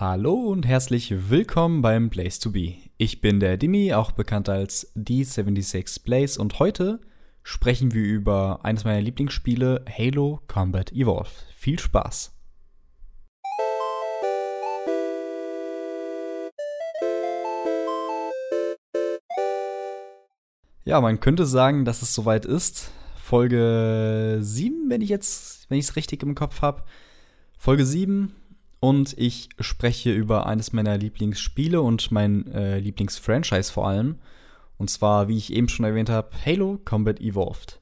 Hallo 0.00 0.34
und 0.34 0.64
herzlich 0.64 1.28
willkommen 1.28 1.82
beim 1.82 2.08
Blaze 2.08 2.38
to 2.38 2.52
Be. 2.52 2.76
Ich 2.98 3.20
bin 3.20 3.40
der 3.40 3.56
Dimi, 3.56 3.94
auch 3.94 4.12
bekannt 4.12 4.48
als 4.48 4.94
D76 4.94 6.04
Blaze 6.04 6.40
und 6.40 6.60
heute 6.60 7.00
sprechen 7.42 7.92
wir 7.92 8.04
über 8.04 8.60
eines 8.64 8.84
meiner 8.84 9.00
Lieblingsspiele, 9.00 9.84
Halo 9.90 10.40
Combat 10.46 10.92
Evolve. 10.92 11.32
Viel 11.52 11.80
Spaß! 11.80 12.32
Ja, 20.84 21.00
man 21.00 21.18
könnte 21.18 21.44
sagen, 21.44 21.84
dass 21.84 22.02
es 22.02 22.14
soweit 22.14 22.46
ist. 22.46 22.92
Folge 23.16 24.38
7, 24.42 24.90
wenn 24.90 25.00
ich 25.00 25.08
jetzt, 25.08 25.68
wenn 25.68 25.78
ich 25.80 25.86
es 25.86 25.96
richtig 25.96 26.22
im 26.22 26.36
Kopf 26.36 26.62
habe. 26.62 26.84
Folge 27.58 27.84
7 27.84 28.32
und 28.80 29.14
ich 29.18 29.48
spreche 29.58 30.12
über 30.12 30.46
eines 30.46 30.72
meiner 30.72 30.96
Lieblingsspiele 30.96 31.80
und 31.80 32.10
mein 32.10 32.46
äh, 32.52 32.78
Lieblingsfranchise 32.78 33.72
vor 33.72 33.88
allem. 33.88 34.16
Und 34.76 34.90
zwar, 34.90 35.28
wie 35.28 35.36
ich 35.36 35.52
eben 35.52 35.68
schon 35.68 35.84
erwähnt 35.84 36.10
habe, 36.10 36.30
Halo 36.44 36.78
Combat 36.84 37.20
Evolved. 37.20 37.80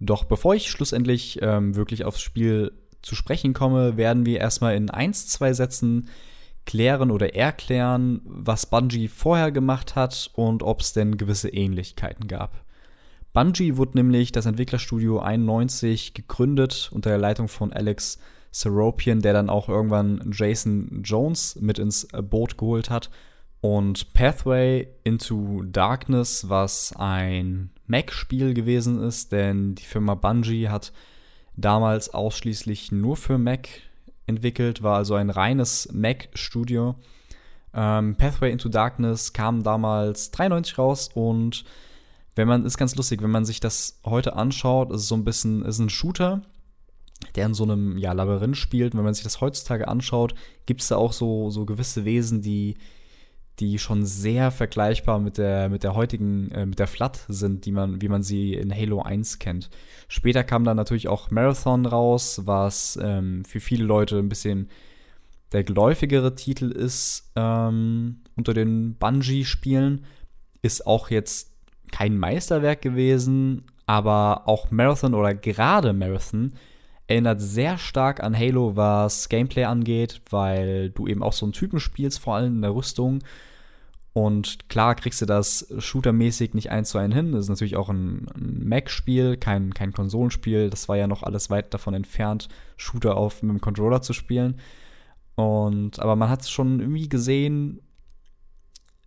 Doch 0.00 0.24
bevor 0.24 0.54
ich 0.54 0.70
schlussendlich 0.70 1.38
ähm, 1.42 1.76
wirklich 1.76 2.04
aufs 2.04 2.20
Spiel 2.20 2.72
zu 3.02 3.14
sprechen 3.14 3.54
komme, 3.54 3.96
werden 3.96 4.26
wir 4.26 4.40
erstmal 4.40 4.74
in 4.74 4.90
eins, 4.90 5.28
zwei 5.28 5.52
Sätzen 5.52 6.08
klären 6.66 7.10
oder 7.10 7.34
erklären, 7.34 8.20
was 8.24 8.66
Bungie 8.66 9.08
vorher 9.08 9.52
gemacht 9.52 9.96
hat 9.96 10.30
und 10.34 10.62
ob 10.62 10.80
es 10.80 10.92
denn 10.92 11.16
gewisse 11.16 11.48
Ähnlichkeiten 11.48 12.28
gab. 12.28 12.64
Bungie 13.32 13.76
wurde 13.76 13.98
nämlich 13.98 14.32
das 14.32 14.46
Entwicklerstudio 14.46 15.20
91 15.20 16.14
gegründet 16.14 16.90
unter 16.92 17.10
der 17.10 17.18
Leitung 17.18 17.48
von 17.48 17.72
Alex 17.72 18.18
Seropian, 18.50 19.20
der 19.20 19.32
dann 19.32 19.50
auch 19.50 19.68
irgendwann 19.68 20.30
Jason 20.32 21.02
Jones 21.04 21.56
mit 21.60 21.78
ins 21.78 22.08
Boot 22.30 22.58
geholt 22.58 22.90
hat. 22.90 23.10
Und 23.60 24.12
Pathway 24.14 24.88
into 25.02 25.62
Darkness, 25.64 26.48
was 26.48 26.94
ein 26.96 27.70
Mac-Spiel 27.86 28.54
gewesen 28.54 29.02
ist, 29.02 29.32
denn 29.32 29.74
die 29.74 29.84
Firma 29.84 30.14
Bungie 30.14 30.68
hat 30.68 30.92
damals 31.56 32.14
ausschließlich 32.14 32.92
nur 32.92 33.16
für 33.16 33.36
Mac 33.36 33.68
entwickelt, 34.26 34.82
war 34.82 34.96
also 34.96 35.14
ein 35.14 35.30
reines 35.30 35.88
Mac-Studio. 35.92 36.94
Ähm, 37.74 38.14
Pathway 38.16 38.52
into 38.52 38.68
Darkness 38.68 39.32
kam 39.32 39.62
damals 39.62 40.30
93 40.30 40.78
raus 40.78 41.10
und 41.14 41.64
wenn 42.36 42.46
man, 42.46 42.64
ist 42.64 42.78
ganz 42.78 42.94
lustig, 42.94 43.20
wenn 43.22 43.32
man 43.32 43.44
sich 43.44 43.58
das 43.58 44.00
heute 44.04 44.36
anschaut, 44.36 44.92
ist 44.92 45.02
es 45.02 45.08
so 45.08 45.16
ein 45.16 45.24
bisschen, 45.24 45.64
ist 45.64 45.80
ein 45.80 45.90
Shooter, 45.90 46.42
der 47.38 47.46
in 47.46 47.54
so 47.54 47.62
einem 47.62 47.96
ja, 47.98 48.12
Labyrinth 48.12 48.56
spielt. 48.56 48.92
Und 48.92 48.98
wenn 48.98 49.04
man 49.04 49.14
sich 49.14 49.22
das 49.22 49.40
heutzutage 49.40 49.86
anschaut, 49.86 50.34
gibt 50.66 50.80
es 50.80 50.88
da 50.88 50.96
auch 50.96 51.12
so, 51.12 51.50
so 51.50 51.64
gewisse 51.66 52.04
Wesen, 52.04 52.42
die, 52.42 52.74
die 53.60 53.78
schon 53.78 54.04
sehr 54.04 54.50
vergleichbar 54.50 55.20
mit 55.20 55.38
der, 55.38 55.68
mit 55.68 55.84
der 55.84 55.94
heutigen, 55.94 56.50
äh, 56.50 56.66
mit 56.66 56.80
der 56.80 56.88
Flat 56.88 57.24
sind, 57.28 57.64
die 57.64 57.70
man, 57.70 58.02
wie 58.02 58.08
man 58.08 58.24
sie 58.24 58.54
in 58.54 58.74
Halo 58.74 59.02
1 59.02 59.38
kennt. 59.38 59.70
Später 60.08 60.42
kam 60.42 60.64
dann 60.64 60.76
natürlich 60.76 61.06
auch 61.06 61.30
Marathon 61.30 61.86
raus, 61.86 62.42
was 62.44 62.98
ähm, 63.00 63.44
für 63.44 63.60
viele 63.60 63.84
Leute 63.84 64.18
ein 64.18 64.28
bisschen 64.28 64.68
der 65.52 65.62
geläufigere 65.62 66.34
Titel 66.34 66.72
ist 66.72 67.30
ähm, 67.36 68.22
unter 68.36 68.52
den 68.52 68.96
Bungie-Spielen. 68.96 70.04
Ist 70.60 70.88
auch 70.88 71.10
jetzt 71.10 71.52
kein 71.92 72.18
Meisterwerk 72.18 72.82
gewesen, 72.82 73.62
aber 73.86 74.48
auch 74.48 74.72
Marathon 74.72 75.14
oder 75.14 75.34
gerade 75.34 75.92
Marathon 75.92 76.54
erinnert 77.08 77.40
sehr 77.40 77.78
stark 77.78 78.22
an 78.22 78.38
Halo, 78.38 78.76
was 78.76 79.28
Gameplay 79.28 79.64
angeht, 79.64 80.20
weil 80.30 80.90
du 80.90 81.08
eben 81.08 81.22
auch 81.22 81.32
so 81.32 81.46
einen 81.46 81.54
Typen 81.54 81.80
spielst, 81.80 82.20
vor 82.20 82.36
allem 82.36 82.56
in 82.56 82.62
der 82.62 82.74
Rüstung. 82.74 83.20
Und 84.12 84.68
klar 84.68 84.94
kriegst 84.94 85.20
du 85.22 85.26
das 85.26 85.72
shootermäßig 85.78 86.52
nicht 86.52 86.70
eins 86.70 86.90
zu 86.90 86.98
eins 86.98 87.14
hin. 87.14 87.32
Das 87.32 87.42
ist 87.42 87.48
natürlich 87.48 87.76
auch 87.76 87.88
ein, 87.88 88.26
ein 88.34 88.68
Mac-Spiel, 88.68 89.36
kein, 89.38 89.72
kein 89.72 89.92
Konsolenspiel. 89.92 90.70
Das 90.70 90.88
war 90.88 90.96
ja 90.96 91.06
noch 91.06 91.22
alles 91.22 91.50
weit 91.50 91.72
davon 91.72 91.94
entfernt, 91.94 92.48
Shooter 92.76 93.16
auf 93.16 93.42
mit 93.42 93.52
dem 93.52 93.60
Controller 93.60 94.02
zu 94.02 94.12
spielen. 94.12 94.60
Und 95.34 96.00
aber 96.00 96.14
man 96.14 96.28
hat 96.28 96.46
schon 96.46 96.80
irgendwie 96.80 97.08
gesehen, 97.08 97.80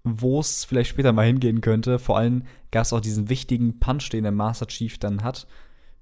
wo 0.04 0.40
es 0.40 0.66
vielleicht 0.66 0.90
später 0.90 1.14
mal 1.14 1.28
hingehen 1.28 1.62
könnte. 1.62 2.00
Vor 2.00 2.18
allem 2.18 2.44
gab 2.72 2.84
es 2.84 2.94
auch 2.94 3.02
diesen 3.02 3.30
wichtigen 3.30 3.80
Punch, 3.80 4.10
den 4.10 4.24
der 4.24 4.32
Master 4.32 4.66
Chief 4.66 4.98
dann 4.98 5.24
hat 5.24 5.46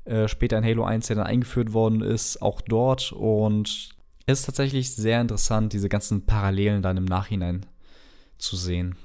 äh, 0.10 0.28
später 0.28 0.58
in 0.58 0.66
Halo 0.66 0.84
1, 0.84 1.08
der 1.08 1.18
dann 1.18 1.28
eingeführt 1.28 1.74
worden 1.74 2.02
ist, 2.02 2.42
auch 2.42 2.62
dort. 2.62 3.12
Und 3.12 3.90
es 4.26 4.40
ist 4.40 4.46
tatsächlich 4.46 4.96
sehr 4.96 5.22
interessant, 5.22 5.74
diese 5.74 5.88
ganzen 5.88 6.26
Parallelen 6.26 6.82
dann 6.82 6.98
im 6.98 7.06
Nachhinein 7.06 7.66
zu 8.38 8.56
sehen. 8.56 8.96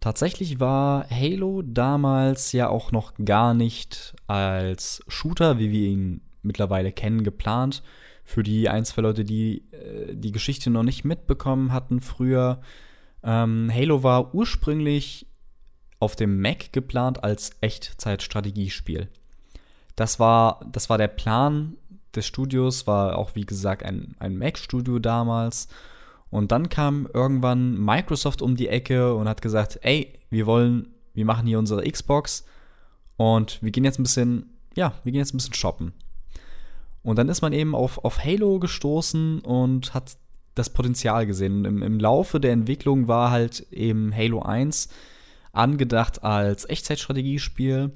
Tatsächlich 0.00 0.58
war 0.58 1.06
Halo 1.10 1.62
damals 1.62 2.52
ja 2.52 2.68
auch 2.68 2.90
noch 2.90 3.12
gar 3.24 3.54
nicht 3.54 4.14
als 4.26 5.04
Shooter, 5.06 5.58
wie 5.58 5.70
wir 5.70 5.88
ihn 5.88 6.22
mittlerweile 6.42 6.92
kennen, 6.92 7.22
geplant. 7.22 7.82
Für 8.24 8.42
die 8.42 8.68
ein, 8.68 8.84
zwei 8.84 9.02
Leute, 9.02 9.24
die 9.24 9.70
äh, 9.72 10.14
die 10.14 10.32
Geschichte 10.32 10.70
noch 10.70 10.82
nicht 10.82 11.04
mitbekommen 11.04 11.72
hatten 11.72 12.00
früher. 12.00 12.60
Ähm, 13.22 13.70
Halo 13.72 14.02
war 14.02 14.34
ursprünglich 14.34 15.26
auf 16.00 16.16
dem 16.16 16.40
Mac 16.40 16.72
geplant 16.72 17.22
als 17.22 17.50
Echtzeitstrategiespiel. 17.60 19.08
Das 19.96 20.18
war, 20.18 20.60
das 20.70 20.88
war 20.88 20.98
der 20.98 21.08
Plan 21.08 21.76
des 22.14 22.26
Studios, 22.26 22.86
war 22.86 23.18
auch 23.18 23.34
wie 23.34 23.46
gesagt 23.46 23.82
ein, 23.82 24.14
ein 24.18 24.36
Mac-Studio 24.36 24.98
damals. 24.98 25.68
Und 26.30 26.52
dann 26.52 26.68
kam 26.68 27.08
irgendwann 27.12 27.78
Microsoft 27.78 28.42
um 28.42 28.56
die 28.56 28.68
Ecke 28.68 29.14
und 29.14 29.28
hat 29.28 29.42
gesagt, 29.42 29.78
ey, 29.82 30.18
wir 30.30 30.46
wollen, 30.46 30.88
wir 31.14 31.24
machen 31.24 31.46
hier 31.46 31.58
unsere 31.58 31.82
Xbox 31.82 32.44
und 33.16 33.62
wir 33.62 33.70
gehen 33.70 33.84
jetzt 33.84 33.98
ein 33.98 34.04
bisschen, 34.04 34.46
ja, 34.74 34.94
wir 35.04 35.12
gehen 35.12 35.20
jetzt 35.20 35.34
ein 35.34 35.36
bisschen 35.36 35.54
shoppen. 35.54 35.92
Und 37.02 37.18
dann 37.18 37.28
ist 37.28 37.42
man 37.42 37.52
eben 37.52 37.74
auf, 37.74 38.04
auf 38.04 38.24
Halo 38.24 38.58
gestoßen 38.60 39.40
und 39.40 39.92
hat 39.92 40.16
das 40.54 40.70
Potenzial 40.70 41.26
gesehen. 41.26 41.64
Im, 41.64 41.82
Im 41.82 41.98
Laufe 41.98 42.40
der 42.40 42.52
Entwicklung 42.52 43.08
war 43.08 43.30
halt 43.30 43.66
eben 43.70 44.14
Halo 44.14 44.42
1 44.42 44.88
angedacht 45.52 46.22
als 46.22 46.68
Echtzeitstrategiespiel 46.68 47.92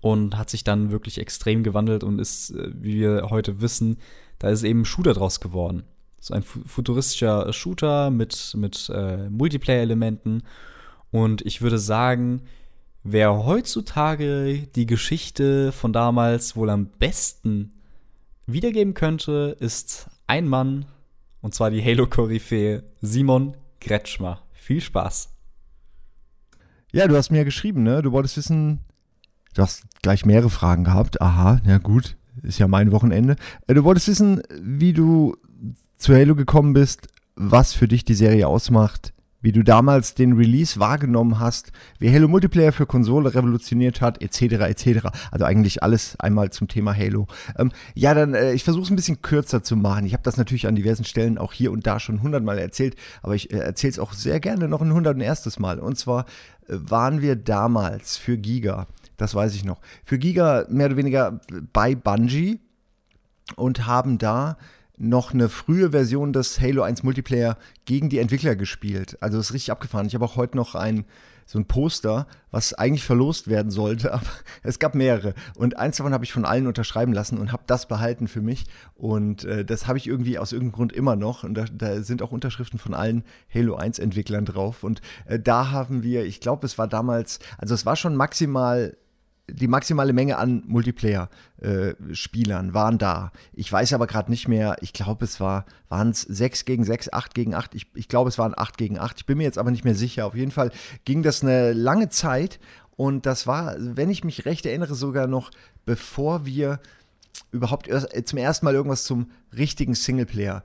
und 0.00 0.36
hat 0.36 0.50
sich 0.50 0.64
dann 0.64 0.90
wirklich 0.90 1.18
extrem 1.18 1.62
gewandelt 1.62 2.04
und 2.04 2.18
ist, 2.18 2.50
äh, 2.50 2.70
wie 2.74 3.00
wir 3.00 3.28
heute 3.30 3.60
wissen, 3.60 3.98
da 4.38 4.48
ist 4.48 4.62
eben 4.62 4.82
ein 4.82 4.84
Shooter 4.86 5.14
draus 5.14 5.40
geworden. 5.40 5.84
So 6.18 6.34
ein 6.34 6.42
futuristischer 6.42 7.52
Shooter 7.52 8.10
mit, 8.10 8.54
mit 8.56 8.90
äh, 8.94 9.28
Multiplayer-Elementen. 9.30 10.42
Und 11.10 11.42
ich 11.42 11.62
würde 11.62 11.78
sagen, 11.78 12.42
wer 13.02 13.44
heutzutage 13.46 14.68
die 14.74 14.86
Geschichte 14.86 15.72
von 15.72 15.92
damals 15.92 16.56
wohl 16.56 16.70
am 16.70 16.86
besten 16.86 17.72
wiedergeben 18.46 18.94
könnte, 18.94 19.56
ist 19.60 20.10
ein 20.26 20.46
Mann, 20.46 20.86
und 21.40 21.54
zwar 21.54 21.70
die 21.70 21.82
Halo-Koryphäe 21.82 22.82
Simon 23.00 23.56
Kretschmer. 23.80 24.42
Viel 24.52 24.80
Spaß. 24.80 25.30
Ja, 26.92 27.08
du 27.08 27.16
hast 27.16 27.30
mir 27.30 27.38
ja 27.38 27.44
geschrieben, 27.44 27.82
ne? 27.82 28.02
Du 28.02 28.12
wolltest 28.12 28.36
wissen, 28.36 28.80
Du 29.54 29.62
hast 29.62 29.84
gleich 30.02 30.24
mehrere 30.24 30.50
Fragen 30.50 30.84
gehabt. 30.84 31.20
Aha, 31.20 31.60
ja 31.66 31.78
gut, 31.78 32.16
ist 32.42 32.58
ja 32.58 32.68
mein 32.68 32.92
Wochenende. 32.92 33.36
Äh, 33.66 33.74
du 33.74 33.84
wolltest 33.84 34.08
wissen, 34.08 34.42
wie 34.60 34.92
du 34.92 35.36
zu 35.96 36.14
Halo 36.14 36.34
gekommen 36.34 36.72
bist, 36.72 37.08
was 37.34 37.74
für 37.74 37.88
dich 37.88 38.04
die 38.04 38.14
Serie 38.14 38.48
ausmacht, 38.48 39.12
wie 39.40 39.52
du 39.52 39.62
damals 39.62 40.14
den 40.14 40.34
Release 40.34 40.78
wahrgenommen 40.78 41.38
hast, 41.38 41.72
wie 41.98 42.12
Halo 42.12 42.28
Multiplayer 42.28 42.72
für 42.72 42.86
Konsole 42.86 43.34
revolutioniert 43.34 44.00
hat, 44.00 44.22
etc., 44.22 44.42
etc. 44.42 45.08
Also 45.30 45.44
eigentlich 45.44 45.82
alles 45.82 46.18
einmal 46.18 46.50
zum 46.50 46.68
Thema 46.68 46.96
Halo. 46.96 47.26
Ähm, 47.58 47.72
ja, 47.94 48.14
dann, 48.14 48.34
äh, 48.34 48.52
ich 48.52 48.64
versuche 48.64 48.84
es 48.84 48.90
ein 48.90 48.96
bisschen 48.96 49.22
kürzer 49.22 49.62
zu 49.62 49.76
machen. 49.76 50.06
Ich 50.06 50.12
habe 50.12 50.22
das 50.22 50.36
natürlich 50.36 50.66
an 50.66 50.76
diversen 50.76 51.04
Stellen 51.04 51.38
auch 51.38 51.52
hier 51.52 51.72
und 51.72 51.86
da 51.86 52.00
schon 52.00 52.22
hundertmal 52.22 52.58
erzählt, 52.58 52.96
aber 53.22 53.34
ich 53.34 53.52
äh, 53.52 53.58
erzähle 53.58 53.92
es 53.92 53.98
auch 53.98 54.12
sehr 54.12 54.40
gerne 54.40 54.68
noch 54.68 54.82
ein 54.82 54.92
hunderterstes 54.92 55.58
Mal. 55.58 55.78
Und 55.78 55.98
zwar 55.98 56.26
äh, 56.68 56.76
waren 56.76 57.22
wir 57.22 57.36
damals 57.36 58.16
für 58.16 58.36
Giga 58.36 58.86
das 59.20 59.34
weiß 59.34 59.54
ich 59.54 59.64
noch. 59.64 59.80
Für 60.04 60.18
Giga 60.18 60.64
mehr 60.70 60.86
oder 60.86 60.96
weniger 60.96 61.40
bei 61.72 61.94
Bungie 61.94 62.60
und 63.56 63.86
haben 63.86 64.16
da 64.16 64.56
noch 65.00 65.32
eine 65.32 65.48
frühe 65.48 65.90
Version 65.90 66.32
des 66.34 66.60
Halo 66.60 66.82
1 66.82 67.02
Multiplayer 67.02 67.56
gegen 67.86 68.10
die 68.10 68.18
Entwickler 68.18 68.54
gespielt. 68.54 69.16
Also 69.20 69.38
das 69.38 69.46
ist 69.46 69.54
richtig 69.54 69.72
abgefahren. 69.72 70.06
Ich 70.06 70.14
habe 70.14 70.24
auch 70.26 70.36
heute 70.36 70.56
noch 70.56 70.74
ein 70.74 71.06
so 71.46 71.58
ein 71.58 71.64
Poster, 71.64 72.28
was 72.52 72.74
eigentlich 72.74 73.02
verlost 73.02 73.48
werden 73.48 73.72
sollte, 73.72 74.12
aber 74.14 74.28
es 74.62 74.78
gab 74.78 74.94
mehrere. 74.94 75.34
Und 75.56 75.78
eins 75.78 75.96
davon 75.96 76.12
habe 76.12 76.24
ich 76.24 76.32
von 76.32 76.44
allen 76.44 76.68
unterschreiben 76.68 77.12
lassen 77.12 77.38
und 77.38 77.50
habe 77.50 77.64
das 77.66 77.88
behalten 77.88 78.28
für 78.28 78.40
mich. 78.40 78.66
Und 78.94 79.44
äh, 79.44 79.64
das 79.64 79.88
habe 79.88 79.98
ich 79.98 80.06
irgendwie 80.06 80.38
aus 80.38 80.52
irgendeinem 80.52 80.76
Grund 80.76 80.92
immer 80.92 81.16
noch. 81.16 81.42
Und 81.42 81.54
da, 81.54 81.64
da, 81.72 82.02
sind 82.02 82.22
auch 82.22 82.30
Unterschriften 82.30 82.78
von 82.78 82.94
allen 82.94 83.24
Halo 83.52 83.76
1-Entwicklern 83.76 84.44
drauf. 84.44 84.84
Und 84.84 85.00
äh, 85.26 85.40
da 85.40 85.72
haben 85.72 86.04
wir, 86.04 86.24
ich 86.24 86.40
glaube, 86.40 86.66
es 86.66 86.78
war 86.78 86.86
damals, 86.86 87.40
also 87.58 87.74
es 87.74 87.84
war 87.84 87.96
schon 87.96 88.14
maximal 88.14 88.96
die 89.52 89.68
maximale 89.68 90.12
Menge 90.12 90.38
an 90.38 90.62
Multiplayer-Spielern 90.66 92.70
äh, 92.70 92.74
waren 92.74 92.98
da. 92.98 93.32
Ich 93.52 93.70
weiß 93.70 93.92
aber 93.92 94.06
gerade 94.06 94.30
nicht 94.30 94.48
mehr, 94.48 94.76
ich 94.80 94.92
glaube, 94.92 95.24
es 95.24 95.40
war, 95.40 95.66
waren 95.88 96.10
es 96.10 96.22
6 96.22 96.64
gegen 96.64 96.84
6, 96.84 97.12
8 97.12 97.34
gegen 97.34 97.54
8. 97.54 97.74
Ich, 97.74 97.86
ich 97.94 98.08
glaube, 98.08 98.28
es 98.28 98.38
waren 98.38 98.54
8 98.56 98.78
gegen 98.78 98.98
8. 98.98 99.20
Ich 99.20 99.26
bin 99.26 99.38
mir 99.38 99.44
jetzt 99.44 99.58
aber 99.58 99.70
nicht 99.70 99.84
mehr 99.84 99.94
sicher. 99.94 100.26
Auf 100.26 100.34
jeden 100.34 100.50
Fall 100.50 100.70
ging 101.04 101.22
das 101.22 101.42
eine 101.42 101.72
lange 101.72 102.08
Zeit 102.08 102.58
und 102.96 103.26
das 103.26 103.46
war, 103.46 103.76
wenn 103.78 104.10
ich 104.10 104.24
mich 104.24 104.44
recht 104.44 104.66
erinnere, 104.66 104.94
sogar 104.94 105.26
noch 105.26 105.50
bevor 105.86 106.44
wir 106.44 106.80
überhaupt 107.50 107.88
erst, 107.88 108.28
zum 108.28 108.38
ersten 108.38 108.66
Mal 108.66 108.74
irgendwas 108.74 109.04
zum 109.04 109.30
richtigen 109.56 109.94
Singleplayer 109.94 110.62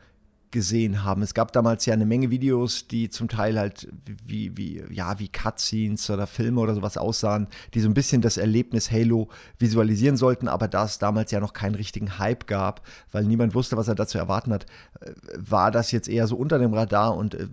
gesehen 0.56 1.04
haben. 1.04 1.22
Es 1.22 1.34
gab 1.34 1.52
damals 1.52 1.86
ja 1.86 1.94
eine 1.94 2.06
Menge 2.06 2.30
Videos, 2.30 2.88
die 2.88 3.10
zum 3.10 3.28
Teil 3.28 3.60
halt 3.60 3.90
wie, 4.25 4.56
wie, 4.56 4.81
ja, 4.90 5.19
wie 5.19 5.28
Cutscenes 5.28 6.10
oder 6.10 6.28
Filme 6.28 6.62
oder 6.62 6.74
sowas 6.74 6.98
aussahen, 6.98 7.48
die 7.74 7.81
so 7.81 7.90
ein 7.90 7.94
bisschen 7.94 8.22
das 8.22 8.38
Erlebnis 8.38 8.90
Halo 8.90 9.28
visualisieren 9.60 10.16
sollten, 10.16 10.48
aber 10.48 10.69
da 10.69 10.86
es 10.86 10.98
damals 10.98 11.31
ja 11.31 11.42
noch 11.42 11.52
keinen 11.52 11.75
richtigen 11.75 12.18
Hype 12.19 12.48
gab, 12.48 12.88
weil 13.12 13.25
niemand 13.25 13.54
wusste, 13.54 13.75
was 13.75 13.90
er 13.90 13.96
dazu 13.96 14.18
erwarten 14.18 14.54
hat, 14.54 14.66
äh, 15.02 15.12
war 15.36 15.72
das 15.72 15.92
jetzt 15.92 16.07
eher 16.07 16.25
so 16.25 16.38
unter 16.38 16.58
dem 16.58 16.74
Radar 16.74 17.18
und 17.18 17.36
äh, 17.36 17.48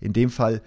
in 0.00 0.12
dem 0.12 0.28
Fall 0.28 0.60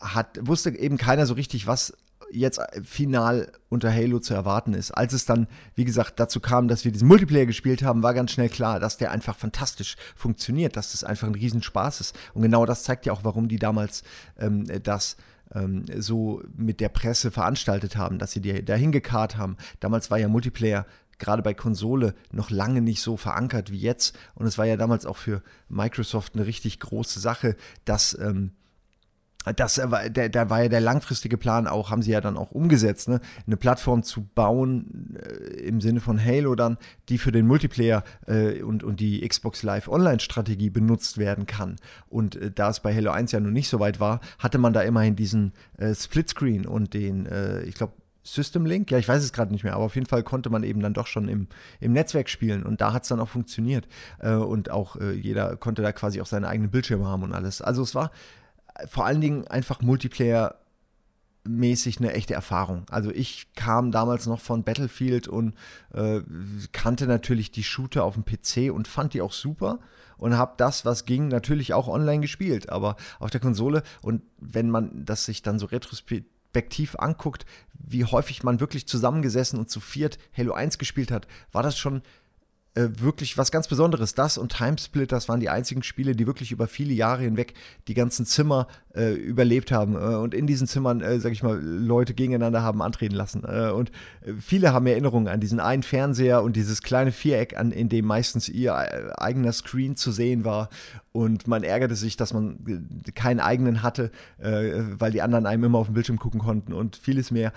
hat, 0.00 0.40
wusste 0.42 0.70
eben 0.70 0.96
keiner 0.96 1.26
so 1.26 1.34
richtig, 1.34 1.68
was 1.68 1.92
jetzt 2.30 2.60
final 2.82 3.50
unter 3.68 3.92
Halo 3.92 4.18
zu 4.18 4.34
erwarten 4.34 4.74
ist. 4.74 4.90
Als 4.90 5.12
es 5.12 5.24
dann, 5.24 5.46
wie 5.74 5.84
gesagt, 5.84 6.18
dazu 6.20 6.40
kam, 6.40 6.68
dass 6.68 6.84
wir 6.84 6.92
diesen 6.92 7.08
Multiplayer 7.08 7.46
gespielt 7.46 7.82
haben, 7.82 8.02
war 8.02 8.14
ganz 8.14 8.32
schnell 8.32 8.48
klar, 8.48 8.80
dass 8.80 8.96
der 8.96 9.10
einfach 9.10 9.36
fantastisch 9.36 9.96
funktioniert, 10.14 10.76
dass 10.76 10.92
das 10.92 11.04
einfach 11.04 11.28
ein 11.28 11.34
Riesenspaß 11.34 12.00
ist. 12.00 12.16
Und 12.34 12.42
genau 12.42 12.66
das 12.66 12.82
zeigt 12.82 13.06
ja 13.06 13.12
auch, 13.12 13.24
warum 13.24 13.48
die 13.48 13.58
damals 13.58 14.02
ähm, 14.38 14.66
das 14.82 15.16
ähm, 15.54 15.84
so 15.96 16.42
mit 16.56 16.80
der 16.80 16.88
Presse 16.88 17.30
veranstaltet 17.30 17.96
haben, 17.96 18.18
dass 18.18 18.32
sie 18.32 18.40
die 18.40 18.64
dahin 18.64 18.92
gekarrt 18.92 19.36
haben. 19.36 19.56
Damals 19.80 20.10
war 20.10 20.18
ja 20.18 20.28
Multiplayer 20.28 20.86
gerade 21.18 21.42
bei 21.42 21.54
Konsole 21.54 22.14
noch 22.30 22.50
lange 22.50 22.82
nicht 22.82 23.00
so 23.00 23.16
verankert 23.16 23.70
wie 23.70 23.78
jetzt. 23.78 24.16
Und 24.34 24.46
es 24.46 24.58
war 24.58 24.66
ja 24.66 24.76
damals 24.76 25.06
auch 25.06 25.16
für 25.16 25.42
Microsoft 25.68 26.34
eine 26.34 26.46
richtig 26.46 26.80
große 26.80 27.20
Sache, 27.20 27.56
dass 27.84 28.18
ähm, 28.18 28.52
das 29.54 29.80
war, 29.90 30.08
der, 30.10 30.28
der 30.28 30.50
war 30.50 30.62
ja 30.62 30.68
der 30.68 30.80
langfristige 30.80 31.36
Plan 31.36 31.66
auch, 31.66 31.90
haben 31.90 32.02
sie 32.02 32.10
ja 32.10 32.20
dann 32.20 32.36
auch 32.36 32.50
umgesetzt, 32.50 33.08
ne? 33.08 33.20
eine 33.46 33.56
Plattform 33.56 34.02
zu 34.02 34.24
bauen 34.34 35.16
äh, 35.16 35.60
im 35.60 35.80
Sinne 35.80 36.00
von 36.00 36.22
Halo 36.22 36.54
dann, 36.54 36.76
die 37.08 37.18
für 37.18 37.32
den 37.32 37.46
Multiplayer 37.46 38.02
äh, 38.26 38.62
und, 38.62 38.82
und 38.82 38.98
die 38.98 39.26
Xbox 39.26 39.62
Live 39.62 39.88
Online-Strategie 39.88 40.70
benutzt 40.70 41.18
werden 41.18 41.46
kann. 41.46 41.76
Und 42.08 42.36
äh, 42.36 42.50
da 42.50 42.70
es 42.70 42.80
bei 42.80 42.94
Halo 42.94 43.12
1 43.12 43.32
ja 43.32 43.40
noch 43.40 43.50
nicht 43.50 43.68
so 43.68 43.78
weit 43.78 44.00
war, 44.00 44.20
hatte 44.38 44.58
man 44.58 44.72
da 44.72 44.82
immerhin 44.82 45.14
diesen 45.14 45.52
äh, 45.78 45.94
Splitscreen 45.94 46.66
und 46.66 46.94
den, 46.94 47.26
äh, 47.26 47.62
ich 47.62 47.76
glaube, 47.76 47.92
System 48.24 48.66
Link, 48.66 48.90
ja, 48.90 48.98
ich 48.98 49.06
weiß 49.06 49.22
es 49.22 49.32
gerade 49.32 49.52
nicht 49.52 49.62
mehr, 49.62 49.74
aber 49.74 49.84
auf 49.84 49.94
jeden 49.94 50.08
Fall 50.08 50.24
konnte 50.24 50.50
man 50.50 50.64
eben 50.64 50.80
dann 50.80 50.94
doch 50.94 51.06
schon 51.06 51.28
im, 51.28 51.46
im 51.78 51.92
Netzwerk 51.92 52.28
spielen 52.28 52.64
und 52.64 52.80
da 52.80 52.92
hat 52.92 53.04
es 53.04 53.08
dann 53.08 53.20
auch 53.20 53.28
funktioniert. 53.28 53.86
Äh, 54.18 54.34
und 54.34 54.72
auch 54.72 55.00
jeder 55.00 55.54
konnte 55.54 55.82
da 55.82 55.92
quasi 55.92 56.20
auch 56.20 56.26
seine 56.26 56.48
eigenen 56.48 56.72
Bildschirme 56.72 57.06
haben 57.06 57.22
und 57.22 57.32
alles. 57.32 57.62
Also 57.62 57.82
es 57.82 57.94
war 57.94 58.10
vor 58.88 59.06
allen 59.06 59.20
Dingen 59.20 59.46
einfach 59.48 59.80
Multiplayer 59.80 60.56
mäßig 61.48 61.98
eine 61.98 62.12
echte 62.12 62.34
Erfahrung. 62.34 62.84
Also 62.90 63.10
ich 63.10 63.52
kam 63.54 63.92
damals 63.92 64.26
noch 64.26 64.40
von 64.40 64.64
Battlefield 64.64 65.28
und 65.28 65.54
äh, 65.92 66.20
kannte 66.72 67.06
natürlich 67.06 67.50
die 67.50 67.64
Shooter 67.64 68.04
auf 68.04 68.14
dem 68.14 68.24
PC 68.24 68.72
und 68.74 68.88
fand 68.88 69.14
die 69.14 69.22
auch 69.22 69.32
super 69.32 69.78
und 70.18 70.36
habe 70.36 70.54
das, 70.56 70.84
was 70.84 71.04
ging, 71.04 71.28
natürlich 71.28 71.74
auch 71.74 71.88
online 71.88 72.20
gespielt, 72.20 72.70
aber 72.70 72.96
auf 73.18 73.30
der 73.30 73.40
Konsole 73.40 73.82
und 74.02 74.22
wenn 74.38 74.70
man 74.70 75.04
das 75.04 75.24
sich 75.24 75.42
dann 75.42 75.58
so 75.58 75.66
retrospektiv 75.66 76.96
anguckt, 76.96 77.46
wie 77.74 78.04
häufig 78.04 78.42
man 78.42 78.60
wirklich 78.60 78.88
zusammengesessen 78.88 79.58
und 79.58 79.70
zu 79.70 79.80
viert 79.80 80.18
Halo 80.36 80.52
1 80.52 80.78
gespielt 80.78 81.10
hat, 81.10 81.26
war 81.52 81.62
das 81.62 81.78
schon 81.78 82.02
äh, 82.76 83.00
wirklich 83.00 83.36
was 83.36 83.50
ganz 83.50 83.68
Besonderes. 83.68 84.14
Das 84.14 84.38
und 84.38 84.56
Timesplit, 84.56 85.10
das 85.10 85.28
waren 85.28 85.40
die 85.40 85.48
einzigen 85.48 85.82
Spiele, 85.82 86.14
die 86.14 86.26
wirklich 86.26 86.52
über 86.52 86.68
viele 86.68 86.92
Jahre 86.92 87.22
hinweg 87.22 87.54
die 87.88 87.94
ganzen 87.94 88.26
Zimmer 88.26 88.68
äh, 88.96 89.12
überlebt 89.12 89.72
haben 89.72 89.94
äh, 89.94 90.16
und 90.16 90.34
in 90.34 90.46
diesen 90.46 90.66
Zimmern, 90.66 91.00
äh, 91.00 91.20
sag 91.20 91.32
ich 91.32 91.42
mal, 91.42 91.60
Leute 91.60 92.14
gegeneinander 92.14 92.62
haben 92.62 92.82
antreten 92.82 93.14
lassen. 93.14 93.44
Äh, 93.44 93.70
und 93.70 93.90
äh, 94.22 94.32
viele 94.40 94.72
haben 94.72 94.86
Erinnerungen 94.86 95.28
an 95.28 95.40
diesen 95.40 95.60
einen 95.60 95.82
Fernseher 95.82 96.42
und 96.42 96.56
dieses 96.56 96.82
kleine 96.82 97.12
Viereck, 97.12 97.58
an, 97.58 97.72
in 97.72 97.88
dem 97.88 98.06
meistens 98.06 98.48
ihr 98.48 98.72
äh, 98.72 99.12
eigener 99.18 99.52
Screen 99.52 99.96
zu 99.96 100.10
sehen 100.10 100.44
war. 100.44 100.70
Und 101.12 101.48
man 101.48 101.62
ärgerte 101.62 101.94
sich, 101.94 102.18
dass 102.18 102.34
man 102.34 102.58
keinen 103.14 103.40
eigenen 103.40 103.82
hatte, 103.82 104.10
weil 104.36 105.12
die 105.12 105.22
anderen 105.22 105.46
einem 105.46 105.64
immer 105.64 105.78
auf 105.78 105.86
den 105.86 105.94
Bildschirm 105.94 106.18
gucken 106.18 106.40
konnten 106.40 106.74
und 106.74 106.96
vieles 106.96 107.30
mehr. 107.30 107.54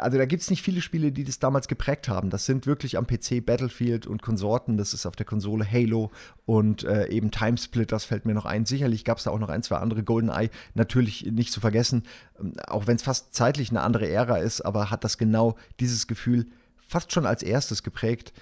also 0.00 0.16
da 0.16 0.24
gibt 0.24 0.40
es 0.40 0.48
nicht 0.48 0.62
viele 0.62 0.80
Spiele, 0.80 1.12
die 1.12 1.24
das 1.24 1.38
damals 1.38 1.68
geprägt 1.68 2.08
haben. 2.08 2.30
Das 2.30 2.46
sind 2.46 2.66
wirklich 2.66 2.96
am 2.96 3.06
PC 3.06 3.44
Battlefield 3.44 4.06
und 4.06 4.22
Konsorten. 4.22 4.78
Das 4.78 4.94
ist 4.94 5.04
auf 5.04 5.14
der 5.14 5.26
Konsole 5.26 5.70
Halo 5.70 6.10
und 6.46 6.84
eben 6.84 7.30
Timesplit, 7.30 7.92
das 7.92 8.06
fällt 8.06 8.24
mir 8.24 8.32
noch 8.32 8.46
ein. 8.46 8.64
Sicherlich 8.64 9.04
gab 9.04 9.18
es 9.18 9.24
da 9.24 9.30
auch 9.30 9.38
noch 9.38 9.50
ein, 9.50 9.62
zwei 9.62 9.76
andere 9.76 10.02
GoldenEye 10.02 10.48
natürlich 10.82 11.26
nicht 11.30 11.52
zu 11.52 11.60
vergessen, 11.60 12.04
ähm, 12.38 12.54
auch 12.66 12.86
wenn 12.86 12.96
es 12.96 13.02
fast 13.02 13.34
zeitlich 13.34 13.70
eine 13.70 13.82
andere 13.82 14.08
Ära 14.08 14.38
ist, 14.38 14.60
aber 14.60 14.90
hat 14.90 15.04
das 15.04 15.18
genau 15.18 15.56
dieses 15.80 16.06
Gefühl 16.06 16.46
fast 16.86 17.12
schon 17.12 17.26
als 17.26 17.42
erstes 17.42 17.82
geprägt. 17.82 18.32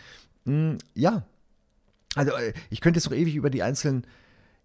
Hm, 0.44 0.78
ja, 0.94 1.24
also 2.14 2.32
äh, 2.32 2.52
ich 2.70 2.80
könnte 2.80 2.98
jetzt 2.98 3.08
noch 3.08 3.16
ewig 3.16 3.34
über 3.34 3.50
die 3.50 3.62
einzelnen, 3.62 4.06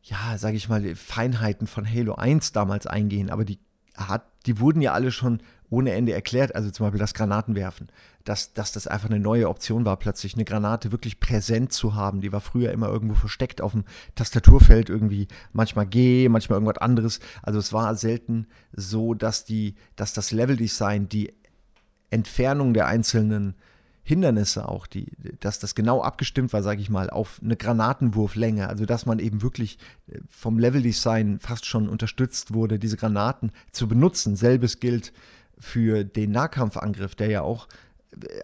ja, 0.04 0.38
sage 0.38 0.58
ich 0.58 0.70
mal, 0.70 0.96
Feinheiten 0.96 1.68
von 1.68 1.88
Halo 1.88 2.16
1 2.16 2.52
damals 2.52 2.88
eingehen, 2.88 3.30
aber 3.30 3.46
die 3.46 3.60
hat, 3.96 4.26
die 4.46 4.60
wurden 4.60 4.82
ja 4.82 4.94
alle 4.94 5.12
schon 5.12 5.42
ohne 5.76 5.92
Ende 5.92 6.14
erklärt, 6.14 6.56
also 6.56 6.72
zum 6.72 6.86
Beispiel 6.86 7.00
das 7.00 7.14
Granatenwerfen, 7.14 7.90
dass, 8.24 8.54
dass 8.54 8.72
das 8.72 8.88
einfach 8.88 9.10
eine 9.10 9.20
neue 9.20 9.50
Option 9.50 9.84
war, 9.84 9.98
plötzlich 9.98 10.36
eine 10.36 10.46
Granate 10.46 10.94
wirklich 10.94 11.20
präsent 11.20 11.74
zu 11.74 11.96
haben. 11.96 12.22
Die 12.22 12.32
war 12.32 12.40
früher 12.40 12.72
immer 12.72 12.88
irgendwo 12.88 13.16
versteckt 13.16 13.60
auf 13.60 13.74
dem 13.74 13.84
Tastaturfeld, 14.16 14.90
irgendwie 14.90 15.28
manchmal 15.52 15.86
G, 15.86 16.30
manchmal 16.30 16.58
irgendwas 16.58 16.82
anderes. 16.82 17.20
Also 17.44 17.60
es 17.60 17.74
war 17.74 17.94
selten 17.96 18.48
so, 18.72 19.14
dass 19.14 19.44
die, 19.44 19.76
dass 19.98 20.14
das 20.14 20.32
Leveldesign, 20.32 21.10
die 21.10 21.34
Entfernung 22.10 22.74
der 22.74 22.88
einzelnen 22.88 23.56
Hindernisse 24.08 24.70
auch, 24.70 24.86
die, 24.86 25.08
dass 25.40 25.58
das 25.58 25.74
genau 25.74 26.02
abgestimmt 26.02 26.54
war, 26.54 26.62
sage 26.62 26.80
ich 26.80 26.92
mal, 26.92 27.10
auf 27.10 27.42
eine 27.44 27.58
Granatenwurflänge, 27.58 28.70
also 28.70 28.86
dass 28.86 29.08
man 29.08 29.18
eben 29.18 29.42
wirklich 29.42 29.80
äh, 30.08 30.20
vom 30.30 30.60
Leveldesign 30.60 31.40
fast 31.40 31.66
schon 31.66 31.90
unterstützt 31.90 32.54
wurde, 32.54 32.78
diese 32.78 32.98
Granaten 32.98 33.52
zu 33.72 33.88
benutzen. 33.88 34.36
Selbes 34.36 34.80
gilt 34.80 35.12
für 35.60 36.04
den 36.04 36.32
Nahkampfangriff, 36.32 37.16
der 37.16 37.30
ja 37.30 37.42
auch 37.42 37.68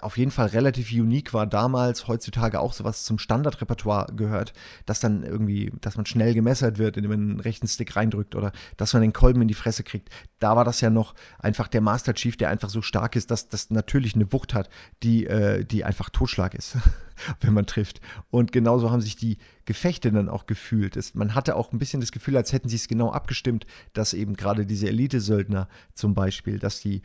auf 0.02 0.18
jeden 0.18 0.32
Fall 0.32 0.48
relativ 0.48 0.92
unique 0.92 1.34
war 1.34 1.48
damals, 1.48 2.08
heutzutage 2.08 2.60
auch 2.60 2.74
sowas 2.74 3.04
zum 3.04 3.20
Standardrepertoire 3.20 4.08
gehört, 4.16 4.54
dass 4.86 5.00
dann 5.00 5.24
irgendwie, 5.24 5.72
dass 5.82 5.96
man 5.96 6.06
schnell 6.06 6.34
gemessert 6.34 6.78
wird, 6.78 6.98
indem 6.98 7.12
man 7.12 7.20
einen 7.20 7.40
rechten 7.40 7.68
Stick 7.68 7.96
reindrückt 7.96 8.36
oder 8.36 8.52
dass 8.78 8.94
man 8.94 9.02
den 9.02 9.14
Kolben 9.14 9.42
in 9.42 9.48
die 9.48 9.54
Fresse 9.54 9.84
kriegt. 9.84 10.10
Da 10.40 10.56
war 10.56 10.66
das 10.66 10.82
ja 10.82 10.90
noch 10.90 11.14
einfach 11.40 11.68
der 11.68 11.82
Master 11.82 12.14
Chief, 12.14 12.36
der 12.38 12.50
einfach 12.50 12.70
so 12.70 12.82
stark 12.82 13.16
ist, 13.16 13.32
dass 13.32 13.48
das 13.48 13.70
natürlich 13.70 14.16
eine 14.16 14.32
Wucht 14.34 14.54
hat, 14.54 14.70
die, 15.04 15.26
äh, 15.26 15.64
die 15.64 15.86
einfach 15.86 16.10
Totschlag 16.10 16.54
ist, 16.54 16.78
wenn 17.42 17.54
man 17.54 17.66
trifft. 17.66 18.02
Und 18.30 18.52
genauso 18.52 18.92
haben 18.92 19.02
sich 19.02 19.16
die 19.16 19.38
Gefechte 19.66 20.12
dann 20.12 20.30
auch 20.30 20.48
gefühlt. 20.48 20.98
Es, 20.98 21.16
man 21.16 21.36
hatte 21.36 21.56
auch 21.56 21.72
ein 21.72 21.80
bisschen 21.80 22.02
das 22.02 22.12
Gefühl, 22.12 22.38
als 22.38 22.54
hätten 22.54 22.70
sie 22.70 22.76
es 22.76 22.88
genau 22.88 23.12
abgestimmt, 23.12 23.66
dass 23.94 24.14
eben 24.14 24.36
gerade 24.36 24.66
diese 24.66 24.88
Elite-Söldner 24.88 25.68
zum 25.94 26.14
Beispiel, 26.14 26.60
dass 26.60 26.82
die 26.82 27.02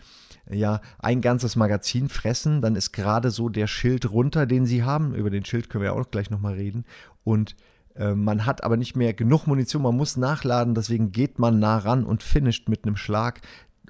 ja 0.51 0.81
ein 0.99 1.21
ganzes 1.21 1.57
Magazin 1.57 2.09
fressen, 2.09 2.61
dann 2.61 2.77
ist 2.77 2.93
gerade 2.93 3.31
so 3.31 3.49
der 3.49 3.67
Schild 3.67 4.11
runter, 4.11 4.47
den 4.47 4.67
sie 4.67 4.83
haben. 4.83 5.15
Über 5.15 5.31
den 5.31 5.45
Schild 5.45 5.71
können 5.71 5.85
wir 5.85 5.95
auch 5.95 6.11
gleich 6.11 6.31
nochmal 6.31 6.55
reden. 6.55 6.85
Und 7.25 7.57
äh, 7.97 8.15
man 8.15 8.47
hat 8.47 8.65
aber 8.65 8.77
nicht 8.77 8.97
mehr 8.97 9.15
genug 9.15 9.47
Munition, 9.47 9.83
man 9.83 9.97
muss 9.97 10.17
nachladen, 10.17 10.75
deswegen 10.75 11.13
geht 11.13 11.39
man 11.39 11.59
nah 11.59 11.79
ran 11.79 12.05
und 12.05 12.23
finisht 12.23 12.69
mit 12.69 12.85
einem 12.85 12.97
Schlag 12.97 13.41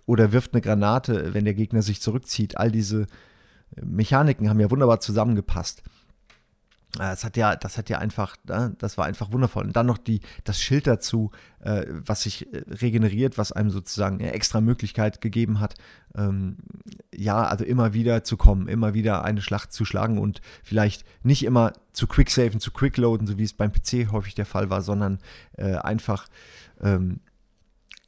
oder 0.06 0.33
wirft 0.33 0.54
eine 0.54 0.62
Granate, 0.62 1.35
wenn 1.35 1.45
der 1.45 1.54
Gegner 1.54 1.83
sich 1.83 2.00
zurückzieht. 2.00 2.56
All 2.56 2.71
diese 2.71 3.02
äh, 3.76 3.85
Mechaniken 3.85 4.49
haben 4.49 4.61
ja 4.61 4.71
wunderbar 4.71 5.00
zusammengepasst. 5.00 5.83
Äh, 6.97 7.11
das 7.11 7.25
hat 7.25 7.37
ja, 7.37 7.57
das 7.57 7.79
hat 7.79 7.88
ja 7.88 7.99
einfach, 7.99 8.37
ne, 8.47 8.75
das 8.79 8.99
war 8.99 9.07
einfach 9.07 9.33
wundervoll. 9.33 9.65
Und 9.65 9.76
dann 9.76 9.87
noch 9.87 9.99
die, 9.99 10.21
das 10.45 10.61
Schild 10.61 10.87
dazu, 10.87 11.31
äh, 11.61 11.87
was 11.88 12.23
sich 12.23 12.53
äh, 12.53 12.65
regeneriert, 12.69 13.38
was 13.38 13.53
einem 13.53 13.71
sozusagen 13.71 14.21
eine 14.21 14.33
extra 14.33 14.61
Möglichkeit 14.61 15.21
gegeben 15.21 15.61
hat, 15.61 15.75
ähm, 16.17 16.57
ja, 17.15 17.45
also 17.45 17.65
immer 17.65 17.93
wieder 17.93 18.25
zu 18.25 18.37
kommen, 18.37 18.69
immer 18.69 18.95
wieder 18.95 19.25
eine 19.25 19.43
Schlacht 19.43 19.73
zu 19.73 19.85
schlagen 19.85 20.19
und 20.19 20.41
vielleicht 20.62 21.05
nicht 21.23 21.45
immer 21.45 21.73
zu 21.93 22.07
quicksaven, 22.07 22.61
zu 22.61 22.71
quickloaden, 22.71 23.26
so 23.26 23.38
wie 23.38 23.45
es 23.45 23.53
beim 23.53 23.73
PC 23.73 24.11
häufig 24.12 24.35
der 24.35 24.47
Fall 24.47 24.71
war, 24.71 24.83
sondern 24.83 25.19
äh, 25.57 25.76
einfach 25.76 26.26
ähm, 26.81 27.21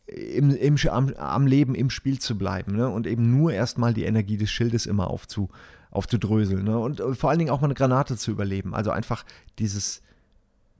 im, 0.08 0.56
im, 0.56 0.76
am, 0.90 1.12
am, 1.14 1.46
Leben, 1.46 1.74
im 1.74 1.90
Spiel 1.90 2.18
zu 2.18 2.38
bleiben 2.38 2.76
ne? 2.76 2.88
und 2.88 3.06
eben 3.06 3.30
nur 3.30 3.52
erstmal 3.52 3.92
die 3.92 4.04
Energie 4.04 4.38
des 4.38 4.50
Schildes 4.50 4.86
immer 4.86 5.08
aufzu, 5.08 5.50
aufzudröseln. 5.90 6.64
Ne? 6.64 6.78
Und 6.78 7.02
vor 7.16 7.30
allen 7.30 7.38
Dingen 7.38 7.50
auch 7.50 7.60
mal 7.60 7.66
eine 7.66 7.74
Granate 7.74 8.16
zu 8.16 8.30
überleben. 8.30 8.74
Also 8.74 8.90
einfach 8.90 9.24
dieses 9.58 10.02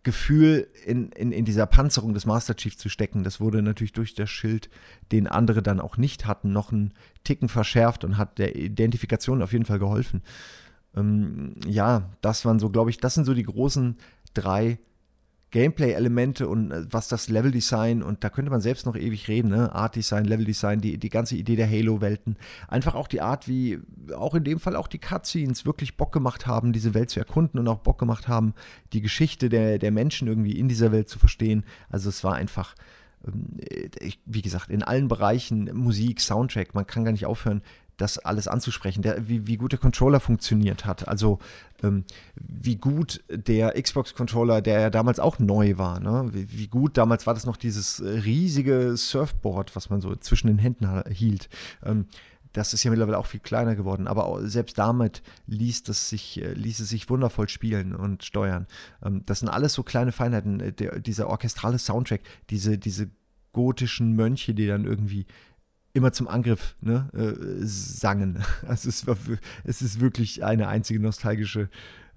Gefühl 0.03 0.69
in, 0.87 1.11
in, 1.13 1.33
in 1.33 1.45
dieser 1.45 1.67
Panzerung 1.67 2.15
des 2.15 2.25
Master 2.25 2.57
Chief 2.57 2.77
zu 2.77 2.89
stecken, 2.89 3.25
das 3.25 3.41
wurde 3.41 3.63
natürlich 3.63 3.93
durch 3.93 4.15
das 4.15 4.31
Schild, 4.31 4.71
den 5.13 5.27
andere 5.27 5.63
dann 5.63 5.81
auch 5.81 5.97
nicht 5.97 6.27
hatten, 6.27 6.53
noch 6.53 6.73
einen 6.73 6.95
Ticken 7.25 7.49
verschärft 7.49 8.05
und 8.05 8.17
hat 8.17 8.39
der 8.39 8.57
Identifikation 8.57 9.43
auf 9.43 9.53
jeden 9.53 9.65
Fall 9.65 9.79
geholfen. 9.79 10.23
Ähm, 10.97 11.57
ja, 11.67 12.11
das 12.21 12.45
waren 12.45 12.59
so, 12.59 12.71
glaube 12.71 12.91
ich, 12.91 12.99
das 12.99 13.15
sind 13.15 13.25
so 13.25 13.35
die 13.35 13.43
großen 13.43 13.97
drei 14.35 14.79
Gameplay-Elemente 15.51 16.49
und 16.49 16.71
äh, 16.71 16.85
was 16.91 17.09
das 17.09 17.29
Level-Design 17.29 18.03
und 18.03 18.23
da 18.23 18.31
könnte 18.31 18.51
man 18.51 18.61
selbst 18.61 18.87
noch 18.87 18.97
ewig 18.97 19.29
reden, 19.29 19.51
ne? 19.51 19.75
Art-Design, 19.75 20.25
Level-Design, 20.25 20.81
die, 20.81 20.99
die 20.99 21.09
ganze 21.09 21.37
Idee 21.37 21.57
der 21.57 21.69
Halo-Welten. 21.71 22.37
Einfach 22.69 22.95
auch 22.95 23.09
die 23.09 23.21
Art, 23.21 23.49
wie 23.49 23.79
auch 24.15 24.35
in 24.35 24.45
dem 24.45 24.61
Fall 24.61 24.77
auch 24.77 24.89
die 24.89 24.99
Cutscenes 24.99 25.65
wirklich 25.65 25.97
Bock 25.97 26.13
gemacht 26.13 26.47
haben, 26.47 26.73
diese 26.73 26.95
Welt 26.95 27.11
zu 27.11 27.21
erkunden 27.21 27.59
und 27.59 27.69
auch 27.69 27.79
Bock 27.79 27.99
gemacht 27.99 28.29
haben, 28.29 28.55
die 28.93 29.01
Geschichte 29.01 29.49
der, 29.49 29.79
der 29.79 29.91
Menschen 29.91 30.29
irgendwie 30.29 30.59
in 30.59 30.69
dieser 30.69 30.93
Welt 30.93 31.09
zu 31.09 31.19
verstehen. 31.19 31.65
Also 31.89 32.09
es 32.09 32.23
war 32.25 32.35
einfach, 32.35 32.75
ähm, 33.27 33.59
wie 34.27 34.43
gesagt, 34.43 34.71
in 34.71 34.83
allen 34.83 35.09
Bereichen 35.09 35.71
Musik, 35.75 36.21
Soundtrack, 36.21 36.75
man 36.75 36.87
kann 36.87 37.05
gar 37.05 37.13
nicht 37.13 37.27
aufhören, 37.27 37.63
das 37.99 38.19
alles 38.19 38.49
anzusprechen, 38.49 39.03
der, 39.03 39.29
wie, 39.29 39.47
wie 39.47 39.59
gut 39.59 39.73
der 39.73 39.79
Controller 39.79 40.21
funktioniert 40.21 40.87
hat. 40.87 41.07
Also 41.09 41.41
ähm, 41.83 42.05
wie 42.37 42.77
gut 42.77 43.23
der 43.29 43.81
Xbox-Controller, 43.81 44.63
der 44.63 44.81
ja 44.81 44.91
damals 44.91 45.21
auch 45.21 45.39
neu 45.39 45.77
war, 45.77 46.01
ne? 46.01 46.31
wie, 46.33 46.51
wie, 46.57 46.69
gut 46.69 46.97
damals 46.97 47.27
war 47.27 47.35
das 47.35 47.45
noch 47.45 47.57
dieses 47.57 48.01
äh, 48.01 48.09
riesige 48.09 48.97
Surfboard, 48.97 49.77
was 49.77 49.91
man 49.91 50.01
so 50.01 50.15
zwischen 50.17 50.47
den 50.47 50.59
Händen 50.59 51.03
hielt. 51.11 51.49
Ähm, 51.85 52.07
das 52.53 52.73
ist 52.73 52.83
ja 52.85 52.91
mittlerweile 52.91 53.19
auch 53.19 53.27
viel 53.27 53.41
kleiner 53.41 53.77
geworden, 53.77 54.07
aber 54.07 54.49
selbst 54.49 54.79
damit 54.79 55.23
ließ, 55.47 55.83
das 55.83 56.09
sich, 56.09 56.41
äh, 56.41 56.53
ließ 56.53 56.81
es 56.81 56.89
sich 56.89 57.11
wundervoll 57.11 57.49
spielen 57.49 57.95
und 57.95 58.25
steuern. 58.25 58.67
Ähm, 59.05 59.23
das 59.27 59.41
sind 59.41 59.49
alles 59.49 59.75
so 59.75 59.83
kleine 59.83 60.13
Feinheiten. 60.13 60.61
Äh, 60.61 60.73
der, 60.73 61.01
dieser 61.01 61.29
orchestrale 61.29 61.79
Soundtrack, 61.79 62.21
diese, 62.51 62.79
diese 62.79 63.11
gotischen 63.53 64.15
Mönche, 64.15 64.55
die 64.55 64.67
dann 64.67 64.85
irgendwie 64.85 65.27
immer 65.93 66.13
zum 66.13 66.29
Angriff 66.29 66.77
ne, 66.81 67.09
äh, 67.13 67.65
sangen. 67.65 68.45
Also 68.67 68.89
es, 68.89 69.07
war, 69.07 69.17
es 69.65 69.83
ist 69.83 70.01
wirklich 70.01 70.45
eine 70.45 70.69
einzige 70.69 71.01
nostalgische 71.01 71.69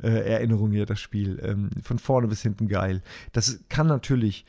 äh, 0.01 0.07
Erinnerung 0.07 0.71
hier, 0.71 0.85
das 0.85 0.99
Spiel. 0.99 1.39
Ähm, 1.43 1.69
von 1.81 1.99
vorne 1.99 2.27
bis 2.27 2.41
hinten 2.41 2.67
geil. 2.67 3.01
Das 3.31 3.59
kann 3.69 3.87
natürlich 3.87 4.45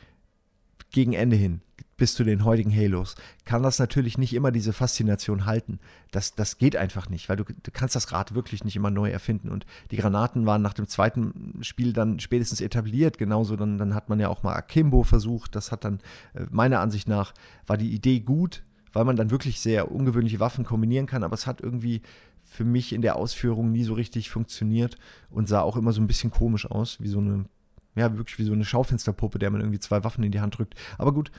gegen 0.90 1.14
Ende 1.14 1.36
hin, 1.36 1.60
bis 1.96 2.14
zu 2.14 2.24
den 2.24 2.44
heutigen 2.44 2.74
Halos, 2.74 3.14
kann 3.44 3.62
das 3.62 3.78
natürlich 3.78 4.18
nicht 4.18 4.34
immer 4.34 4.50
diese 4.50 4.72
Faszination 4.72 5.46
halten. 5.46 5.78
Das, 6.10 6.34
das 6.34 6.58
geht 6.58 6.76
einfach 6.76 7.08
nicht, 7.08 7.28
weil 7.28 7.36
du, 7.36 7.44
du 7.44 7.70
kannst 7.72 7.96
das 7.96 8.12
Rad 8.12 8.34
wirklich 8.34 8.64
nicht 8.64 8.76
immer 8.76 8.90
neu 8.90 9.10
erfinden. 9.10 9.48
Und 9.48 9.66
die 9.90 9.96
Granaten 9.96 10.44
waren 10.44 10.62
nach 10.62 10.74
dem 10.74 10.86
zweiten 10.86 11.62
Spiel 11.62 11.92
dann 11.92 12.20
spätestens 12.20 12.60
etabliert. 12.60 13.18
Genauso, 13.18 13.56
dann, 13.56 13.78
dann 13.78 13.94
hat 13.94 14.08
man 14.08 14.20
ja 14.20 14.28
auch 14.28 14.42
mal 14.42 14.54
Akimbo 14.54 15.02
versucht. 15.02 15.54
Das 15.54 15.72
hat 15.72 15.84
dann, 15.84 16.00
äh, 16.34 16.44
meiner 16.50 16.80
Ansicht 16.80 17.08
nach, 17.08 17.32
war 17.66 17.78
die 17.78 17.92
Idee 17.92 18.20
gut, 18.20 18.62
weil 18.92 19.04
man 19.04 19.16
dann 19.16 19.30
wirklich 19.30 19.60
sehr 19.60 19.90
ungewöhnliche 19.90 20.40
Waffen 20.40 20.64
kombinieren 20.64 21.06
kann, 21.06 21.24
aber 21.24 21.34
es 21.34 21.46
hat 21.46 21.60
irgendwie 21.60 22.02
für 22.42 22.64
mich 22.64 22.92
in 22.92 23.02
der 23.02 23.16
Ausführung 23.16 23.72
nie 23.72 23.84
so 23.84 23.94
richtig 23.94 24.30
funktioniert 24.30 24.96
und 25.30 25.48
sah 25.48 25.62
auch 25.62 25.76
immer 25.76 25.92
so 25.92 26.00
ein 26.00 26.06
bisschen 26.06 26.30
komisch 26.30 26.70
aus, 26.70 27.00
wie 27.00 27.08
so 27.08 27.18
eine, 27.18 27.46
ja, 27.94 28.16
wirklich 28.16 28.38
wie 28.38 28.44
so 28.44 28.52
eine 28.52 28.64
Schaufensterpuppe, 28.64 29.38
der 29.38 29.50
man 29.50 29.60
irgendwie 29.60 29.78
zwei 29.78 30.04
Waffen 30.04 30.24
in 30.24 30.32
die 30.32 30.40
Hand 30.40 30.58
drückt. 30.58 30.74
Aber 30.98 31.12
gut, 31.12 31.30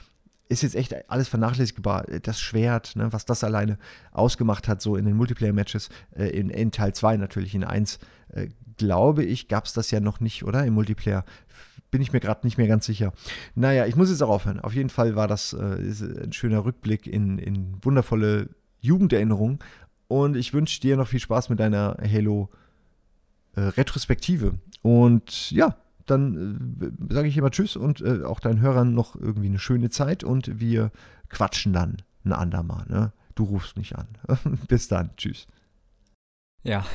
ist 0.50 0.64
jetzt 0.64 0.76
echt 0.76 1.10
alles 1.10 1.28
vernachlässigbar. 1.28 2.06
Das 2.22 2.40
Schwert, 2.40 2.96
ne, 2.96 3.12
was 3.12 3.26
das 3.26 3.44
alleine 3.44 3.78
ausgemacht 4.12 4.68
hat, 4.68 4.82
so 4.82 4.96
in 4.96 5.06
den 5.06 5.16
Multiplayer-Matches, 5.16 5.90
äh, 6.16 6.28
in, 6.28 6.50
in, 6.50 6.72
Teil 6.72 6.94
2 6.94 7.18
natürlich, 7.18 7.56
in 7.56 7.64
1, 7.64 8.00
äh, 8.30 8.48
glaube 8.78 9.24
ich, 9.24 9.48
gab 9.48 9.66
es 9.66 9.74
das 9.74 9.90
ja 9.92 10.00
noch 10.00 10.20
nicht, 10.20 10.44
oder? 10.44 10.66
Im 10.66 10.74
Multiplayer 10.74 11.24
bin 11.92 12.02
ich 12.02 12.12
mir 12.12 12.20
gerade 12.20 12.46
nicht 12.46 12.58
mehr 12.58 12.68
ganz 12.68 12.86
sicher. 12.86 13.14
Naja, 13.56 13.86
ich 13.86 13.96
muss 13.96 14.10
jetzt 14.10 14.24
auch 14.24 14.30
aufhören. 14.30 14.60
Auf 14.60 14.74
jeden 14.74 14.90
Fall 14.90 15.16
war 15.16 15.28
das 15.28 15.54
äh, 15.54 15.78
ein 16.24 16.34
schöner 16.34 16.66
Rückblick 16.66 17.06
in, 17.08 17.38
in 17.38 17.78
wundervolle 17.84 18.50
Jugenderinnerungen. 18.82 19.60
Und 20.08 20.36
ich 20.36 20.54
wünsche 20.54 20.82
dir 20.82 20.98
noch 20.98 21.08
viel 21.08 21.20
Spaß 21.20 21.50
mit 21.50 21.60
deiner 21.60 21.98
Halo-Retrospektive. 22.02 24.48
Äh, 24.48 24.52
und 24.82 25.52
ja, 25.52 25.78
dann 26.06 26.96
äh, 27.10 27.14
sage 27.14 27.28
ich 27.28 27.38
immer 27.38 27.52
Tschüss 27.52 27.76
und 27.76 28.02
äh, 28.02 28.24
auch 28.24 28.40
deinen 28.40 28.62
Hörern 28.62 28.94
noch 28.94 29.16
irgendwie 29.16 29.48
eine 29.48 29.60
schöne 29.60 29.90
Zeit. 29.90 30.24
Und 30.24 30.60
wir 30.60 30.92
quatschen 31.30 31.74
dann 31.74 31.98
ein 32.26 32.34
andermal. 32.34 32.86
Ne? 32.88 33.14
Du 33.36 33.44
rufst 33.46 33.78
mich 33.78 33.96
an. 33.96 34.08
Bis 34.68 34.88
dann. 34.88 35.16
Tschüss. 35.18 35.48
Ja, 36.64 36.86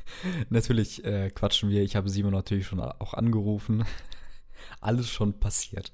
natürlich 0.50 1.04
äh, 1.04 1.30
quatschen 1.30 1.70
wir. 1.70 1.82
Ich 1.82 1.96
habe 1.96 2.08
Simon 2.08 2.32
natürlich 2.32 2.66
schon 2.66 2.80
auch 2.80 3.14
angerufen 3.14 3.84
alles 4.80 5.08
schon 5.08 5.38
passiert. 5.38 5.92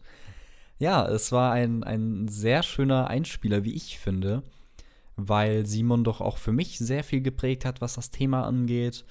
Ja, 0.78 1.06
es 1.06 1.32
war 1.32 1.52
ein, 1.52 1.84
ein 1.84 2.28
sehr 2.28 2.62
schöner 2.62 3.08
Einspieler, 3.08 3.64
wie 3.64 3.74
ich 3.74 3.98
finde, 3.98 4.42
weil 5.16 5.66
Simon 5.66 6.04
doch 6.04 6.20
auch 6.20 6.38
für 6.38 6.52
mich 6.52 6.78
sehr 6.78 7.04
viel 7.04 7.20
geprägt 7.20 7.64
hat, 7.64 7.80
was 7.80 7.94
das 7.94 8.10
Thema 8.10 8.44
angeht 8.44 9.04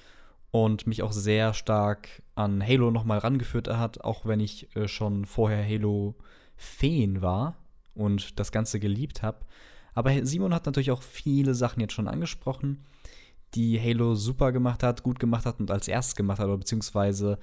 und 0.54 0.86
mich 0.86 1.02
auch 1.02 1.10
sehr 1.10 1.52
stark 1.52 2.22
an 2.36 2.64
Halo 2.64 2.92
nochmal 2.92 3.18
rangeführt 3.18 3.66
hat, 3.66 4.04
auch 4.04 4.24
wenn 4.24 4.38
ich 4.38 4.68
äh, 4.76 4.86
schon 4.86 5.24
vorher 5.24 5.66
Halo-Fan 5.66 7.22
war 7.22 7.56
und 7.96 8.38
das 8.38 8.52
Ganze 8.52 8.78
geliebt 8.78 9.24
habe. 9.24 9.38
Aber 9.94 10.12
Simon 10.24 10.54
hat 10.54 10.66
natürlich 10.66 10.92
auch 10.92 11.02
viele 11.02 11.56
Sachen 11.56 11.80
jetzt 11.80 11.92
schon 11.92 12.06
angesprochen, 12.06 12.84
die 13.56 13.80
Halo 13.80 14.14
super 14.14 14.52
gemacht 14.52 14.84
hat, 14.84 15.02
gut 15.02 15.18
gemacht 15.18 15.44
hat 15.44 15.58
und 15.58 15.72
als 15.72 15.88
erstes 15.88 16.14
gemacht 16.14 16.38
hat, 16.38 16.46
oder 16.46 16.58
beziehungsweise 16.58 17.40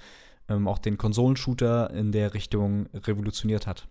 ähm, 0.48 0.70
auch 0.70 0.80
den 0.80 0.98
Konsolenshooter 0.98 1.90
in 1.90 2.14
der 2.14 2.34
Richtung 2.34 2.88
revolutioniert 2.94 3.68
hat. 3.68 3.90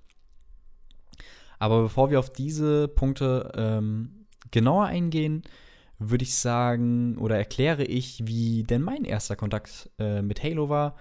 Aber 1.59 1.83
bevor 1.83 2.11
wir 2.11 2.21
auf 2.21 2.31
diese 2.31 2.89
Punkte 2.89 3.53
ähm, 3.55 4.25
genauer 4.50 4.87
eingehen, 4.87 5.43
würde 6.00 6.25
ich 6.25 6.35
sagen 6.35 7.16
oder 7.19 7.37
erkläre 7.37 7.85
ich, 7.85 8.26
wie 8.26 8.64
denn 8.64 8.83
mein 8.83 9.04
erster 9.04 9.37
Kontakt 9.37 9.90
äh, 9.99 10.23
mit 10.23 10.42
Halo 10.42 10.69
war. 10.69 10.97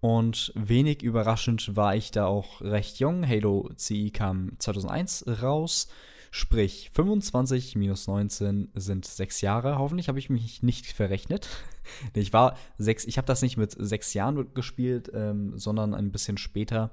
Und 0.00 0.52
wenig 0.54 1.02
überraschend 1.02 1.76
war 1.76 1.94
ich 1.94 2.10
da 2.10 2.24
auch 2.24 2.62
recht 2.62 3.00
jung. 3.00 3.28
Halo 3.28 3.68
CE 3.76 4.10
kam 4.10 4.52
2001 4.58 5.26
raus. 5.42 5.88
Sprich, 6.30 6.90
25 6.94 7.74
minus 7.74 8.06
19 8.06 8.70
sind 8.74 9.04
sechs 9.04 9.40
Jahre. 9.40 9.78
Hoffentlich 9.78 10.08
habe 10.08 10.20
ich 10.20 10.30
mich 10.30 10.62
nicht 10.62 10.86
verrechnet. 10.86 11.48
ich 12.14 12.32
war 12.32 12.56
sechs, 12.78 13.04
ich 13.04 13.18
habe 13.18 13.26
das 13.26 13.42
nicht 13.42 13.56
mit 13.56 13.72
sechs 13.76 14.14
Jahren 14.14 14.54
gespielt, 14.54 15.10
ähm, 15.12 15.58
sondern 15.58 15.92
ein 15.92 16.12
bisschen 16.12 16.38
später. 16.38 16.92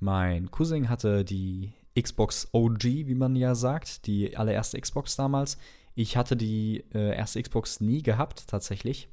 Mein 0.00 0.50
Cousin 0.50 0.88
hatte 0.88 1.24
die 1.24 1.72
Xbox 1.98 2.48
OG, 2.52 2.82
wie 2.82 3.14
man 3.14 3.36
ja 3.36 3.54
sagt, 3.54 4.06
die 4.06 4.36
allererste 4.36 4.80
Xbox 4.80 5.14
damals. 5.14 5.56
Ich 5.94 6.16
hatte 6.16 6.36
die 6.36 6.84
äh, 6.94 7.16
erste 7.16 7.42
Xbox 7.42 7.80
nie 7.80 8.02
gehabt, 8.02 8.46
tatsächlich. 8.46 9.08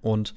Und 0.00 0.34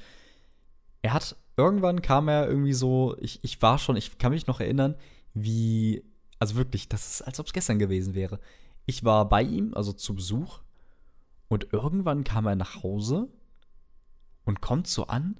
er 1.01 1.13
hat, 1.13 1.35
irgendwann 1.57 2.01
kam 2.01 2.27
er 2.27 2.47
irgendwie 2.47 2.73
so, 2.73 3.15
ich, 3.19 3.39
ich 3.43 3.61
war 3.61 3.77
schon, 3.77 3.95
ich 3.95 4.17
kann 4.17 4.31
mich 4.31 4.47
noch 4.47 4.59
erinnern, 4.59 4.95
wie 5.33 6.03
also 6.39 6.55
wirklich, 6.55 6.89
das 6.89 7.07
ist, 7.07 7.21
als 7.21 7.39
ob 7.39 7.47
es 7.47 7.53
gestern 7.53 7.79
gewesen 7.79 8.13
wäre. 8.13 8.39
Ich 8.85 9.03
war 9.03 9.27
bei 9.27 9.41
ihm, 9.41 9.73
also 9.73 9.93
zu 9.93 10.15
Besuch, 10.15 10.59
und 11.47 11.71
irgendwann 11.73 12.23
kam 12.23 12.47
er 12.47 12.55
nach 12.55 12.83
Hause 12.83 13.29
und 14.45 14.61
kommt 14.61 14.87
so 14.87 15.07
an, 15.07 15.39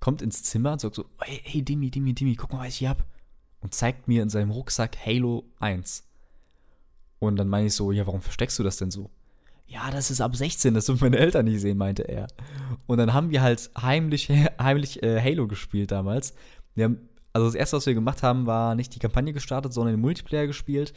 kommt 0.00 0.20
ins 0.20 0.42
Zimmer 0.42 0.72
und 0.72 0.80
sagt 0.80 0.96
so, 0.96 1.06
hey, 1.20 1.40
hey 1.44 1.62
Dimi, 1.62 1.90
Dimi, 1.90 2.12
Dimi, 2.12 2.34
guck 2.34 2.52
mal, 2.52 2.60
was 2.60 2.68
ich 2.68 2.76
hier 2.76 2.90
hab. 2.90 3.06
Und 3.60 3.74
zeigt 3.74 4.08
mir 4.08 4.22
in 4.22 4.28
seinem 4.28 4.50
Rucksack 4.50 4.96
Halo 5.06 5.44
1. 5.60 6.04
Und 7.22 7.36
dann 7.36 7.46
meine 7.46 7.68
ich 7.68 7.74
so, 7.74 7.92
ja, 7.92 8.04
warum 8.04 8.20
versteckst 8.20 8.58
du 8.58 8.64
das 8.64 8.78
denn 8.78 8.90
so? 8.90 9.08
Ja, 9.68 9.92
das 9.92 10.10
ist 10.10 10.20
ab 10.20 10.34
16, 10.34 10.74
das 10.74 10.86
dürfen 10.86 11.04
meine 11.04 11.18
Eltern 11.18 11.44
nicht 11.44 11.60
sehen, 11.60 11.78
meinte 11.78 12.02
er. 12.02 12.26
Und 12.88 12.98
dann 12.98 13.14
haben 13.14 13.30
wir 13.30 13.42
halt 13.42 13.70
heimlich, 13.80 14.28
heimlich 14.60 15.04
äh, 15.04 15.22
Halo 15.22 15.46
gespielt 15.46 15.92
damals. 15.92 16.34
Wir 16.74 16.86
haben 16.86 17.08
also 17.32 17.46
das 17.46 17.54
erste, 17.54 17.76
was 17.76 17.86
wir 17.86 17.94
gemacht 17.94 18.24
haben, 18.24 18.46
war 18.46 18.74
nicht 18.74 18.92
die 18.96 18.98
Kampagne 18.98 19.32
gestartet, 19.32 19.72
sondern 19.72 19.94
den 19.94 20.00
Multiplayer 20.00 20.48
gespielt. 20.48 20.92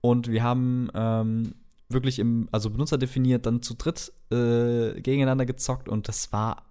Und 0.00 0.26
wir 0.26 0.42
haben 0.42 0.90
ähm, 0.92 1.54
wirklich 1.88 2.18
im, 2.18 2.48
also 2.50 2.68
Benutzer 2.68 2.98
definiert, 2.98 3.46
dann 3.46 3.62
zu 3.62 3.74
dritt 3.74 4.12
äh, 4.32 5.00
gegeneinander 5.00 5.46
gezockt 5.46 5.88
und 5.88 6.08
das 6.08 6.32
war, 6.32 6.64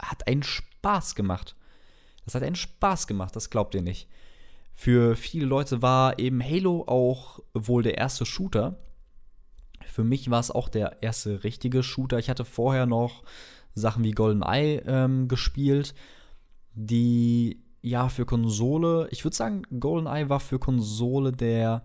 hat 0.00 0.26
einen 0.26 0.42
Spaß 0.42 1.16
gemacht. 1.16 1.54
Das 2.24 2.34
hat 2.34 2.42
einen 2.42 2.56
Spaß 2.56 3.06
gemacht, 3.06 3.36
das 3.36 3.50
glaubt 3.50 3.74
ihr 3.74 3.82
nicht. 3.82 4.08
Für 4.74 5.16
viele 5.16 5.46
Leute 5.46 5.82
war 5.82 6.18
eben 6.18 6.42
Halo 6.42 6.84
auch 6.86 7.40
wohl 7.54 7.82
der 7.82 7.98
erste 7.98 8.26
Shooter. 8.26 8.78
Für 9.86 10.04
mich 10.04 10.30
war 10.30 10.40
es 10.40 10.50
auch 10.50 10.68
der 10.68 11.02
erste 11.02 11.44
richtige 11.44 11.82
Shooter. 11.82 12.18
Ich 12.18 12.30
hatte 12.30 12.44
vorher 12.44 12.86
noch 12.86 13.22
Sachen 13.74 14.04
wie 14.04 14.12
GoldenEye 14.12 14.82
ähm, 14.86 15.28
gespielt, 15.28 15.94
die 16.74 17.62
ja, 17.82 18.08
für 18.08 18.24
Konsole, 18.24 19.08
ich 19.10 19.24
würde 19.24 19.36
sagen, 19.36 19.62
GoldenEye 19.78 20.28
war 20.28 20.40
für 20.40 20.58
Konsole 20.58 21.32
der, 21.32 21.84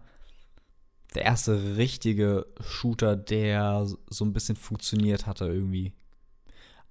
der 1.16 1.24
erste 1.24 1.76
richtige 1.76 2.46
Shooter, 2.62 3.16
der 3.16 3.88
so 4.08 4.24
ein 4.24 4.34
bisschen 4.34 4.56
funktioniert 4.56 5.26
hatte 5.26 5.46
irgendwie. 5.46 5.94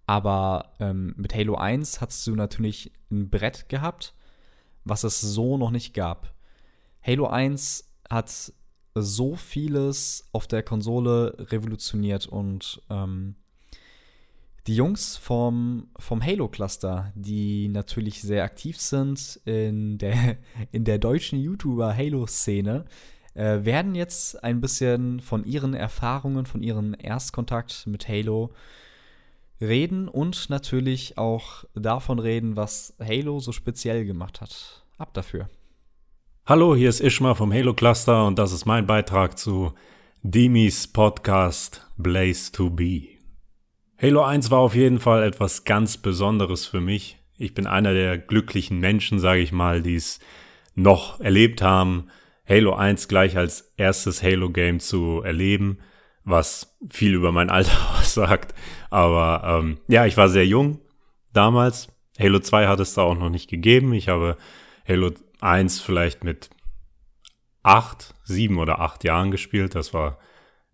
Aber 0.07 0.73
ähm, 0.81 1.15
mit 1.17 1.35
Halo 1.35 1.55
1 1.55 2.01
hattest 2.01 2.27
du 2.27 2.35
natürlich 2.35 2.93
ein 3.11 3.31
Brett 3.31 3.69
gehabt, 3.69 4.15
was 4.87 5.05
es 5.05 5.21
so 5.21 5.59
noch 5.59 5.71
nicht 5.71 5.93
gab. 5.93 6.33
Halo 7.03 7.27
1 7.27 7.85
hat 8.09 8.53
so 8.95 9.35
vieles 9.35 10.27
auf 10.33 10.47
der 10.47 10.63
Konsole 10.63 11.37
revolutioniert 11.51 12.27
und 12.27 12.81
ähm, 12.89 13.35
die 14.67 14.75
Jungs 14.75 15.17
vom, 15.17 15.89
vom 15.99 16.25
Halo-Cluster, 16.25 17.13
die 17.15 17.69
natürlich 17.69 18.23
sehr 18.23 18.43
aktiv 18.43 18.81
sind 18.81 19.41
in 19.45 19.99
der, 19.99 20.39
in 20.73 20.85
der 20.85 20.99
deutschen 20.99 21.39
YouTuber-Halo-Szene, 21.39 22.85
äh, 23.35 23.65
werden 23.65 23.95
jetzt 23.95 24.43
ein 24.43 24.61
bisschen 24.61 25.21
von 25.21 25.45
ihren 25.45 25.75
Erfahrungen, 25.75 26.47
von 26.47 26.63
ihrem 26.63 26.97
Erstkontakt 26.99 27.87
mit 27.87 28.09
Halo 28.09 28.53
reden 29.61 30.09
und 30.09 30.51
natürlich 30.51 31.19
auch 31.19 31.65
davon 31.75 32.19
reden, 32.19 32.57
was 32.57 32.95
Halo 33.01 33.41
so 33.41 33.53
speziell 33.53 34.05
gemacht 34.05 34.41
hat. 34.41 34.85
Ab 34.99 35.15
dafür. 35.15 35.49
Hallo, 36.47 36.77
hier 36.77 36.89
ist 36.89 37.01
Ishma 37.01 37.35
vom 37.35 37.53
Halo 37.53 37.75
Cluster 37.75 38.27
und 38.27 38.39
das 38.39 38.53
ist 38.53 38.67
mein 38.67 38.87
Beitrag 38.87 39.39
zu 39.39 39.73
Demis 40.23 40.87
Podcast 40.87 41.87
Blaze 41.97 42.53
to 42.53 42.71
Be. 42.71 43.09
Halo 44.01 44.23
1 44.23 44.51
war 44.51 44.61
auf 44.61 44.75
jeden 44.75 45.01
Fall 45.01 45.23
etwas 45.23 45.65
ganz 45.65 45.97
Besonderes 45.97 46.67
für 46.67 46.81
mich. 46.81 47.19
Ich 47.39 47.55
bin 47.55 47.67
einer 47.67 47.95
der 47.95 48.19
glücklichen 48.19 48.79
Menschen, 48.79 49.19
sage 49.19 49.41
ich 49.41 49.53
mal, 49.53 49.83
die 49.83 49.97
es 49.97 50.21
noch 50.75 51.21
erlebt 51.21 51.63
haben, 51.63 52.09
Halo 52.49 52.75
1 52.75 53.09
gleich 53.09 53.37
als 53.37 53.73
erstes 53.77 54.23
Halo-Game 54.23 54.79
zu 54.81 55.23
erleben, 55.23 55.79
was 56.27 56.77
viel 56.91 57.15
über 57.15 57.33
mein 57.33 57.49
Alter 57.49 57.79
aussagt. 57.99 58.55
Aber 58.91 59.43
ähm, 59.45 59.79
ja, 59.89 60.05
ich 60.05 60.19
war 60.19 60.29
sehr 60.29 60.47
jung 60.47 60.81
damals. 61.33 61.89
Halo 62.19 62.41
2 62.41 62.67
hat 62.67 62.81
es 62.81 62.95
da 62.95 63.03
auch 63.03 63.17
noch 63.17 63.31
nicht 63.31 63.49
gegeben. 63.49 63.95
Ich 63.95 64.09
habe 64.09 64.37
Halo 64.87 65.13
1 65.41 65.81
vielleicht 65.81 66.25
mit 66.25 66.51
acht, 67.63 68.15
sieben 68.25 68.59
oder 68.59 68.81
acht 68.81 69.05
Jahren 69.05 69.31
gespielt. 69.31 69.75
Das 69.75 69.95
war 69.95 70.19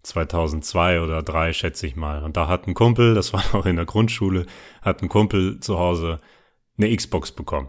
2002 0.02 1.00
oder 1.00 1.22
3, 1.22 1.52
schätze 1.52 1.86
ich 1.86 1.96
mal. 1.96 2.22
Und 2.22 2.36
da 2.36 2.48
hat 2.48 2.66
ein 2.66 2.74
Kumpel, 2.74 3.14
das 3.14 3.32
war 3.32 3.42
noch 3.52 3.66
in 3.66 3.76
der 3.76 3.84
Grundschule, 3.84 4.46
hat 4.80 5.02
ein 5.02 5.08
Kumpel 5.08 5.60
zu 5.60 5.78
Hause 5.78 6.18
eine 6.78 6.94
Xbox 6.94 7.30
bekommen. 7.32 7.68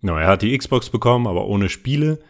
No, 0.00 0.16
er 0.16 0.28
hat 0.28 0.42
die 0.42 0.56
Xbox 0.56 0.90
bekommen, 0.90 1.26
aber 1.26 1.46
ohne 1.46 1.68
Spiele. 1.68 2.20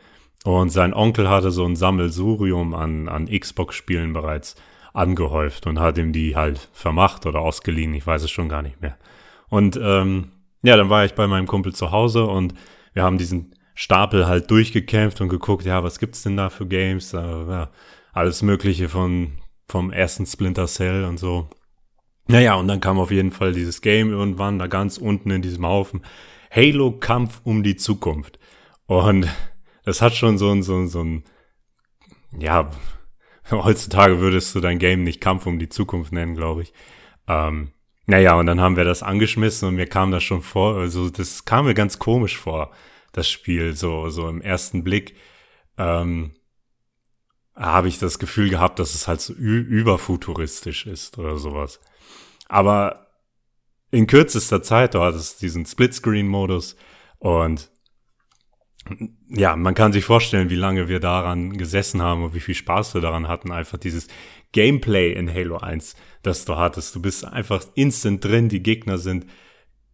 Und 0.44 0.70
sein 0.70 0.94
Onkel 0.94 1.28
hatte 1.28 1.50
so 1.50 1.64
ein 1.64 1.76
Sammelsurium 1.76 2.74
an, 2.74 3.08
an 3.08 3.26
Xbox-Spielen 3.26 4.12
bereits 4.12 4.54
angehäuft 4.96 5.66
und 5.66 5.78
hat 5.78 5.98
ihm 5.98 6.12
die 6.12 6.36
halt 6.36 6.68
vermacht 6.72 7.26
oder 7.26 7.40
ausgeliehen. 7.40 7.94
Ich 7.94 8.06
weiß 8.06 8.22
es 8.22 8.30
schon 8.30 8.48
gar 8.48 8.62
nicht 8.62 8.80
mehr. 8.80 8.96
Und 9.48 9.78
ähm, 9.80 10.32
ja, 10.62 10.76
dann 10.76 10.90
war 10.90 11.04
ich 11.04 11.14
bei 11.14 11.26
meinem 11.26 11.46
Kumpel 11.46 11.74
zu 11.74 11.90
Hause 11.90 12.24
und 12.24 12.54
wir 12.94 13.02
haben 13.02 13.18
diesen 13.18 13.54
Stapel 13.74 14.26
halt 14.26 14.50
durchgekämpft 14.50 15.20
und 15.20 15.28
geguckt, 15.28 15.66
ja, 15.66 15.84
was 15.84 15.98
gibt's 15.98 16.22
denn 16.22 16.36
da 16.36 16.48
für 16.48 16.66
Games? 16.66 17.12
Äh, 17.12 17.18
ja, 17.18 17.70
alles 18.12 18.40
Mögliche 18.40 18.88
von, 18.88 19.32
vom 19.68 19.92
ersten 19.92 20.24
Splinter 20.24 20.66
Cell 20.66 21.04
und 21.04 21.18
so. 21.18 21.50
Naja, 22.26 22.54
und 22.54 22.66
dann 22.66 22.80
kam 22.80 22.98
auf 22.98 23.10
jeden 23.10 23.32
Fall 23.32 23.52
dieses 23.52 23.82
Game 23.82 24.10
irgendwann 24.10 24.58
da 24.58 24.66
ganz 24.66 24.96
unten 24.96 25.30
in 25.30 25.42
diesem 25.42 25.66
Haufen. 25.66 26.02
Halo 26.50 26.92
Kampf 26.92 27.42
um 27.44 27.62
die 27.62 27.76
Zukunft. 27.76 28.38
Und 28.86 29.28
das 29.84 30.00
hat 30.00 30.14
schon 30.14 30.38
so 30.38 30.50
ein, 30.50 30.62
so 30.62 30.74
ein, 30.74 30.88
so 30.88 31.04
ein, 31.04 31.24
ja, 32.38 32.70
heutzutage 33.50 34.20
würdest 34.20 34.54
du 34.54 34.60
dein 34.60 34.78
Game 34.78 35.02
nicht 35.02 35.20
Kampf 35.20 35.46
um 35.46 35.58
die 35.58 35.68
Zukunft 35.68 36.12
nennen, 36.12 36.34
glaube 36.34 36.62
ich. 36.62 36.72
Ähm, 37.28 37.72
naja, 38.06 38.38
und 38.38 38.46
dann 38.46 38.60
haben 38.60 38.76
wir 38.76 38.84
das 38.84 39.02
angeschmissen 39.02 39.68
und 39.68 39.74
mir 39.74 39.86
kam 39.86 40.10
das 40.10 40.22
schon 40.22 40.42
vor, 40.42 40.76
also 40.76 41.10
das 41.10 41.44
kam 41.44 41.64
mir 41.64 41.74
ganz 41.74 41.98
komisch 41.98 42.36
vor, 42.38 42.70
das 43.12 43.28
Spiel, 43.28 43.74
so, 43.74 44.08
so 44.10 44.28
im 44.28 44.40
ersten 44.40 44.84
Blick. 44.84 45.16
Ähm, 45.76 46.32
habe 47.56 47.88
ich 47.88 47.98
das 47.98 48.18
Gefühl 48.18 48.50
gehabt, 48.50 48.78
dass 48.78 48.94
es 48.94 49.08
halt 49.08 49.20
so 49.20 49.32
überfuturistisch 49.32 50.86
ist 50.86 51.18
oder 51.18 51.38
sowas. 51.38 51.80
Aber 52.48 53.06
in 53.90 54.06
kürzester 54.06 54.62
Zeit, 54.62 54.94
du 54.94 55.00
hattest 55.00 55.40
diesen 55.40 55.64
Splitscreen-Modus 55.64 56.76
und 57.18 57.70
ja, 59.28 59.56
man 59.56 59.74
kann 59.74 59.92
sich 59.92 60.04
vorstellen, 60.04 60.50
wie 60.50 60.56
lange 60.56 60.88
wir 60.88 61.00
daran 61.00 61.56
gesessen 61.56 62.02
haben 62.02 62.24
und 62.24 62.34
wie 62.34 62.40
viel 62.40 62.54
Spaß 62.54 62.94
wir 62.94 63.00
daran 63.00 63.28
hatten. 63.28 63.50
Einfach 63.52 63.78
dieses 63.78 64.08
Gameplay 64.52 65.12
in 65.12 65.32
Halo 65.32 65.58
1, 65.58 65.96
das 66.22 66.44
du 66.44 66.56
hattest. 66.56 66.94
Du 66.94 67.02
bist 67.02 67.24
einfach 67.24 67.62
instant 67.74 68.24
drin, 68.24 68.48
die 68.48 68.62
Gegner 68.62 68.98
sind 68.98 69.26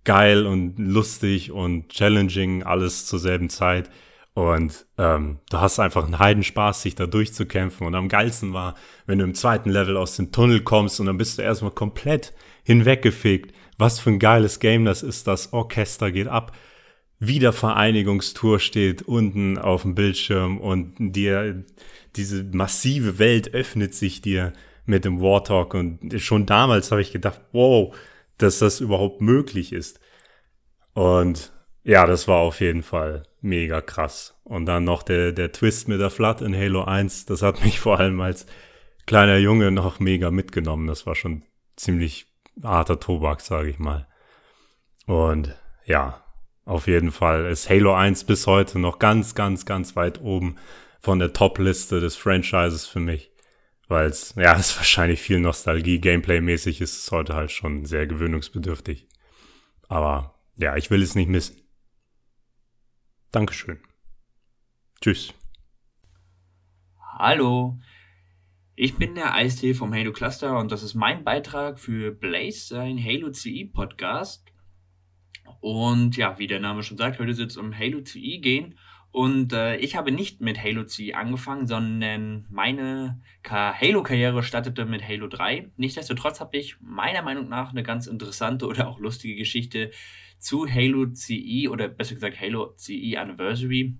geil 0.04 0.46
und 0.46 0.78
lustig 0.78 1.52
und 1.52 1.88
challenging, 1.88 2.62
alles 2.62 3.06
zur 3.06 3.18
selben 3.18 3.48
Zeit. 3.48 3.90
Und 4.34 4.86
ähm, 4.96 5.40
du 5.50 5.60
hast 5.60 5.78
einfach 5.78 6.04
einen 6.04 6.18
Heidenspaß, 6.18 6.82
sich 6.82 6.94
da 6.94 7.06
durchzukämpfen. 7.06 7.86
Und 7.86 7.94
am 7.94 8.08
geilsten 8.08 8.52
war, 8.52 8.74
wenn 9.06 9.18
du 9.18 9.24
im 9.24 9.34
zweiten 9.34 9.70
Level 9.70 9.96
aus 9.96 10.16
dem 10.16 10.32
Tunnel 10.32 10.62
kommst 10.62 11.00
und 11.00 11.06
dann 11.06 11.18
bist 11.18 11.38
du 11.38 11.42
erstmal 11.42 11.72
komplett 11.72 12.32
hinweggefegt. 12.64 13.54
Was 13.78 14.00
für 14.00 14.10
ein 14.10 14.18
geiles 14.18 14.58
Game 14.58 14.84
das 14.84 15.02
ist. 15.02 15.26
Das 15.26 15.52
Orchester 15.52 16.10
geht 16.10 16.28
ab. 16.28 16.52
Wiedervereinigungstour 17.24 18.58
steht 18.58 19.02
unten 19.02 19.56
auf 19.56 19.82
dem 19.82 19.94
Bildschirm 19.94 20.58
und 20.58 20.94
dir 20.98 21.64
diese 22.16 22.42
massive 22.42 23.20
Welt 23.20 23.54
öffnet 23.54 23.94
sich 23.94 24.22
dir 24.22 24.52
mit 24.86 25.04
dem 25.04 25.20
Warthog. 25.20 25.74
Und 25.74 26.20
schon 26.20 26.46
damals 26.46 26.90
habe 26.90 27.00
ich 27.00 27.12
gedacht, 27.12 27.40
wow, 27.52 27.94
dass 28.38 28.58
das 28.58 28.80
überhaupt 28.80 29.20
möglich 29.20 29.72
ist. 29.72 30.00
Und 30.94 31.52
ja, 31.84 32.06
das 32.06 32.26
war 32.26 32.38
auf 32.38 32.60
jeden 32.60 32.82
Fall 32.82 33.22
mega 33.40 33.80
krass. 33.80 34.34
Und 34.42 34.66
dann 34.66 34.82
noch 34.82 35.04
der, 35.04 35.30
der 35.30 35.52
Twist 35.52 35.86
mit 35.86 36.00
der 36.00 36.10
Flood 36.10 36.40
in 36.40 36.56
Halo 36.56 36.82
1, 36.82 37.26
das 37.26 37.42
hat 37.42 37.64
mich 37.64 37.78
vor 37.80 38.00
allem 38.00 38.20
als 38.20 38.46
kleiner 39.06 39.36
Junge 39.36 39.70
noch 39.70 40.00
mega 40.00 40.32
mitgenommen. 40.32 40.88
Das 40.88 41.06
war 41.06 41.14
schon 41.14 41.44
ziemlich 41.76 42.26
harter 42.64 42.98
Tobak, 42.98 43.40
sage 43.40 43.70
ich 43.70 43.78
mal. 43.78 44.08
Und 45.06 45.54
ja, 45.84 46.21
auf 46.64 46.86
jeden 46.86 47.10
Fall 47.10 47.46
ist 47.46 47.68
Halo 47.68 47.94
1 47.94 48.24
bis 48.24 48.46
heute 48.46 48.78
noch 48.78 48.98
ganz, 48.98 49.34
ganz, 49.34 49.66
ganz 49.66 49.96
weit 49.96 50.20
oben 50.20 50.56
von 51.00 51.18
der 51.18 51.32
Top-Liste 51.32 52.00
des 52.00 52.16
Franchises 52.16 52.86
für 52.86 53.00
mich. 53.00 53.32
Weil 53.88 54.06
es, 54.10 54.34
ja, 54.36 54.56
es 54.56 54.76
wahrscheinlich 54.76 55.20
viel 55.20 55.40
Nostalgie, 55.40 56.00
Gameplay-mäßig 56.00 56.80
ist 56.80 57.02
es 57.02 57.10
heute 57.10 57.34
halt 57.34 57.50
schon 57.50 57.84
sehr 57.84 58.06
gewöhnungsbedürftig. 58.06 59.08
Aber 59.88 60.34
ja, 60.56 60.76
ich 60.76 60.90
will 60.90 61.02
es 61.02 61.14
nicht 61.14 61.28
missen. 61.28 61.60
Dankeschön. 63.30 63.80
Tschüss. 65.00 65.34
Hallo, 67.18 67.78
ich 68.74 68.96
bin 68.96 69.14
der 69.14 69.34
Eistee 69.34 69.74
vom 69.74 69.92
Halo 69.92 70.12
Cluster 70.12 70.58
und 70.58 70.70
das 70.70 70.82
ist 70.82 70.94
mein 70.94 71.24
Beitrag 71.24 71.78
für 71.78 72.10
Blaze, 72.12 72.74
sein 72.74 73.02
Halo 73.02 73.30
CE 73.30 73.66
Podcast. 73.66 74.51
Und 75.60 76.16
ja, 76.16 76.38
wie 76.38 76.46
der 76.46 76.60
Name 76.60 76.82
schon 76.82 76.98
sagt, 76.98 77.18
heute 77.18 77.34
soll 77.34 77.46
es 77.46 77.56
um 77.56 77.76
Halo 77.76 78.00
CE 78.02 78.38
gehen. 78.38 78.76
Und 79.12 79.52
äh, 79.52 79.76
ich 79.76 79.94
habe 79.94 80.10
nicht 80.10 80.40
mit 80.40 80.62
Halo 80.62 80.84
CE 80.84 81.14
angefangen, 81.14 81.66
sondern 81.66 82.46
meine 82.48 83.20
Halo-Karriere 83.46 84.42
startete 84.42 84.86
mit 84.86 85.06
Halo 85.06 85.28
3. 85.28 85.70
Nichtsdestotrotz 85.76 86.40
habe 86.40 86.56
ich 86.56 86.76
meiner 86.80 87.20
Meinung 87.20 87.48
nach 87.48 87.70
eine 87.70 87.82
ganz 87.82 88.06
interessante 88.06 88.66
oder 88.66 88.88
auch 88.88 88.98
lustige 88.98 89.36
Geschichte 89.36 89.90
zu 90.38 90.66
Halo 90.66 91.12
CE 91.12 91.68
oder 91.68 91.88
besser 91.88 92.14
gesagt 92.14 92.40
Halo 92.40 92.72
CE 92.76 93.18
Anniversary. 93.18 93.98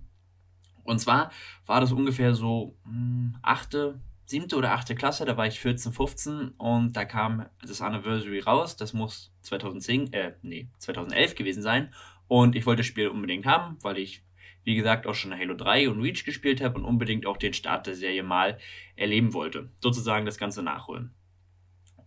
Und 0.83 0.99
zwar 0.99 1.31
war 1.67 1.79
das 1.79 1.91
ungefähr 1.91 2.33
so 2.33 2.75
mh, 2.83 2.91
hm, 2.91 3.35
achte, 3.43 4.01
siebte 4.25 4.55
oder 4.55 4.73
achte 4.73 4.95
Klasse, 4.95 5.25
da 5.25 5.37
war 5.37 5.47
ich 5.47 5.59
14, 5.59 5.93
15 5.93 6.49
und 6.57 6.95
da 6.95 7.05
kam 7.05 7.45
das 7.61 7.81
Anniversary 7.81 8.39
raus. 8.39 8.75
Das 8.75 8.93
muss 8.93 9.33
2010, 9.41 10.13
äh, 10.13 10.33
nee, 10.41 10.67
2011 10.79 11.35
gewesen 11.35 11.61
sein. 11.61 11.93
Und 12.27 12.55
ich 12.55 12.65
wollte 12.65 12.79
das 12.79 12.87
Spiel 12.87 13.09
unbedingt 13.09 13.45
haben, 13.45 13.77
weil 13.81 13.97
ich, 13.97 14.23
wie 14.63 14.75
gesagt, 14.75 15.07
auch 15.07 15.13
schon 15.13 15.37
Halo 15.37 15.53
3 15.53 15.89
und 15.89 16.01
Reach 16.01 16.23
gespielt 16.23 16.61
habe 16.61 16.79
und 16.79 16.85
unbedingt 16.85 17.25
auch 17.25 17.37
den 17.37 17.53
Start 17.53 17.85
der 17.85 17.95
Serie 17.95 18.23
mal 18.23 18.57
erleben 18.95 19.33
wollte. 19.33 19.69
Sozusagen 19.81 20.25
das 20.25 20.37
Ganze 20.37 20.63
nachholen. 20.63 21.13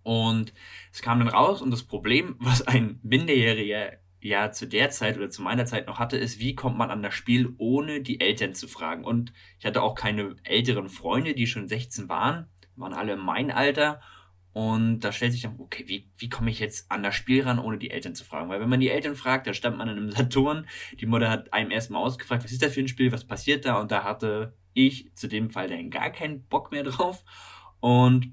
Und 0.03 0.55
es 0.93 1.03
kam 1.03 1.19
dann 1.19 1.29
raus 1.29 1.61
und 1.61 1.71
das 1.71 1.83
Problem, 1.83 2.37
was 2.39 2.63
ein 2.63 3.01
Minderjähriger 3.03 3.99
ja 4.29 4.51
zu 4.53 4.67
der 4.67 4.91
Zeit 4.91 5.17
oder 5.17 5.31
zu 5.31 5.43
meiner 5.43 5.67
Zeit 5.67 5.87
noch 5.87 5.99
hatte, 5.99 6.17
ist, 6.17 6.39
wie 6.41 6.55
kommt 6.55 6.79
man 6.79 6.91
an 6.91 7.03
das 7.03 7.15
Spiel, 7.15 7.55
ohne 7.59 8.01
die 8.03 8.21
Eltern 8.21 8.55
zu 8.55 8.69
fragen. 8.69 9.05
Und 9.05 9.33
ich 9.59 9.67
hatte 9.67 9.83
auch 9.83 9.95
keine 9.95 10.37
älteren 10.45 10.89
Freunde, 10.89 11.35
die 11.35 11.47
schon 11.47 11.69
16 11.69 12.09
waren, 12.09 12.47
waren 12.77 12.95
alle 12.95 13.17
mein 13.17 13.51
Alter. 13.51 14.01
Und 14.53 15.01
da 15.01 15.13
stellt 15.13 15.33
sich 15.33 15.43
dann, 15.43 15.57
okay, 15.59 15.85
wie, 15.87 16.11
wie 16.17 16.31
komme 16.31 16.51
ich 16.51 16.61
jetzt 16.61 16.91
an 16.91 17.03
das 17.03 17.15
Spiel 17.15 17.43
ran, 17.43 17.59
ohne 17.59 17.77
die 17.77 17.91
Eltern 17.91 18.15
zu 18.15 18.25
fragen? 18.25 18.49
Weil 18.49 18.61
wenn 18.61 18.71
man 18.71 18.81
die 18.81 18.89
Eltern 18.89 19.15
fragt, 19.15 19.47
da 19.47 19.53
stand 19.53 19.77
man 19.77 19.89
in 19.89 19.99
einem 19.99 20.11
Saturn, 20.13 20.67
die 20.99 21.07
Mutter 21.07 21.29
hat 21.31 21.53
einem 21.53 21.71
erstmal 21.71 22.03
ausgefragt, 22.03 22.43
was 22.43 22.53
ist 22.53 22.63
das 22.63 22.73
für 22.73 22.81
ein 22.81 22.89
Spiel, 22.89 23.13
was 23.13 23.27
passiert 23.27 23.67
da? 23.67 23.79
Und 23.81 23.91
da 23.91 24.03
hatte 24.05 24.55
ich 24.73 25.15
zu 25.15 25.29
dem 25.29 25.51
Fall 25.51 25.69
dann 25.69 25.91
gar 25.91 26.11
keinen 26.11 26.45
Bock 26.47 26.71
mehr 26.73 26.85
drauf. 26.85 27.23
Und 27.81 28.33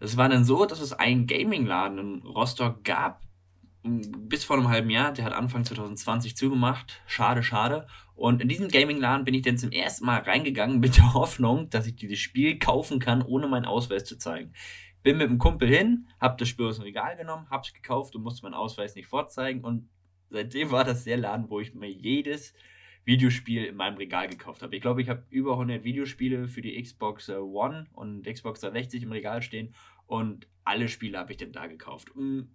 Es 0.00 0.16
war 0.16 0.28
dann 0.28 0.44
so, 0.44 0.64
dass 0.64 0.80
es 0.80 0.92
einen 0.94 1.26
Gaming-Laden 1.26 1.98
in 1.98 2.22
Rostock 2.26 2.84
gab, 2.84 3.22
bis 3.82 4.44
vor 4.44 4.56
einem 4.56 4.68
halben 4.68 4.90
Jahr, 4.90 5.12
der 5.12 5.24
hat 5.24 5.32
Anfang 5.32 5.64
2020 5.64 6.36
zugemacht. 6.36 7.00
Schade, 7.06 7.42
schade. 7.42 7.86
Und 8.14 8.42
in 8.42 8.48
diesen 8.48 8.68
Gaming-Laden 8.68 9.24
bin 9.24 9.34
ich 9.34 9.42
dann 9.42 9.56
zum 9.56 9.72
ersten 9.72 10.04
Mal 10.04 10.20
reingegangen 10.20 10.80
mit 10.80 10.98
der 10.98 11.14
Hoffnung, 11.14 11.70
dass 11.70 11.86
ich 11.86 11.96
dieses 11.96 12.18
Spiel 12.18 12.58
kaufen 12.58 12.98
kann, 12.98 13.22
ohne 13.22 13.48
meinen 13.48 13.64
Ausweis 13.64 14.04
zu 14.04 14.18
zeigen. 14.18 14.52
Bin 15.02 15.16
mit 15.16 15.28
einem 15.28 15.38
Kumpel 15.38 15.68
hin, 15.68 16.08
hab 16.20 16.36
das 16.36 16.48
Spiel 16.48 16.66
aus 16.66 16.76
dem 16.76 16.82
Regal 16.82 17.16
genommen, 17.16 17.46
hab's 17.48 17.72
gekauft 17.72 18.14
und 18.14 18.22
musste 18.22 18.42
meinen 18.42 18.54
Ausweis 18.54 18.94
nicht 18.94 19.06
vorzeigen. 19.06 19.62
Und 19.62 19.88
seitdem 20.28 20.70
war 20.70 20.84
das 20.84 21.04
der 21.04 21.16
Laden, 21.16 21.48
wo 21.48 21.60
ich 21.60 21.74
mir 21.74 21.90
jedes 21.90 22.52
Videospiel 23.04 23.64
in 23.64 23.76
meinem 23.76 23.96
Regal 23.96 24.28
gekauft 24.28 24.62
habe. 24.62 24.76
Ich 24.76 24.82
glaube, 24.82 25.00
ich 25.00 25.08
habe 25.08 25.24
über 25.30 25.52
100 25.52 25.84
Videospiele 25.84 26.48
für 26.48 26.60
die 26.60 26.80
Xbox 26.80 27.30
One 27.30 27.86
und 27.92 28.26
Xbox 28.26 28.60
360 28.60 29.04
im 29.04 29.12
Regal 29.12 29.40
stehen 29.40 29.74
und 30.06 30.46
alle 30.64 30.88
Spiele 30.88 31.18
habe 31.18 31.32
ich 31.32 31.38
dann 31.38 31.52
da 31.52 31.66
gekauft. 31.66 32.10
Und 32.14 32.54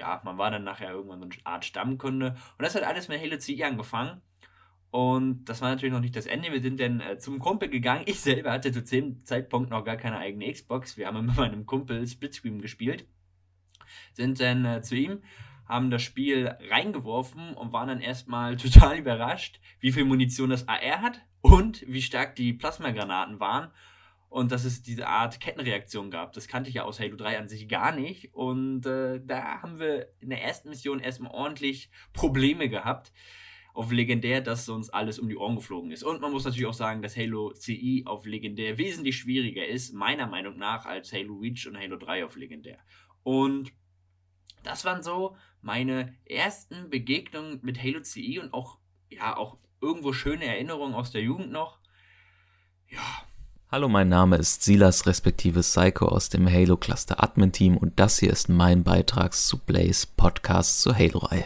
ja, 0.00 0.20
man 0.24 0.38
war 0.38 0.50
dann 0.50 0.64
nachher 0.64 0.90
irgendwann 0.90 1.20
so 1.20 1.26
eine 1.26 1.34
Art 1.46 1.64
Stammkunde. 1.64 2.30
Und 2.58 2.64
das 2.64 2.74
hat 2.74 2.82
alles 2.82 3.08
mit 3.08 3.20
Halo 3.20 3.38
CE 3.38 3.64
angefangen. 3.64 4.22
Und 4.90 5.44
das 5.44 5.60
war 5.60 5.68
natürlich 5.68 5.92
noch 5.92 6.00
nicht 6.00 6.16
das 6.16 6.26
Ende. 6.26 6.50
Wir 6.50 6.60
sind 6.60 6.80
dann 6.80 7.00
äh, 7.00 7.18
zum 7.18 7.38
Kumpel 7.38 7.68
gegangen. 7.68 8.02
Ich 8.06 8.20
selber 8.20 8.50
hatte 8.50 8.72
zu 8.72 8.82
dem 8.82 9.24
Zeitpunkt 9.24 9.70
noch 9.70 9.84
gar 9.84 9.96
keine 9.96 10.18
eigene 10.18 10.50
Xbox. 10.50 10.96
Wir 10.96 11.06
haben 11.06 11.26
mit 11.26 11.36
meinem 11.36 11.64
Kumpel 11.66 12.04
Splitscreen 12.06 12.60
gespielt. 12.60 13.06
Sind 14.14 14.40
dann 14.40 14.64
äh, 14.64 14.82
zu 14.82 14.96
ihm, 14.96 15.22
haben 15.66 15.90
das 15.90 16.02
Spiel 16.02 16.56
reingeworfen 16.70 17.54
und 17.54 17.72
waren 17.72 17.88
dann 17.88 18.00
erstmal 18.00 18.56
total 18.56 18.98
überrascht, 18.98 19.60
wie 19.78 19.92
viel 19.92 20.04
Munition 20.04 20.50
das 20.50 20.66
AR 20.66 21.02
hat 21.02 21.20
und 21.40 21.84
wie 21.86 22.02
stark 22.02 22.34
die 22.34 22.52
Plasmagranaten 22.52 23.38
waren 23.38 23.70
und 24.30 24.52
dass 24.52 24.64
es 24.64 24.80
diese 24.82 25.08
Art 25.08 25.40
Kettenreaktion 25.40 26.10
gab. 26.10 26.32
Das 26.32 26.46
kannte 26.46 26.70
ich 26.70 26.76
ja 26.76 26.84
aus 26.84 27.00
Halo 27.00 27.16
3 27.16 27.38
an 27.40 27.48
sich 27.48 27.68
gar 27.68 27.92
nicht. 27.92 28.32
Und 28.32 28.86
äh, 28.86 29.20
da 29.22 29.60
haben 29.60 29.80
wir 29.80 30.08
in 30.20 30.30
der 30.30 30.42
ersten 30.42 30.70
Mission 30.70 31.00
erstmal 31.00 31.32
ordentlich 31.32 31.90
Probleme 32.12 32.68
gehabt 32.68 33.12
auf 33.74 33.90
Legendär, 33.90 34.40
dass 34.40 34.68
uns 34.68 34.88
alles 34.88 35.18
um 35.18 35.28
die 35.28 35.36
Ohren 35.36 35.56
geflogen 35.56 35.90
ist. 35.90 36.04
Und 36.04 36.20
man 36.20 36.30
muss 36.30 36.44
natürlich 36.44 36.66
auch 36.66 36.74
sagen, 36.74 37.02
dass 37.02 37.16
Halo 37.16 37.52
CE 37.54 38.02
auf 38.04 38.24
Legendär 38.24 38.78
wesentlich 38.78 39.16
schwieriger 39.16 39.66
ist, 39.66 39.92
meiner 39.92 40.28
Meinung 40.28 40.56
nach, 40.56 40.86
als 40.86 41.12
Halo 41.12 41.34
Reach 41.34 41.66
und 41.66 41.76
Halo 41.76 41.96
3 41.96 42.24
auf 42.24 42.36
Legendär. 42.36 42.78
Und 43.24 43.72
das 44.62 44.84
waren 44.84 45.02
so 45.02 45.36
meine 45.60 46.16
ersten 46.24 46.88
Begegnungen 46.88 47.58
mit 47.62 47.82
Halo 47.82 48.00
CE 48.02 48.40
und 48.40 48.54
auch, 48.54 48.78
ja, 49.08 49.36
auch 49.36 49.58
irgendwo 49.80 50.12
schöne 50.12 50.44
Erinnerungen 50.44 50.94
aus 50.94 51.10
der 51.10 51.22
Jugend 51.22 51.50
noch. 51.50 51.80
Ja, 52.88 53.24
Hallo, 53.72 53.88
mein 53.88 54.08
Name 54.08 54.36
ist 54.36 54.64
Silas 54.64 55.06
respektive 55.06 55.60
Psycho 55.60 56.06
aus 56.06 56.28
dem 56.28 56.50
Halo 56.50 56.76
Cluster 56.76 57.22
Admin 57.22 57.52
Team 57.52 57.76
und 57.76 58.00
das 58.00 58.18
hier 58.18 58.32
ist 58.32 58.48
mein 58.48 58.82
Beitrag 58.82 59.32
zu 59.32 59.58
Blaze 59.58 60.08
Podcast 60.16 60.80
zur 60.80 60.92
Halo-Reihe. 60.98 61.44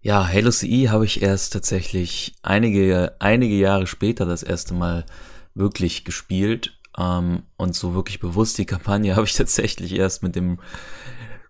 Ja, 0.00 0.26
Halo 0.26 0.50
CE 0.50 0.88
habe 0.88 1.04
ich 1.04 1.20
erst 1.20 1.52
tatsächlich 1.52 2.34
einige, 2.40 3.14
einige 3.18 3.54
Jahre 3.54 3.86
später 3.86 4.24
das 4.24 4.42
erste 4.42 4.72
Mal 4.72 5.04
wirklich 5.54 6.06
gespielt 6.06 6.78
ähm, 6.96 7.42
und 7.58 7.76
so 7.76 7.94
wirklich 7.94 8.20
bewusst 8.20 8.56
die 8.56 8.64
Kampagne 8.64 9.14
habe 9.16 9.26
ich 9.26 9.34
tatsächlich 9.34 9.94
erst 9.94 10.22
mit 10.22 10.34
dem 10.34 10.60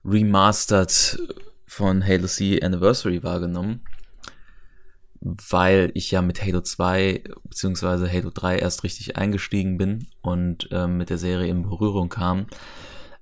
Remastered 0.05 1.21
von 1.67 2.05
Halo 2.05 2.27
CE 2.27 2.59
Anniversary 2.65 3.23
wahrgenommen 3.23 3.83
weil 5.25 5.93
ich 5.95 6.11
ja 6.11 6.21
mit 6.21 6.43
Halo 6.43 6.61
2 6.61 7.23
beziehungsweise 7.45 8.11
Halo 8.13 8.31
3 8.31 8.59
erst 8.59 8.83
richtig 8.83 9.17
eingestiegen 9.17 9.79
bin 9.79 10.09
und 10.21 10.69
ähm, 10.73 10.97
mit 10.97 11.11
der 11.11 11.19
Serie 11.19 11.49
in 11.49 11.63
Berührung 11.63 12.09
kam. 12.09 12.47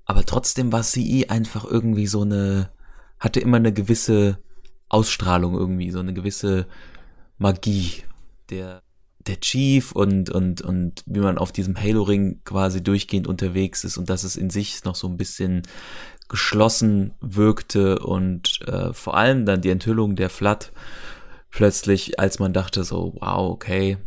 Aber 0.05 0.25
trotzdem 0.25 0.71
war 0.71 0.83
CE 0.83 1.29
einfach 1.29 1.63
irgendwie 1.63 2.07
so 2.07 2.21
eine, 2.23 2.71
hatte 3.19 3.39
immer 3.39 3.57
eine 3.57 3.71
gewisse 3.71 4.39
Ausstrahlung 4.89 5.53
irgendwie, 5.53 5.91
so 5.91 5.99
eine 5.99 6.13
gewisse 6.13 6.65
Magie. 7.37 8.03
Der, 8.49 8.81
der 9.27 9.39
Chief 9.39 9.91
und, 9.91 10.29
und, 10.29 10.61
und 10.61 11.03
wie 11.05 11.19
man 11.19 11.37
auf 11.37 11.51
diesem 11.51 11.77
Halo-Ring 11.77 12.41
quasi 12.43 12.83
durchgehend 12.83 13.27
unterwegs 13.27 13.83
ist 13.83 13.97
und 13.97 14.09
dass 14.09 14.23
es 14.23 14.35
in 14.35 14.49
sich 14.49 14.83
noch 14.83 14.95
so 14.95 15.07
ein 15.07 15.17
bisschen 15.17 15.61
geschlossen 16.27 17.13
wirkte 17.21 17.99
und 17.99 18.59
äh, 18.67 18.91
vor 18.93 19.15
allem 19.15 19.45
dann 19.45 19.61
die 19.61 19.69
Enthüllung 19.69 20.15
der 20.15 20.29
Flat 20.29 20.71
plötzlich, 21.51 22.19
als 22.19 22.39
man 22.39 22.53
dachte 22.53 22.83
so, 22.83 23.13
wow, 23.19 23.51
okay, 23.51 23.97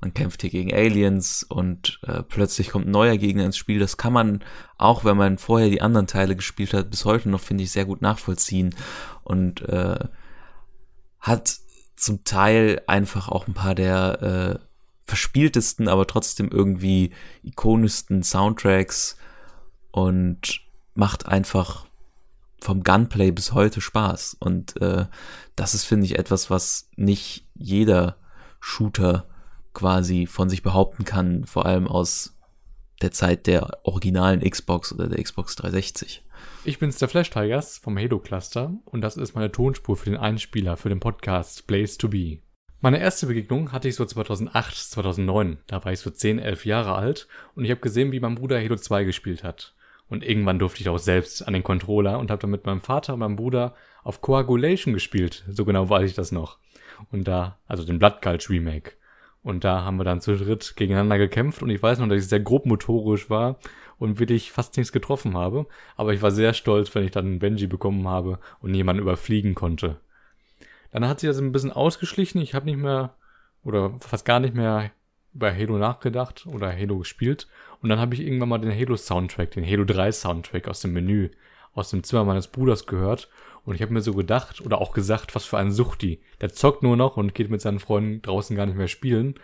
man 0.00 0.12
kämpft 0.12 0.42
hier 0.42 0.50
gegen 0.50 0.72
Aliens 0.72 1.42
und 1.42 1.98
äh, 2.06 2.22
plötzlich 2.22 2.68
kommt 2.68 2.86
ein 2.86 2.90
neuer 2.90 3.16
Gegner 3.16 3.46
ins 3.46 3.56
Spiel. 3.56 3.78
Das 3.78 3.96
kann 3.96 4.12
man, 4.12 4.44
auch 4.76 5.04
wenn 5.04 5.16
man 5.16 5.38
vorher 5.38 5.70
die 5.70 5.80
anderen 5.80 6.06
Teile 6.06 6.36
gespielt 6.36 6.74
hat, 6.74 6.90
bis 6.90 7.06
heute 7.06 7.30
noch, 7.30 7.40
finde 7.40 7.64
ich, 7.64 7.70
sehr 7.70 7.86
gut 7.86 8.02
nachvollziehen 8.02 8.74
und 9.22 9.62
äh, 9.62 9.98
hat 11.20 11.56
zum 11.96 12.22
Teil 12.24 12.82
einfach 12.86 13.28
auch 13.30 13.48
ein 13.48 13.54
paar 13.54 13.74
der 13.74 14.60
äh, 14.60 14.66
verspieltesten, 15.06 15.88
aber 15.88 16.06
trotzdem 16.06 16.50
irgendwie 16.50 17.12
ikonischsten 17.42 18.22
Soundtracks 18.22 19.16
und 19.90 20.60
macht 20.94 21.26
einfach 21.26 21.86
vom 22.64 22.82
Gunplay 22.82 23.30
bis 23.30 23.52
heute 23.52 23.80
Spaß. 23.80 24.38
Und 24.40 24.80
äh, 24.80 25.04
das 25.54 25.74
ist, 25.74 25.84
finde 25.84 26.06
ich, 26.06 26.18
etwas, 26.18 26.48
was 26.48 26.88
nicht 26.96 27.46
jeder 27.54 28.16
Shooter 28.58 29.26
quasi 29.74 30.26
von 30.26 30.48
sich 30.48 30.62
behaupten 30.62 31.04
kann, 31.04 31.44
vor 31.44 31.66
allem 31.66 31.86
aus 31.86 32.36
der 33.02 33.10
Zeit 33.10 33.46
der 33.46 33.80
originalen 33.82 34.40
Xbox 34.40 34.92
oder 34.92 35.08
der 35.08 35.22
Xbox 35.22 35.56
360. 35.56 36.24
Ich 36.64 36.78
bin's, 36.78 36.98
der 36.98 37.08
Flash 37.08 37.28
Tigers 37.28 37.76
vom 37.76 37.98
Halo 37.98 38.18
Cluster 38.18 38.72
und 38.86 39.02
das 39.02 39.18
ist 39.18 39.34
meine 39.34 39.52
Tonspur 39.52 39.96
für 39.96 40.10
den 40.10 40.18
Einspieler 40.18 40.76
für 40.78 40.88
den 40.88 41.00
Podcast 41.00 41.66
Blaze 41.66 41.98
to 41.98 42.08
Be. 42.08 42.38
Meine 42.80 42.98
erste 42.98 43.26
Begegnung 43.26 43.72
hatte 43.72 43.88
ich 43.88 43.96
so 43.96 44.04
2008, 44.04 44.74
2009. 44.74 45.58
Da 45.66 45.84
war 45.84 45.92
ich 45.92 46.00
so 46.00 46.10
10, 46.10 46.38
11 46.38 46.64
Jahre 46.64 46.94
alt 46.94 47.28
und 47.54 47.64
ich 47.64 47.70
habe 47.70 47.80
gesehen, 47.80 48.12
wie 48.12 48.20
mein 48.20 48.36
Bruder 48.36 48.58
Halo 48.58 48.76
2 48.76 49.04
gespielt 49.04 49.42
hat. 49.42 49.74
Und 50.08 50.22
irgendwann 50.22 50.58
durfte 50.58 50.80
ich 50.80 50.88
auch 50.88 50.98
selbst 50.98 51.46
an 51.46 51.54
den 51.54 51.62
Controller 51.62 52.18
und 52.18 52.30
habe 52.30 52.40
dann 52.40 52.50
mit 52.50 52.66
meinem 52.66 52.80
Vater 52.80 53.14
und 53.14 53.20
meinem 53.20 53.36
Bruder 53.36 53.74
auf 54.02 54.20
Coagulation 54.20 54.94
gespielt. 54.94 55.44
So 55.48 55.64
genau 55.64 55.88
weiß 55.88 56.10
ich 56.10 56.14
das 56.14 56.30
noch. 56.30 56.58
Und 57.10 57.26
da, 57.26 57.58
also 57.66 57.84
den 57.84 57.98
Blood 57.98 58.22
Gulch 58.22 58.50
Remake. 58.50 58.92
Und 59.42 59.64
da 59.64 59.82
haben 59.82 59.98
wir 59.98 60.04
dann 60.04 60.20
zu 60.20 60.36
dritt 60.36 60.74
gegeneinander 60.76 61.18
gekämpft 61.18 61.62
und 61.62 61.68
ich 61.68 61.82
weiß 61.82 61.98
noch, 61.98 62.08
dass 62.08 62.22
ich 62.22 62.28
sehr 62.28 62.40
grob 62.40 62.64
motorisch 62.64 63.28
war 63.28 63.58
und 63.98 64.18
wirklich 64.18 64.52
fast 64.52 64.76
nichts 64.76 64.92
getroffen 64.92 65.36
habe. 65.36 65.66
Aber 65.96 66.14
ich 66.14 66.22
war 66.22 66.30
sehr 66.30 66.54
stolz, 66.54 66.94
wenn 66.94 67.04
ich 67.04 67.10
dann 67.10 67.26
einen 67.26 67.38
Benji 67.40 67.66
bekommen 67.66 68.08
habe 68.08 68.38
und 68.60 68.74
jemanden 68.74 69.02
überfliegen 69.02 69.54
konnte. 69.54 70.00
Dann 70.92 71.06
hat 71.06 71.20
sich 71.20 71.28
das 71.28 71.38
ein 71.38 71.52
bisschen 71.52 71.72
ausgeschlichen. 71.72 72.40
Ich 72.40 72.54
habe 72.54 72.66
nicht 72.66 72.78
mehr 72.78 73.16
oder 73.64 73.98
fast 74.00 74.24
gar 74.24 74.40
nicht 74.40 74.54
mehr 74.54 74.92
über 75.34 75.54
Halo 75.54 75.78
nachgedacht 75.78 76.46
oder 76.46 76.72
Halo 76.72 76.98
gespielt. 76.98 77.48
Und 77.82 77.88
dann 77.88 77.98
habe 77.98 78.14
ich 78.14 78.20
irgendwann 78.20 78.48
mal 78.48 78.58
den 78.58 78.72
Halo-Soundtrack, 78.72 79.50
den 79.50 79.66
Halo 79.66 79.82
3-Soundtrack 79.82 80.68
aus 80.68 80.80
dem 80.80 80.92
Menü, 80.92 81.30
aus 81.74 81.90
dem 81.90 82.02
Zimmer 82.04 82.24
meines 82.24 82.48
Bruders 82.48 82.86
gehört. 82.86 83.28
Und 83.64 83.74
ich 83.74 83.82
habe 83.82 83.92
mir 83.92 84.00
so 84.00 84.14
gedacht 84.14 84.60
oder 84.60 84.80
auch 84.80 84.92
gesagt, 84.92 85.34
was 85.34 85.44
für 85.44 85.58
ein 85.58 85.72
Suchti. 85.72 86.20
Der 86.40 86.52
zockt 86.52 86.82
nur 86.82 86.96
noch 86.96 87.16
und 87.16 87.34
geht 87.34 87.50
mit 87.50 87.60
seinen 87.60 87.80
Freunden 87.80 88.22
draußen 88.22 88.56
gar 88.56 88.66
nicht 88.66 88.76
mehr 88.76 88.88
spielen, 88.88 89.34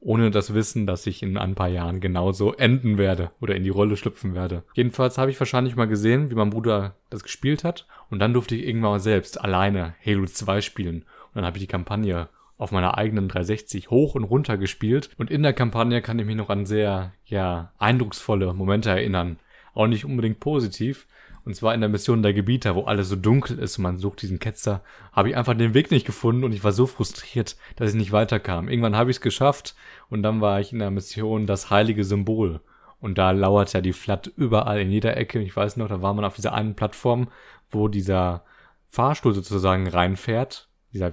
ohne 0.00 0.30
das 0.30 0.54
Wissen, 0.54 0.86
dass 0.86 1.06
ich 1.06 1.22
in 1.22 1.36
ein 1.36 1.54
paar 1.54 1.68
Jahren 1.68 2.00
genauso 2.00 2.54
enden 2.54 2.96
werde 2.96 3.32
oder 3.40 3.54
in 3.54 3.64
die 3.64 3.70
Rolle 3.70 3.96
schlüpfen 3.96 4.34
werde. 4.34 4.64
Jedenfalls 4.74 5.18
habe 5.18 5.30
ich 5.30 5.40
wahrscheinlich 5.40 5.76
mal 5.76 5.88
gesehen, 5.88 6.30
wie 6.30 6.34
mein 6.34 6.50
Bruder 6.50 6.94
das 7.10 7.22
gespielt 7.22 7.64
hat. 7.64 7.86
Und 8.08 8.18
dann 8.18 8.32
durfte 8.32 8.54
ich 8.54 8.66
irgendwann 8.66 8.92
mal 8.92 9.00
selbst 9.00 9.40
alleine 9.40 9.94
Halo 10.04 10.24
2 10.26 10.60
spielen. 10.60 10.96
Und 10.96 11.36
dann 11.36 11.44
habe 11.44 11.58
ich 11.58 11.62
die 11.62 11.66
Kampagne 11.66 12.28
auf 12.60 12.72
meiner 12.72 12.98
eigenen 12.98 13.26
360 13.28 13.88
hoch 13.88 14.14
und 14.14 14.24
runter 14.24 14.58
gespielt. 14.58 15.08
Und 15.16 15.30
in 15.30 15.42
der 15.42 15.54
Kampagne 15.54 16.02
kann 16.02 16.18
ich 16.18 16.26
mich 16.26 16.36
noch 16.36 16.50
an 16.50 16.66
sehr, 16.66 17.14
ja, 17.24 17.72
eindrucksvolle 17.78 18.52
Momente 18.52 18.90
erinnern. 18.90 19.38
Auch 19.72 19.86
nicht 19.86 20.04
unbedingt 20.04 20.40
positiv. 20.40 21.06
Und 21.46 21.56
zwar 21.56 21.72
in 21.72 21.80
der 21.80 21.88
Mission 21.88 22.22
der 22.22 22.34
Gebieter, 22.34 22.74
wo 22.74 22.82
alles 22.82 23.08
so 23.08 23.16
dunkel 23.16 23.58
ist 23.58 23.78
und 23.78 23.84
man 23.84 23.98
sucht 23.98 24.20
diesen 24.20 24.40
Ketzer, 24.40 24.82
habe 25.10 25.30
ich 25.30 25.36
einfach 25.36 25.54
den 25.54 25.72
Weg 25.72 25.90
nicht 25.90 26.04
gefunden 26.04 26.44
und 26.44 26.52
ich 26.52 26.62
war 26.62 26.72
so 26.72 26.86
frustriert, 26.86 27.56
dass 27.76 27.90
ich 27.90 27.96
nicht 27.96 28.12
weiterkam. 28.12 28.68
Irgendwann 28.68 28.94
habe 28.94 29.10
ich 29.10 29.16
es 29.16 29.20
geschafft 29.22 29.74
und 30.10 30.22
dann 30.22 30.42
war 30.42 30.60
ich 30.60 30.74
in 30.74 30.80
der 30.80 30.90
Mission 30.90 31.46
das 31.46 31.70
heilige 31.70 32.04
Symbol. 32.04 32.60
Und 33.00 33.16
da 33.16 33.30
lauert 33.30 33.72
ja 33.72 33.80
die 33.80 33.94
Flat 33.94 34.26
überall 34.26 34.80
in 34.80 34.90
jeder 34.90 35.16
Ecke. 35.16 35.40
Ich 35.40 35.56
weiß 35.56 35.78
noch, 35.78 35.88
da 35.88 36.02
war 36.02 36.12
man 36.12 36.26
auf 36.26 36.36
dieser 36.36 36.52
einen 36.52 36.74
Plattform, 36.74 37.28
wo 37.70 37.88
dieser 37.88 38.44
Fahrstuhl 38.90 39.32
sozusagen 39.32 39.88
reinfährt. 39.88 40.68
Dieser 40.92 41.12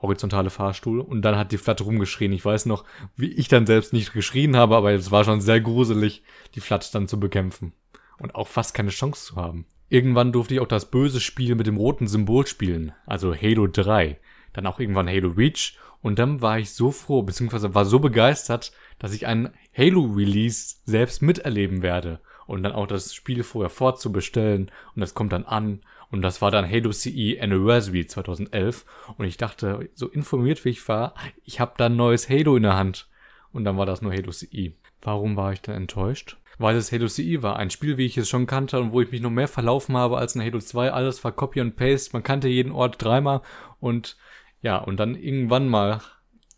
horizontale 0.00 0.50
Fahrstuhl 0.50 1.00
und 1.00 1.22
dann 1.22 1.36
hat 1.36 1.52
die 1.52 1.58
Flatte 1.58 1.84
rumgeschrien. 1.84 2.32
Ich 2.32 2.44
weiß 2.44 2.66
noch, 2.66 2.84
wie 3.16 3.32
ich 3.32 3.48
dann 3.48 3.66
selbst 3.66 3.92
nicht 3.92 4.12
geschrien 4.12 4.56
habe, 4.56 4.76
aber 4.76 4.92
es 4.92 5.10
war 5.10 5.24
schon 5.24 5.40
sehr 5.40 5.60
gruselig, 5.60 6.22
die 6.54 6.60
Flatte 6.60 6.88
dann 6.92 7.08
zu 7.08 7.18
bekämpfen 7.18 7.72
und 8.18 8.34
auch 8.34 8.48
fast 8.48 8.74
keine 8.74 8.90
Chance 8.90 9.26
zu 9.26 9.36
haben. 9.36 9.66
Irgendwann 9.88 10.32
durfte 10.32 10.54
ich 10.54 10.60
auch 10.60 10.68
das 10.68 10.90
böse 10.90 11.20
Spiel 11.20 11.54
mit 11.54 11.66
dem 11.66 11.78
roten 11.78 12.06
Symbol 12.06 12.46
spielen, 12.46 12.92
also 13.06 13.34
Halo 13.34 13.66
3, 13.66 14.18
dann 14.52 14.66
auch 14.66 14.80
irgendwann 14.80 15.08
Halo 15.08 15.30
Reach 15.30 15.78
Und 16.00 16.18
dann 16.18 16.40
war 16.42 16.58
ich 16.58 16.72
so 16.72 16.90
froh, 16.90 17.22
beziehungsweise 17.22 17.74
war 17.74 17.84
so 17.84 17.98
begeistert, 17.98 18.72
dass 18.98 19.12
ich 19.12 19.26
einen 19.26 19.50
Halo-Release 19.76 20.76
selbst 20.84 21.22
miterleben 21.22 21.82
werde. 21.82 22.20
Und 22.46 22.62
dann 22.62 22.72
auch 22.72 22.86
das 22.86 23.14
Spiel 23.14 23.42
vorher 23.42 23.70
vorzubestellen. 23.70 24.70
Und 24.94 25.00
das 25.00 25.14
kommt 25.14 25.32
dann 25.32 25.44
an. 25.44 25.80
Und 26.10 26.22
das 26.22 26.40
war 26.40 26.50
dann 26.50 26.68
Halo 26.68 26.90
CE 26.92 27.38
Anniversary 27.40 28.06
2011. 28.06 28.84
Und 29.16 29.26
ich 29.26 29.36
dachte, 29.36 29.90
so 29.94 30.08
informiert 30.08 30.64
wie 30.64 30.70
ich 30.70 30.88
war, 30.88 31.14
ich 31.44 31.60
habe 31.60 31.74
da 31.76 31.86
ein 31.86 31.96
neues 31.96 32.28
Halo 32.28 32.56
in 32.56 32.62
der 32.62 32.76
Hand. 32.76 33.08
Und 33.52 33.64
dann 33.64 33.76
war 33.76 33.86
das 33.86 34.02
nur 34.02 34.12
Halo 34.12 34.32
CE. 34.32 34.72
Warum 35.02 35.36
war 35.36 35.52
ich 35.52 35.60
dann 35.60 35.76
enttäuscht? 35.76 36.36
Weil 36.58 36.76
es 36.76 36.90
Halo 36.90 37.06
CE 37.08 37.42
war, 37.42 37.56
ein 37.56 37.70
Spiel, 37.70 37.98
wie 37.98 38.06
ich 38.06 38.18
es 38.18 38.28
schon 38.28 38.46
kannte 38.46 38.80
und 38.80 38.92
wo 38.92 39.00
ich 39.00 39.12
mich 39.12 39.20
noch 39.20 39.30
mehr 39.30 39.48
verlaufen 39.48 39.96
habe 39.96 40.18
als 40.18 40.34
in 40.34 40.42
Halo 40.42 40.58
2. 40.58 40.90
Alles 40.90 41.22
war 41.22 41.32
Copy 41.32 41.60
und 41.60 41.76
Paste, 41.76 42.10
man 42.12 42.24
kannte 42.24 42.48
jeden 42.48 42.72
Ort 42.72 42.96
dreimal 43.02 43.42
und 43.78 44.16
ja, 44.60 44.78
und 44.78 44.98
dann 44.98 45.14
irgendwann 45.14 45.68
mal 45.68 46.00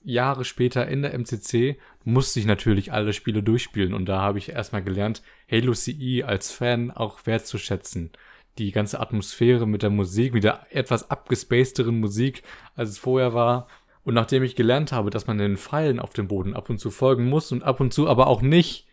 Jahre 0.03 0.47
später 0.47 0.89
in 0.89 1.03
der 1.03 1.13
MCC 1.13 1.79
musste 2.05 2.41
ich 2.41 2.47
natürlich 2.47 2.93
alle 2.93 3.13
Spiele 3.13 3.43
durchspielen 3.43 3.93
und 3.93 4.07
da 4.07 4.23
habe 4.23 4.39
ich 4.39 4.49
erstmal 4.49 4.83
gelernt, 4.83 5.23
Halo 5.51 5.75
CE 5.75 6.25
als 6.25 6.51
Fan 6.51 6.91
auch 6.91 7.27
wertzuschätzen. 7.27 8.11
Die 8.59 8.73
ganze 8.73 9.01
Atmosphäre 9.01 9.67
mit 9.67 9.83
der 9.83 9.91
Musik, 9.91 10.35
mit 10.35 10.45
der 10.45 10.67
etwas 10.71 11.11
abgespacederen 11.11 11.99
Musik, 11.99 12.43
als 12.75 12.91
es 12.91 12.99
vorher 12.99 13.35
war. 13.35 13.69
Und 14.03 14.15
nachdem 14.15 14.43
ich 14.43 14.57
gelernt 14.57 14.93
habe, 14.93 15.11
dass 15.11 15.27
man 15.27 15.39
den 15.39 15.57
Pfeilen 15.57 16.01
auf 16.01 16.13
dem 16.13 16.29
Boden 16.29 16.55
ab 16.55 16.71
und 16.71 16.79
zu 16.79 16.91
folgen 16.91 17.29
muss 17.29 17.53
und 17.53 17.63
ab 17.63 17.81
und 17.81 17.93
zu 17.93 18.09
aber 18.09 18.27
auch 18.27 18.43
nicht, 18.43 18.87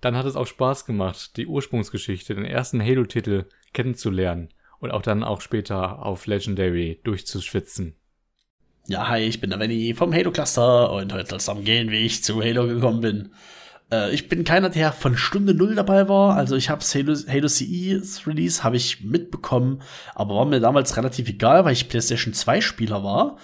dann 0.00 0.16
hat 0.16 0.26
es 0.26 0.36
auch 0.36 0.46
Spaß 0.46 0.84
gemacht, 0.84 1.36
die 1.36 1.46
Ursprungsgeschichte, 1.46 2.34
den 2.34 2.44
ersten 2.44 2.82
Halo-Titel 2.82 3.46
kennenzulernen 3.72 4.48
und 4.80 4.90
auch 4.90 5.02
dann 5.02 5.22
auch 5.22 5.40
später 5.40 6.04
auf 6.04 6.26
Legendary 6.26 7.00
durchzuschwitzen. 7.04 7.94
Ja, 8.88 9.08
hi, 9.08 9.20
ich 9.20 9.40
bin 9.40 9.50
der 9.50 9.58
Benny 9.58 9.94
vom 9.94 10.12
Halo 10.12 10.32
Cluster 10.32 10.90
und 10.92 11.12
heute 11.12 11.30
soll 11.30 11.38
es 11.38 11.44
darum 11.44 11.64
gehen, 11.64 11.92
wie 11.92 12.04
ich 12.04 12.24
zu 12.24 12.42
Halo 12.42 12.66
gekommen 12.66 13.00
bin. 13.00 13.32
Äh, 13.92 14.12
ich 14.12 14.28
bin 14.28 14.44
keiner, 14.44 14.70
der 14.70 14.92
von 14.92 15.16
Stunde 15.16 15.54
Null 15.54 15.74
dabei 15.74 16.08
war. 16.08 16.34
Also 16.34 16.56
ich 16.56 16.70
habe 16.70 16.82
Halo, 16.82 17.14
Halo 17.28 17.48
CE's 17.48 18.26
Release 18.26 18.64
habe 18.64 18.76
ich 18.76 19.02
mitbekommen, 19.02 19.82
aber 20.14 20.34
war 20.34 20.46
mir 20.46 20.60
damals 20.60 20.96
relativ 20.96 21.28
egal, 21.28 21.64
weil 21.64 21.74
ich 21.74 21.88
PlayStation 21.88 22.34
2 22.34 22.60
Spieler 22.60 23.04
war. 23.04 23.36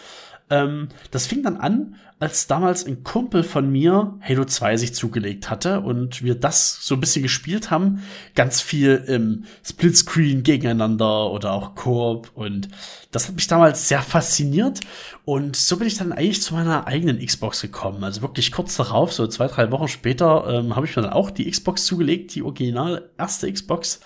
Ähm, 0.50 0.88
das 1.10 1.26
fing 1.26 1.42
dann 1.42 1.56
an, 1.56 1.96
als 2.20 2.48
damals 2.48 2.84
ein 2.84 3.04
Kumpel 3.04 3.44
von 3.44 3.70
mir 3.70 4.18
Halo 4.20 4.44
2 4.44 4.76
sich 4.76 4.94
zugelegt 4.94 5.50
hatte 5.50 5.80
und 5.80 6.22
wir 6.22 6.34
das 6.34 6.78
so 6.84 6.94
ein 6.94 7.00
bisschen 7.00 7.22
gespielt 7.22 7.70
haben. 7.70 8.02
Ganz 8.34 8.60
viel 8.60 8.96
im 9.06 9.44
Splitscreen 9.64 10.42
gegeneinander 10.42 11.30
oder 11.30 11.52
auch 11.52 11.74
Koop 11.76 12.30
und 12.34 12.68
das 13.12 13.28
hat 13.28 13.36
mich 13.36 13.46
damals 13.46 13.88
sehr 13.88 14.02
fasziniert 14.02 14.80
und 15.24 15.54
so 15.54 15.76
bin 15.76 15.86
ich 15.86 15.96
dann 15.96 16.12
eigentlich 16.12 16.42
zu 16.42 16.54
meiner 16.54 16.86
eigenen 16.86 17.24
Xbox 17.24 17.62
gekommen. 17.62 18.02
Also 18.02 18.22
wirklich 18.22 18.50
kurz 18.50 18.76
darauf, 18.76 19.12
so 19.12 19.26
zwei, 19.28 19.46
drei 19.46 19.70
Wochen 19.70 19.88
später, 19.88 20.46
ähm, 20.48 20.74
habe 20.74 20.86
ich 20.86 20.96
mir 20.96 21.02
dann 21.02 21.12
auch 21.12 21.30
die 21.30 21.48
Xbox 21.48 21.84
zugelegt, 21.84 22.34
die 22.34 22.42
original 22.42 23.10
erste 23.16 23.52
Xbox. 23.52 24.00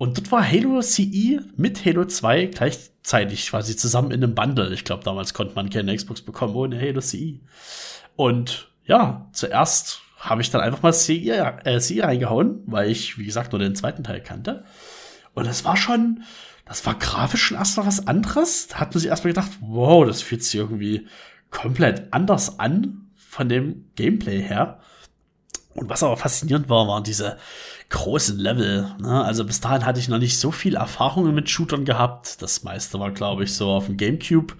Und 0.00 0.16
dort 0.16 0.32
war 0.32 0.50
Halo 0.50 0.80
CE 0.80 1.42
mit 1.58 1.84
Halo 1.84 2.06
2 2.06 2.46
gleichzeitig 2.46 3.50
quasi 3.50 3.76
zusammen 3.76 4.12
in 4.12 4.24
einem 4.24 4.34
Bundle. 4.34 4.72
Ich 4.72 4.84
glaube, 4.84 5.04
damals 5.04 5.34
konnte 5.34 5.54
man 5.54 5.68
keine 5.68 5.94
Xbox 5.94 6.22
bekommen 6.22 6.54
ohne 6.54 6.80
Halo 6.80 7.02
CE. 7.02 7.38
Und 8.16 8.70
ja, 8.86 9.28
zuerst 9.34 10.00
habe 10.16 10.40
ich 10.40 10.50
dann 10.50 10.62
einfach 10.62 10.80
mal 10.80 10.94
CE, 10.94 11.28
äh, 11.66 11.80
CE 11.80 12.02
reingehauen, 12.02 12.62
weil 12.64 12.90
ich, 12.90 13.18
wie 13.18 13.26
gesagt, 13.26 13.52
nur 13.52 13.58
den 13.58 13.76
zweiten 13.76 14.02
Teil 14.02 14.22
kannte. 14.22 14.64
Und 15.34 15.46
das 15.46 15.66
war 15.66 15.76
schon, 15.76 16.22
das 16.64 16.86
war 16.86 16.94
grafisch 16.94 17.42
schon 17.42 17.58
erstmal 17.58 17.86
was 17.86 18.06
anderes. 18.06 18.68
Da 18.68 18.80
hat 18.80 18.94
man 18.94 19.00
sich 19.00 19.10
erstmal 19.10 19.34
gedacht, 19.34 19.50
wow, 19.60 20.06
das 20.06 20.22
fühlt 20.22 20.42
sich 20.42 20.54
irgendwie 20.54 21.08
komplett 21.50 22.10
anders 22.10 22.58
an 22.58 23.10
von 23.16 23.50
dem 23.50 23.90
Gameplay 23.96 24.40
her. 24.40 24.80
Und 25.74 25.90
was 25.90 26.02
aber 26.02 26.16
faszinierend 26.16 26.70
war, 26.70 26.88
waren 26.88 27.04
diese 27.04 27.36
großen 27.90 28.38
Level. 28.38 28.94
Ne? 29.00 29.24
Also 29.24 29.44
bis 29.44 29.60
dahin 29.60 29.84
hatte 29.84 30.00
ich 30.00 30.08
noch 30.08 30.18
nicht 30.18 30.38
so 30.38 30.50
viel 30.50 30.76
Erfahrungen 30.76 31.34
mit 31.34 31.50
Shootern 31.50 31.84
gehabt. 31.84 32.40
Das 32.40 32.62
meiste 32.62 32.98
war, 32.98 33.10
glaube 33.10 33.44
ich, 33.44 33.54
so 33.54 33.70
auf 33.70 33.86
dem 33.86 33.96
GameCube. 33.96 34.54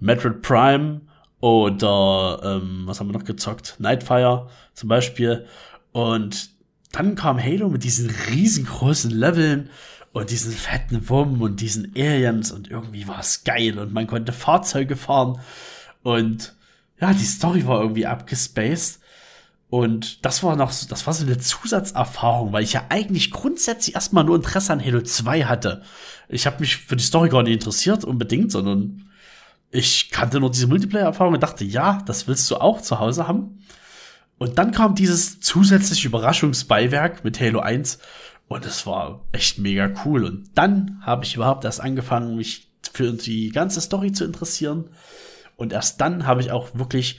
Metroid 0.00 0.42
Prime 0.42 1.02
oder 1.40 2.40
ähm, 2.42 2.82
was 2.86 2.98
haben 2.98 3.08
wir 3.08 3.18
noch 3.18 3.24
gezockt? 3.24 3.76
Nightfire 3.78 4.48
zum 4.72 4.88
Beispiel. 4.88 5.46
Und 5.92 6.50
dann 6.92 7.14
kam 7.14 7.42
Halo 7.42 7.68
mit 7.68 7.84
diesen 7.84 8.10
riesengroßen 8.10 9.10
Leveln 9.10 9.70
und 10.12 10.30
diesen 10.30 10.52
fetten 10.52 11.08
Wummen 11.08 11.42
und 11.42 11.60
diesen 11.60 11.92
Aliens 11.96 12.50
und 12.52 12.70
irgendwie 12.70 13.06
war 13.08 13.18
es 13.18 13.44
geil 13.44 13.78
und 13.78 13.92
man 13.92 14.06
konnte 14.06 14.32
Fahrzeuge 14.32 14.94
fahren 14.94 15.40
und 16.04 16.54
ja, 17.00 17.12
die 17.12 17.24
Story 17.24 17.66
war 17.66 17.80
irgendwie 17.80 18.06
abgespaced 18.06 19.00
und 19.74 20.24
das 20.24 20.44
war 20.44 20.54
noch, 20.54 20.72
das 20.88 21.04
war 21.04 21.14
so 21.14 21.26
eine 21.26 21.36
Zusatzerfahrung, 21.36 22.52
weil 22.52 22.62
ich 22.62 22.74
ja 22.74 22.84
eigentlich 22.90 23.32
grundsätzlich 23.32 23.96
erstmal 23.96 24.22
nur 24.22 24.36
Interesse 24.36 24.72
an 24.72 24.80
Halo 24.80 25.00
2 25.00 25.46
hatte. 25.46 25.82
Ich 26.28 26.46
habe 26.46 26.60
mich 26.60 26.76
für 26.76 26.94
die 26.94 27.02
Story 27.02 27.28
gar 27.28 27.42
nicht 27.42 27.54
interessiert 27.54 28.04
unbedingt, 28.04 28.52
sondern 28.52 29.10
ich 29.72 30.10
kannte 30.10 30.38
nur 30.38 30.52
diese 30.52 30.68
Multiplayer-Erfahrung 30.68 31.34
und 31.34 31.42
dachte, 31.42 31.64
ja, 31.64 32.00
das 32.06 32.28
willst 32.28 32.48
du 32.52 32.58
auch 32.58 32.82
zu 32.82 33.00
Hause 33.00 33.26
haben. 33.26 33.64
Und 34.38 34.58
dann 34.58 34.70
kam 34.70 34.94
dieses 34.94 35.40
zusätzliche 35.40 36.06
Überraschungsbeiwerk 36.06 37.24
mit 37.24 37.40
Halo 37.40 37.58
1 37.58 37.98
und 38.46 38.64
es 38.66 38.86
war 38.86 39.24
echt 39.32 39.58
mega 39.58 39.90
cool. 40.04 40.22
Und 40.22 40.50
dann 40.54 41.00
habe 41.02 41.24
ich 41.24 41.34
überhaupt 41.34 41.64
erst 41.64 41.80
angefangen, 41.80 42.36
mich 42.36 42.70
für 42.92 43.12
die 43.12 43.48
ganze 43.48 43.80
Story 43.80 44.12
zu 44.12 44.24
interessieren. 44.24 44.90
Und 45.56 45.72
erst 45.72 46.00
dann 46.00 46.28
habe 46.28 46.42
ich 46.42 46.52
auch 46.52 46.76
wirklich 46.76 47.18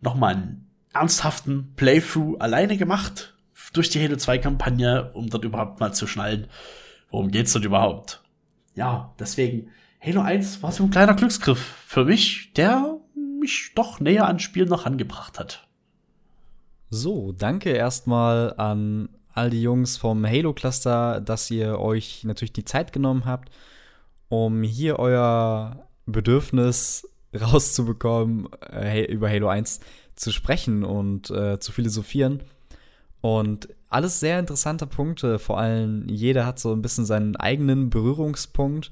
noch 0.00 0.14
mal 0.14 0.36
ein 0.36 0.65
ernsthaften 0.98 1.72
Playthrough 1.76 2.40
alleine 2.40 2.76
gemacht 2.76 3.34
durch 3.72 3.90
die 3.90 4.02
Halo 4.02 4.16
2 4.16 4.38
Kampagne, 4.38 5.10
um 5.12 5.28
dort 5.28 5.44
überhaupt 5.44 5.80
mal 5.80 5.92
zu 5.92 6.06
schnallen, 6.06 6.46
worum 7.10 7.30
geht's 7.30 7.52
dort 7.52 7.64
überhaupt. 7.64 8.22
Ja, 8.74 9.14
deswegen 9.18 9.70
Halo 10.00 10.20
1 10.20 10.62
war 10.62 10.72
so 10.72 10.84
ein 10.84 10.90
kleiner 10.90 11.14
Glücksgriff 11.14 11.58
für 11.86 12.04
mich, 12.04 12.52
der 12.54 12.98
mich 13.40 13.72
doch 13.74 14.00
näher 14.00 14.26
ans 14.26 14.42
Spiel 14.42 14.66
noch 14.66 14.86
angebracht 14.86 15.38
hat. 15.38 15.66
So, 16.90 17.32
danke 17.32 17.70
erstmal 17.70 18.54
an 18.56 19.08
all 19.32 19.50
die 19.50 19.62
Jungs 19.62 19.96
vom 19.96 20.24
Halo 20.24 20.54
Cluster, 20.54 21.20
dass 21.20 21.50
ihr 21.50 21.78
euch 21.78 22.24
natürlich 22.24 22.52
die 22.52 22.64
Zeit 22.64 22.92
genommen 22.92 23.24
habt, 23.24 23.50
um 24.28 24.62
hier 24.62 24.98
euer 24.98 25.88
Bedürfnis 26.06 27.08
rauszubekommen, 27.34 28.48
äh, 28.72 29.04
über 29.04 29.28
Halo 29.28 29.48
1 29.48 29.80
zu 30.16 30.32
sprechen 30.32 30.84
und 30.84 31.30
äh, 31.30 31.60
zu 31.60 31.72
philosophieren. 31.72 32.42
Und 33.20 33.68
alles 33.88 34.20
sehr 34.20 34.38
interessante 34.38 34.86
Punkte. 34.86 35.38
Vor 35.38 35.58
allem, 35.58 36.08
jeder 36.08 36.46
hat 36.46 36.58
so 36.58 36.72
ein 36.72 36.82
bisschen 36.82 37.06
seinen 37.06 37.36
eigenen 37.36 37.90
Berührungspunkt. 37.90 38.90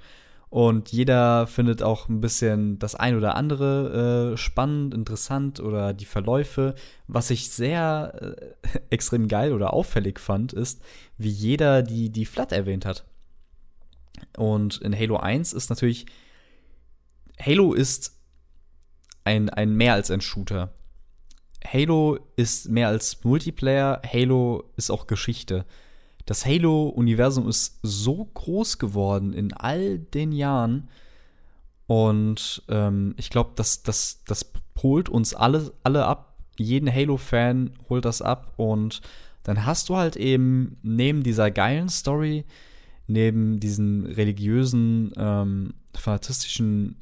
Und 0.51 0.93
jeder 0.93 1.49
findet 1.49 1.83
auch 1.83 2.09
ein 2.09 2.21
bisschen 2.21 2.79
das 2.79 2.95
ein 2.95 3.17
oder 3.17 3.35
andere 3.35 4.35
äh, 4.35 4.37
spannend, 4.37 4.95
interessant 4.95 5.59
oder 5.59 5.93
die 5.93 6.05
Verläufe. 6.05 6.77
Was 7.09 7.31
ich 7.31 7.51
sehr 7.51 8.55
äh, 8.63 8.79
extrem 8.91 9.27
geil 9.27 9.53
oder 9.53 9.73
auffällig 9.73 10.21
fand, 10.21 10.53
ist, 10.53 10.81
wie 11.19 11.29
jeder 11.29 11.83
die, 11.83 12.11
die 12.11 12.25
Flat 12.25 12.53
erwähnt 12.53 12.87
hat. 12.87 13.05
Und 14.37 14.77
in 14.79 14.97
Halo 14.97 15.17
1 15.17 15.53
ist 15.53 15.71
natürlich, 15.71 16.07
Halo 17.41 17.73
ist 17.73 18.17
ein, 19.25 19.49
ein 19.51 19.75
mehr 19.75 19.95
als 19.95 20.11
ein 20.11 20.21
Shooter. 20.21 20.73
Halo 21.67 22.19
ist 22.37 22.69
mehr 22.69 22.89
als 22.89 23.25
Multiplayer, 23.25 24.03
Halo 24.11 24.65
ist 24.77 24.91
auch 24.91 25.07
Geschichte. 25.07 25.65
Das 26.27 26.47
Halo-Universum 26.47 27.49
ist 27.49 27.79
so 27.83 28.25
groß 28.25 28.79
geworden 28.79 29.33
in 29.33 29.53
all 29.53 29.99
den 29.99 30.33
Jahren. 30.33 30.89
Und 31.87 32.63
ähm, 32.69 33.15
ich 33.19 33.29
glaube, 33.29 33.53
das, 33.57 33.83
das, 33.83 34.23
das 34.27 34.51
holt 34.83 35.09
uns 35.09 35.35
alle, 35.35 35.73
alle 35.83 36.07
ab. 36.07 36.39
Jeden 36.59 36.93
Halo-Fan 36.93 37.73
holt 37.89 38.07
das 38.07 38.23
ab. 38.23 38.55
Und 38.57 39.03
dann 39.43 39.67
hast 39.67 39.91
du 39.91 39.97
halt 39.97 40.17
eben 40.17 40.79
neben 40.83 41.23
dieser 41.23 41.51
geilen 41.51 41.91
Story, 41.91 42.45
neben 43.07 43.61
diesen 43.61 44.07
religiösen, 44.07 45.13
ähm, 45.17 45.75
fanatistischen 45.95 46.97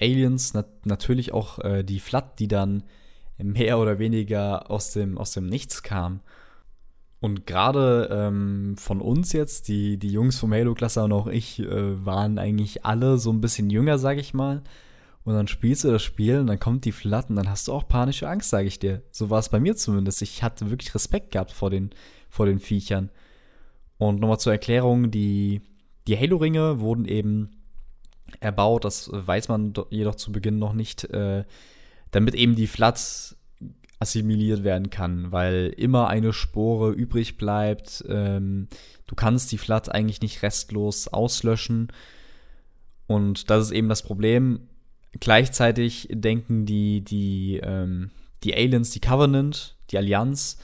Aliens 0.00 0.54
nat 0.54 0.86
natürlich 0.86 1.32
auch 1.32 1.60
äh, 1.60 1.84
die 1.84 2.00
Flat, 2.00 2.38
die 2.40 2.48
dann 2.48 2.82
mehr 3.38 3.78
oder 3.78 3.98
weniger 3.98 4.70
aus 4.70 4.92
dem, 4.92 5.18
aus 5.18 5.32
dem 5.32 5.46
Nichts 5.46 5.82
kam. 5.82 6.20
Und 7.20 7.46
gerade 7.46 8.08
ähm, 8.12 8.76
von 8.76 9.00
uns 9.00 9.32
jetzt, 9.32 9.68
die, 9.68 9.98
die 9.98 10.10
Jungs 10.10 10.38
vom 10.38 10.52
Halo-Klasse 10.52 11.02
und 11.02 11.12
auch 11.12 11.26
ich, 11.26 11.58
äh, 11.58 12.06
waren 12.06 12.38
eigentlich 12.38 12.84
alle 12.84 13.18
so 13.18 13.32
ein 13.32 13.40
bisschen 13.40 13.70
jünger, 13.70 13.98
sag 13.98 14.18
ich 14.18 14.34
mal. 14.34 14.62
Und 15.24 15.34
dann 15.34 15.48
spielst 15.48 15.84
du 15.84 15.90
das 15.90 16.02
Spiel 16.02 16.38
und 16.38 16.46
dann 16.46 16.60
kommt 16.60 16.84
die 16.84 16.92
Flat 16.92 17.28
und 17.28 17.36
dann 17.36 17.50
hast 17.50 17.68
du 17.68 17.72
auch 17.72 17.88
panische 17.88 18.28
Angst, 18.28 18.50
sage 18.50 18.68
ich 18.68 18.78
dir. 18.78 19.02
So 19.10 19.30
war 19.30 19.40
es 19.40 19.48
bei 19.48 19.58
mir 19.58 19.76
zumindest. 19.76 20.22
Ich 20.22 20.42
hatte 20.42 20.70
wirklich 20.70 20.94
Respekt 20.94 21.32
gehabt 21.32 21.52
vor 21.52 21.70
den, 21.70 21.90
vor 22.30 22.46
den 22.46 22.60
Viechern. 22.60 23.10
Und 23.98 24.20
nochmal 24.20 24.38
zur 24.38 24.52
Erklärung, 24.52 25.10
die, 25.10 25.60
die 26.06 26.16
Halo-Ringe 26.16 26.80
wurden 26.80 27.04
eben 27.04 27.50
erbaut, 28.40 28.84
das 28.84 29.10
weiß 29.12 29.48
man 29.48 29.74
jedoch 29.90 30.14
zu 30.14 30.30
Beginn 30.30 30.58
noch 30.58 30.72
nicht. 30.72 31.04
Äh, 31.04 31.44
damit 32.10 32.34
eben 32.34 32.54
die 32.54 32.66
Flat 32.66 33.36
assimiliert 34.00 34.62
werden 34.62 34.90
kann, 34.90 35.32
weil 35.32 35.74
immer 35.76 36.08
eine 36.08 36.32
Spore 36.32 36.92
übrig 36.92 37.36
bleibt. 37.36 38.04
Ähm, 38.08 38.68
du 39.06 39.14
kannst 39.14 39.50
die 39.50 39.58
Flat 39.58 39.92
eigentlich 39.92 40.20
nicht 40.20 40.42
restlos 40.42 41.08
auslöschen. 41.08 41.88
Und 43.06 43.50
das 43.50 43.66
ist 43.66 43.70
eben 43.72 43.88
das 43.88 44.02
Problem. 44.02 44.68
Gleichzeitig 45.18 46.08
denken 46.12 46.64
die, 46.64 47.00
die, 47.00 47.60
ähm, 47.62 48.10
die 48.44 48.54
Aliens, 48.54 48.90
die 48.90 49.00
Covenant, 49.00 49.76
die 49.90 49.98
Allianz, 49.98 50.58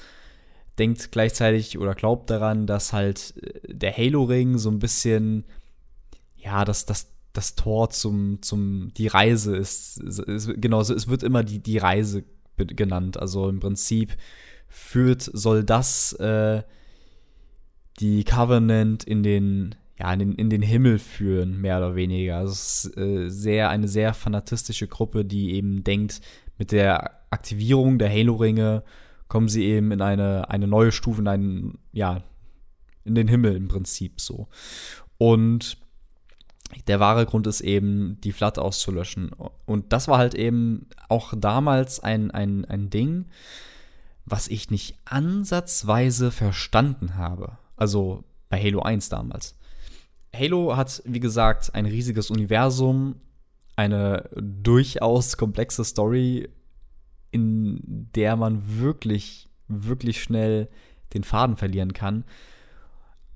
denkt 0.78 1.10
gleichzeitig 1.12 1.78
oder 1.78 1.94
glaubt 1.94 2.30
daran, 2.30 2.66
dass 2.66 2.92
halt 2.92 3.34
äh, 3.42 3.74
der 3.74 3.96
Halo-Ring 3.96 4.58
so 4.58 4.70
ein 4.70 4.78
bisschen, 4.78 5.44
ja, 6.36 6.64
dass 6.64 6.86
das, 6.86 7.13
das 7.34 7.56
Tor 7.56 7.90
zum, 7.90 8.40
zum, 8.40 8.92
die 8.96 9.08
Reise 9.08 9.56
ist. 9.56 9.98
ist 9.98 10.50
genau, 10.56 10.80
es 10.80 11.08
wird 11.08 11.22
immer 11.22 11.42
die, 11.42 11.58
die 11.58 11.78
Reise 11.78 12.24
genannt. 12.56 13.18
Also 13.18 13.48
im 13.48 13.60
Prinzip 13.60 14.16
führt, 14.68 15.22
soll 15.32 15.64
das 15.64 16.12
äh, 16.14 16.62
die 17.98 18.24
Covenant 18.24 19.04
in 19.04 19.22
den, 19.24 19.74
ja, 19.98 20.12
in 20.12 20.20
den, 20.20 20.32
in 20.36 20.48
den 20.48 20.62
Himmel 20.62 20.98
führen, 20.98 21.60
mehr 21.60 21.78
oder 21.78 21.96
weniger. 21.96 22.38
Also 22.38 22.52
es 22.52 22.84
ist 22.84 22.96
äh, 22.96 23.28
sehr, 23.28 23.68
eine 23.68 23.88
sehr 23.88 24.14
fanatistische 24.14 24.86
Gruppe, 24.86 25.24
die 25.24 25.54
eben 25.54 25.82
denkt, 25.82 26.20
mit 26.56 26.70
der 26.70 27.20
Aktivierung 27.30 27.98
der 27.98 28.10
Halo-Ringe 28.10 28.84
kommen 29.26 29.48
sie 29.48 29.64
eben 29.64 29.90
in 29.90 30.00
eine, 30.00 30.48
eine 30.50 30.68
neue 30.68 30.92
Stufe, 30.92 31.20
in 31.20 31.28
einen, 31.28 31.78
ja, 31.92 32.22
in 33.04 33.16
den 33.16 33.26
Himmel 33.26 33.56
im 33.56 33.66
Prinzip 33.66 34.20
so. 34.20 34.46
Und 35.18 35.76
der 36.86 37.00
wahre 37.00 37.26
Grund 37.26 37.46
ist 37.46 37.60
eben, 37.60 38.18
die 38.22 38.32
Flat 38.32 38.58
auszulöschen. 38.58 39.30
Und 39.66 39.92
das 39.92 40.08
war 40.08 40.18
halt 40.18 40.34
eben 40.34 40.86
auch 41.08 41.34
damals 41.36 42.00
ein, 42.00 42.30
ein, 42.30 42.64
ein 42.64 42.90
Ding, 42.90 43.26
was 44.24 44.48
ich 44.48 44.70
nicht 44.70 44.98
ansatzweise 45.04 46.30
verstanden 46.30 47.16
habe. 47.16 47.58
Also 47.76 48.24
bei 48.48 48.60
Halo 48.62 48.82
1 48.82 49.08
damals. 49.08 49.56
Halo 50.34 50.76
hat, 50.76 51.02
wie 51.04 51.20
gesagt, 51.20 51.74
ein 51.74 51.86
riesiges 51.86 52.30
Universum, 52.30 53.16
eine 53.76 54.28
durchaus 54.36 55.36
komplexe 55.36 55.84
Story, 55.84 56.48
in 57.30 58.08
der 58.14 58.36
man 58.36 58.62
wirklich, 58.78 59.48
wirklich 59.68 60.22
schnell 60.22 60.68
den 61.12 61.24
Faden 61.24 61.56
verlieren 61.56 61.92
kann. 61.92 62.24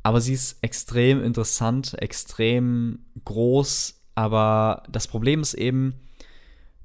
Aber 0.09 0.23
sie 0.23 0.33
ist 0.33 0.57
extrem 0.63 1.23
interessant, 1.23 1.93
extrem 2.01 3.01
groß. 3.27 4.01
Aber 4.15 4.85
das 4.89 5.07
Problem 5.07 5.43
ist 5.43 5.53
eben, 5.53 5.97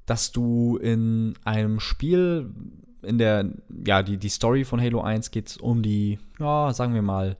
dass 0.04 0.30
du 0.30 0.76
in 0.76 1.32
einem 1.42 1.80
Spiel, 1.80 2.52
in 3.00 3.16
der, 3.16 3.50
ja, 3.86 4.02
die, 4.02 4.18
die 4.18 4.28
Story 4.28 4.66
von 4.66 4.78
Halo 4.78 5.00
1 5.00 5.30
geht 5.30 5.56
um 5.56 5.82
die, 5.82 6.18
ja, 6.38 6.70
sagen 6.74 6.92
wir 6.92 7.00
mal, 7.00 7.38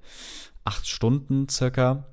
acht 0.64 0.88
Stunden 0.88 1.50
circa. 1.50 2.06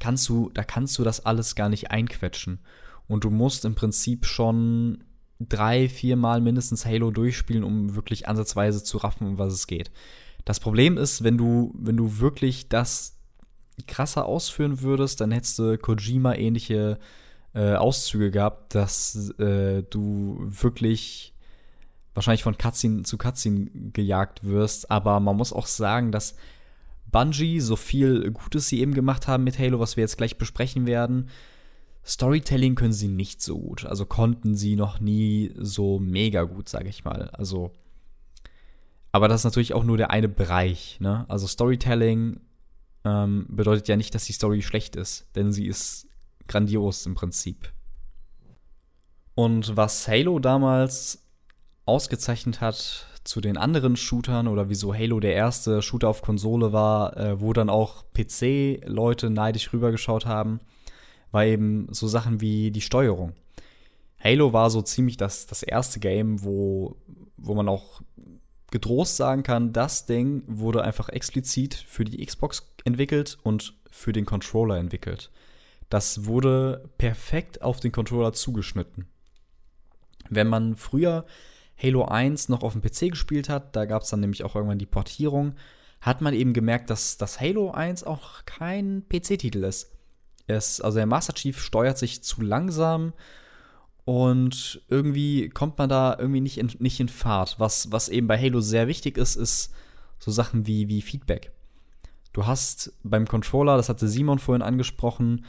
Kannst 0.00 0.28
du, 0.28 0.50
da 0.52 0.64
kannst 0.64 0.98
du 0.98 1.04
das 1.04 1.24
alles 1.24 1.54
gar 1.54 1.68
nicht 1.68 1.92
einquetschen. 1.92 2.58
Und 3.06 3.22
du 3.22 3.30
musst 3.30 3.64
im 3.64 3.76
Prinzip 3.76 4.26
schon 4.26 5.04
drei, 5.38 5.88
vier 5.88 6.16
Mal 6.16 6.40
mindestens 6.40 6.84
Halo 6.84 7.12
durchspielen, 7.12 7.62
um 7.62 7.94
wirklich 7.94 8.26
ansatzweise 8.26 8.82
zu 8.82 8.98
raffen, 8.98 9.28
um 9.28 9.38
was 9.38 9.52
es 9.52 9.68
geht. 9.68 9.92
Das 10.44 10.60
Problem 10.60 10.98
ist, 10.98 11.24
wenn 11.24 11.38
du, 11.38 11.72
wenn 11.74 11.96
du 11.96 12.18
wirklich 12.18 12.68
das 12.68 13.16
krasser 13.86 14.26
ausführen 14.26 14.82
würdest, 14.82 15.20
dann 15.20 15.32
hättest 15.32 15.58
du 15.58 15.78
Kojima 15.78 16.34
ähnliche 16.34 16.98
äh, 17.54 17.74
Auszüge 17.74 18.30
gehabt, 18.30 18.74
dass 18.74 19.30
äh, 19.38 19.82
du 19.84 20.38
wirklich 20.40 21.34
wahrscheinlich 22.14 22.42
von 22.42 22.58
Cutscene 22.58 23.02
zu 23.02 23.18
Cutscene 23.18 23.70
gejagt 23.92 24.44
wirst. 24.44 24.90
Aber 24.90 25.18
man 25.20 25.36
muss 25.36 25.52
auch 25.52 25.66
sagen, 25.66 26.12
dass 26.12 26.36
Bungie, 27.10 27.60
so 27.60 27.76
viel 27.76 28.30
Gutes 28.32 28.68
sie 28.68 28.80
eben 28.80 28.94
gemacht 28.94 29.28
haben 29.28 29.44
mit 29.44 29.58
Halo, 29.58 29.78
was 29.80 29.96
wir 29.96 30.02
jetzt 30.02 30.16
gleich 30.18 30.36
besprechen 30.36 30.86
werden, 30.86 31.28
Storytelling 32.04 32.74
können 32.74 32.92
sie 32.92 33.08
nicht 33.08 33.40
so 33.40 33.58
gut. 33.58 33.86
Also 33.86 34.04
konnten 34.04 34.56
sie 34.56 34.76
noch 34.76 35.00
nie 35.00 35.54
so 35.56 35.98
mega 35.98 36.42
gut, 36.42 36.68
sage 36.68 36.88
ich 36.88 37.04
mal. 37.04 37.30
Also 37.30 37.72
aber 39.14 39.28
das 39.28 39.42
ist 39.42 39.44
natürlich 39.44 39.74
auch 39.74 39.84
nur 39.84 39.96
der 39.96 40.10
eine 40.10 40.28
Bereich. 40.28 40.98
Ne? 40.98 41.24
Also 41.28 41.46
Storytelling 41.46 42.40
ähm, 43.04 43.46
bedeutet 43.48 43.86
ja 43.86 43.96
nicht, 43.96 44.12
dass 44.12 44.24
die 44.24 44.32
Story 44.32 44.60
schlecht 44.60 44.96
ist, 44.96 45.28
denn 45.36 45.52
sie 45.52 45.68
ist 45.68 46.08
grandios 46.48 47.06
im 47.06 47.14
Prinzip. 47.14 47.72
Und 49.36 49.76
was 49.76 50.08
Halo 50.08 50.40
damals 50.40 51.22
ausgezeichnet 51.86 52.60
hat 52.60 53.06
zu 53.22 53.40
den 53.40 53.56
anderen 53.56 53.94
Shootern 53.94 54.48
oder 54.48 54.68
wieso 54.68 54.92
Halo 54.92 55.20
der 55.20 55.34
erste 55.34 55.80
Shooter 55.80 56.08
auf 56.08 56.20
Konsole 56.20 56.72
war, 56.72 57.16
äh, 57.16 57.40
wo 57.40 57.52
dann 57.52 57.70
auch 57.70 58.02
PC-Leute 58.14 59.30
neidisch 59.30 59.72
rübergeschaut 59.72 60.26
haben, 60.26 60.58
war 61.30 61.44
eben 61.44 61.86
so 61.92 62.08
Sachen 62.08 62.40
wie 62.40 62.72
die 62.72 62.80
Steuerung. 62.80 63.34
Halo 64.18 64.52
war 64.52 64.70
so 64.70 64.82
ziemlich 64.82 65.16
das, 65.16 65.46
das 65.46 65.62
erste 65.62 66.00
Game, 66.00 66.42
wo, 66.42 66.96
wo 67.36 67.54
man 67.54 67.68
auch 67.68 68.00
getrost 68.74 69.16
sagen 69.16 69.44
kann, 69.44 69.72
das 69.72 70.04
Ding 70.04 70.42
wurde 70.48 70.82
einfach 70.82 71.08
explizit 71.08 71.74
für 71.74 72.04
die 72.04 72.26
Xbox 72.26 72.74
entwickelt 72.84 73.38
und 73.44 73.72
für 73.88 74.12
den 74.12 74.26
Controller 74.26 74.78
entwickelt. 74.78 75.30
Das 75.90 76.24
wurde 76.24 76.90
perfekt 76.98 77.62
auf 77.62 77.78
den 77.78 77.92
Controller 77.92 78.32
zugeschnitten. 78.32 79.06
Wenn 80.28 80.48
man 80.48 80.74
früher 80.74 81.24
Halo 81.80 82.06
1 82.06 82.48
noch 82.48 82.64
auf 82.64 82.72
dem 82.72 82.82
PC 82.82 83.10
gespielt 83.10 83.48
hat, 83.48 83.76
da 83.76 83.84
gab 83.84 84.02
es 84.02 84.10
dann 84.10 84.18
nämlich 84.18 84.42
auch 84.42 84.56
irgendwann 84.56 84.80
die 84.80 84.86
Portierung, 84.86 85.54
hat 86.00 86.20
man 86.20 86.34
eben 86.34 86.52
gemerkt, 86.52 86.90
dass 86.90 87.16
das 87.16 87.40
Halo 87.40 87.70
1 87.70 88.02
auch 88.02 88.44
kein 88.44 89.04
PC-Titel 89.08 89.62
ist. 89.62 89.92
Es, 90.48 90.80
also 90.80 90.96
der 90.96 91.06
Master 91.06 91.34
Chief 91.34 91.62
steuert 91.62 91.96
sich 91.96 92.24
zu 92.24 92.42
langsam 92.42 93.12
und 94.04 94.82
irgendwie 94.88 95.48
kommt 95.48 95.78
man 95.78 95.88
da 95.88 96.16
irgendwie 96.18 96.40
nicht 96.40 96.58
in, 96.58 96.70
nicht 96.78 97.00
in 97.00 97.08
Fahrt. 97.08 97.56
Was, 97.58 97.90
was 97.90 98.08
eben 98.08 98.26
bei 98.26 98.38
Halo 98.38 98.60
sehr 98.60 98.86
wichtig 98.86 99.16
ist, 99.16 99.36
ist 99.36 99.72
so 100.18 100.30
Sachen 100.30 100.66
wie, 100.66 100.88
wie 100.88 101.00
Feedback. 101.00 101.52
Du 102.32 102.46
hast 102.46 102.92
beim 103.02 103.26
Controller, 103.26 103.76
das 103.76 103.88
hatte 103.88 104.08
Simon 104.08 104.38
vorhin 104.38 104.62
angesprochen, 104.62 105.44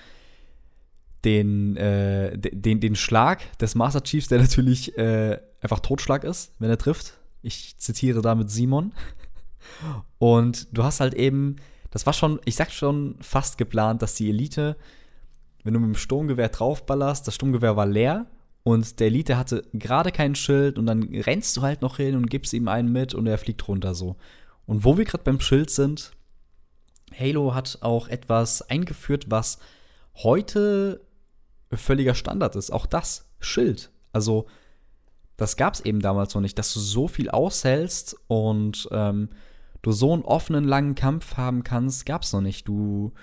den, 1.25 1.75
äh, 1.75 2.37
den, 2.37 2.79
den 2.79 2.95
Schlag 2.95 3.57
des 3.57 3.75
Master 3.75 4.03
Chiefs, 4.03 4.27
der 4.27 4.39
natürlich 4.39 4.97
äh, 4.97 5.39
einfach 5.59 5.79
Totschlag 5.79 6.23
ist, 6.23 6.53
wenn 6.59 6.69
er 6.69 6.77
trifft. 6.77 7.17
Ich 7.41 7.77
zitiere 7.77 8.21
damit 8.21 8.49
Simon. 8.51 8.93
Und 10.19 10.67
du 10.71 10.83
hast 10.83 10.99
halt 10.99 11.15
eben, 11.15 11.57
das 11.89 12.05
war 12.05 12.13
schon, 12.13 12.39
ich 12.45 12.55
sag 12.55 12.71
schon 12.71 13.15
fast 13.19 13.57
geplant, 13.57 14.01
dass 14.01 14.15
die 14.15 14.29
Elite, 14.29 14.77
wenn 15.63 15.73
du 15.73 15.79
mit 15.79 15.89
dem 15.89 15.97
Sturmgewehr 15.97 16.49
draufballerst, 16.49 17.27
das 17.27 17.35
Sturmgewehr 17.35 17.75
war 17.75 17.87
leer 17.87 18.27
und 18.67 18.99
der 18.99 19.07
Elite 19.07 19.37
hatte 19.37 19.61
gerade 19.73 20.11
kein 20.11 20.33
Schild 20.33 20.79
und 20.79 20.87
dann 20.87 21.03
rennst 21.03 21.55
du 21.55 21.61
halt 21.61 21.83
noch 21.83 21.97
hin 21.97 22.15
und 22.15 22.31
gibst 22.31 22.51
ihm 22.51 22.67
einen 22.67 22.91
mit 22.91 23.13
und 23.13 23.27
er 23.27 23.37
fliegt 23.37 23.67
runter 23.67 23.93
so. 23.93 24.15
Und 24.65 24.83
wo 24.83 24.97
wir 24.97 25.05
gerade 25.05 25.23
beim 25.23 25.39
Schild 25.39 25.69
sind, 25.69 26.13
Halo 27.15 27.53
hat 27.53 27.77
auch 27.81 28.07
etwas 28.07 28.63
eingeführt, 28.63 29.29
was 29.29 29.59
heute 30.15 31.05
völliger 31.71 32.15
Standard 32.15 32.55
ist. 32.55 32.73
Auch 32.73 32.87
das 32.87 33.29
Schild. 33.39 33.91
Also 34.13 34.47
das 35.37 35.57
gab 35.57 35.75
es 35.75 35.81
eben 35.81 35.99
damals 35.99 36.33
noch 36.33 36.41
nicht, 36.41 36.57
dass 36.57 36.73
du 36.73 36.79
so 36.79 37.07
viel 37.07 37.29
aushältst 37.29 38.17
und 38.25 38.89
ähm, 38.89 39.29
du 39.83 39.91
so 39.91 40.11
einen 40.11 40.23
offenen 40.23 40.63
langen 40.63 40.95
Kampf 40.95 41.37
haben 41.37 41.61
kannst, 41.63 42.07
gab 42.07 42.23
es 42.23 42.33
noch 42.33 42.41
nicht. 42.41 42.67
Du 42.67 43.13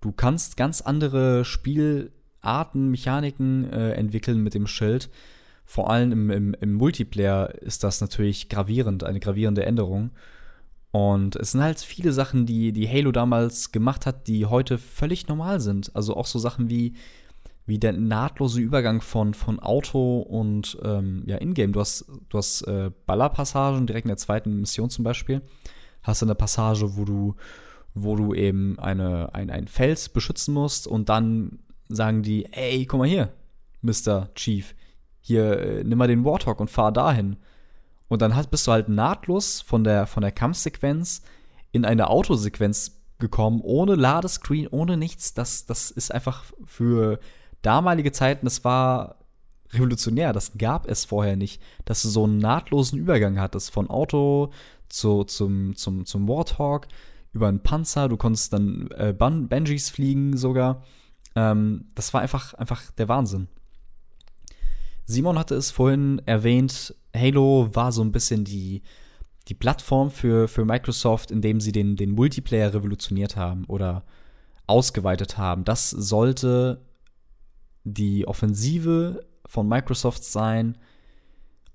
du 0.00 0.12
kannst 0.12 0.56
ganz 0.56 0.80
andere 0.80 1.44
Spiel 1.44 2.10
Arten, 2.42 2.90
Mechaniken 2.90 3.72
äh, 3.72 3.92
entwickeln 3.92 4.42
mit 4.42 4.54
dem 4.54 4.66
Schild. 4.66 5.08
Vor 5.64 5.90
allem 5.90 6.12
im, 6.12 6.30
im, 6.30 6.54
im 6.60 6.74
Multiplayer 6.74 7.54
ist 7.62 7.84
das 7.84 8.00
natürlich 8.00 8.48
gravierend, 8.48 9.04
eine 9.04 9.20
gravierende 9.20 9.64
Änderung. 9.64 10.10
Und 10.90 11.36
es 11.36 11.52
sind 11.52 11.62
halt 11.62 11.80
viele 11.80 12.12
Sachen, 12.12 12.44
die, 12.44 12.72
die 12.72 12.88
Halo 12.88 13.12
damals 13.12 13.72
gemacht 13.72 14.04
hat, 14.04 14.28
die 14.28 14.44
heute 14.44 14.76
völlig 14.76 15.26
normal 15.26 15.60
sind. 15.60 15.90
Also 15.96 16.14
auch 16.16 16.26
so 16.26 16.38
Sachen 16.38 16.68
wie, 16.68 16.92
wie 17.64 17.78
der 17.78 17.94
nahtlose 17.94 18.60
Übergang 18.60 19.00
von, 19.00 19.32
von 19.32 19.58
Auto 19.58 20.18
und 20.18 20.76
ähm, 20.82 21.22
ja, 21.26 21.38
Ingame. 21.38 21.72
Du 21.72 21.80
hast, 21.80 22.04
du 22.28 22.38
hast 22.38 22.62
äh, 22.62 22.90
Ballerpassagen 23.06 23.86
direkt 23.86 24.04
in 24.04 24.10
der 24.10 24.18
zweiten 24.18 24.60
Mission 24.60 24.90
zum 24.90 25.04
Beispiel. 25.04 25.40
Hast 26.02 26.20
du 26.20 26.26
eine 26.26 26.34
Passage, 26.34 26.96
wo 26.96 27.06
du, 27.06 27.36
wo 27.94 28.14
du 28.14 28.34
eben 28.34 28.78
eine, 28.78 29.34
ein, 29.34 29.48
ein 29.48 29.68
Fels 29.68 30.10
beschützen 30.10 30.52
musst 30.52 30.86
und 30.86 31.08
dann 31.08 31.60
sagen 31.94 32.22
die, 32.22 32.46
ey, 32.52 32.86
guck 32.86 33.00
mal 33.00 33.08
hier, 33.08 33.32
Mr. 33.82 34.28
Chief, 34.34 34.74
hier, 35.20 35.58
äh, 35.58 35.84
nimm 35.84 35.98
mal 35.98 36.08
den 36.08 36.24
Warthog 36.24 36.60
und 36.60 36.70
fahr 36.70 36.92
dahin. 36.92 37.36
Und 38.08 38.22
dann 38.22 38.36
hast, 38.36 38.50
bist 38.50 38.66
du 38.66 38.72
halt 38.72 38.88
nahtlos 38.88 39.60
von 39.60 39.84
der, 39.84 40.06
von 40.06 40.20
der 40.20 40.32
Kampfsequenz 40.32 41.22
in 41.70 41.84
eine 41.84 42.10
Autosequenz 42.10 43.00
gekommen, 43.18 43.60
ohne 43.62 43.94
Ladescreen, 43.94 44.68
ohne 44.68 44.96
nichts. 44.96 45.32
Das, 45.32 45.64
das 45.64 45.90
ist 45.90 46.12
einfach 46.12 46.44
für 46.64 47.18
damalige 47.62 48.12
Zeiten, 48.12 48.44
das 48.44 48.64
war 48.64 49.16
revolutionär. 49.72 50.32
Das 50.32 50.58
gab 50.58 50.86
es 50.88 51.04
vorher 51.06 51.36
nicht, 51.36 51.62
dass 51.84 52.02
du 52.02 52.08
so 52.08 52.24
einen 52.24 52.38
nahtlosen 52.38 52.98
Übergang 52.98 53.40
hattest 53.40 53.70
von 53.70 53.88
Auto 53.88 54.52
zu, 54.88 55.24
zum, 55.24 55.74
zum, 55.76 56.04
zum 56.04 56.28
Warthog 56.28 56.88
über 57.32 57.48
einen 57.48 57.62
Panzer. 57.62 58.08
Du 58.08 58.16
konntest 58.16 58.52
dann 58.52 58.90
äh, 58.90 59.14
Ban 59.16 59.48
Benjis 59.48 59.88
fliegen 59.88 60.36
sogar. 60.36 60.82
Ähm, 61.34 61.86
das 61.94 62.12
war 62.14 62.20
einfach, 62.20 62.54
einfach 62.54 62.90
der 62.92 63.08
Wahnsinn. 63.08 63.48
Simon 65.04 65.38
hatte 65.38 65.54
es 65.54 65.70
vorhin 65.70 66.22
erwähnt, 66.26 66.94
Halo 67.14 67.68
war 67.72 67.92
so 67.92 68.02
ein 68.02 68.12
bisschen 68.12 68.44
die, 68.44 68.82
die 69.48 69.54
Plattform 69.54 70.10
für, 70.10 70.48
für 70.48 70.64
Microsoft, 70.64 71.30
indem 71.30 71.60
sie 71.60 71.72
den, 71.72 71.96
den 71.96 72.12
Multiplayer 72.12 72.72
revolutioniert 72.72 73.36
haben 73.36 73.64
oder 73.66 74.04
ausgeweitet 74.66 75.36
haben. 75.38 75.64
Das 75.64 75.90
sollte 75.90 76.80
die 77.84 78.28
Offensive 78.28 79.26
von 79.46 79.68
Microsoft 79.68 80.24
sein, 80.24 80.78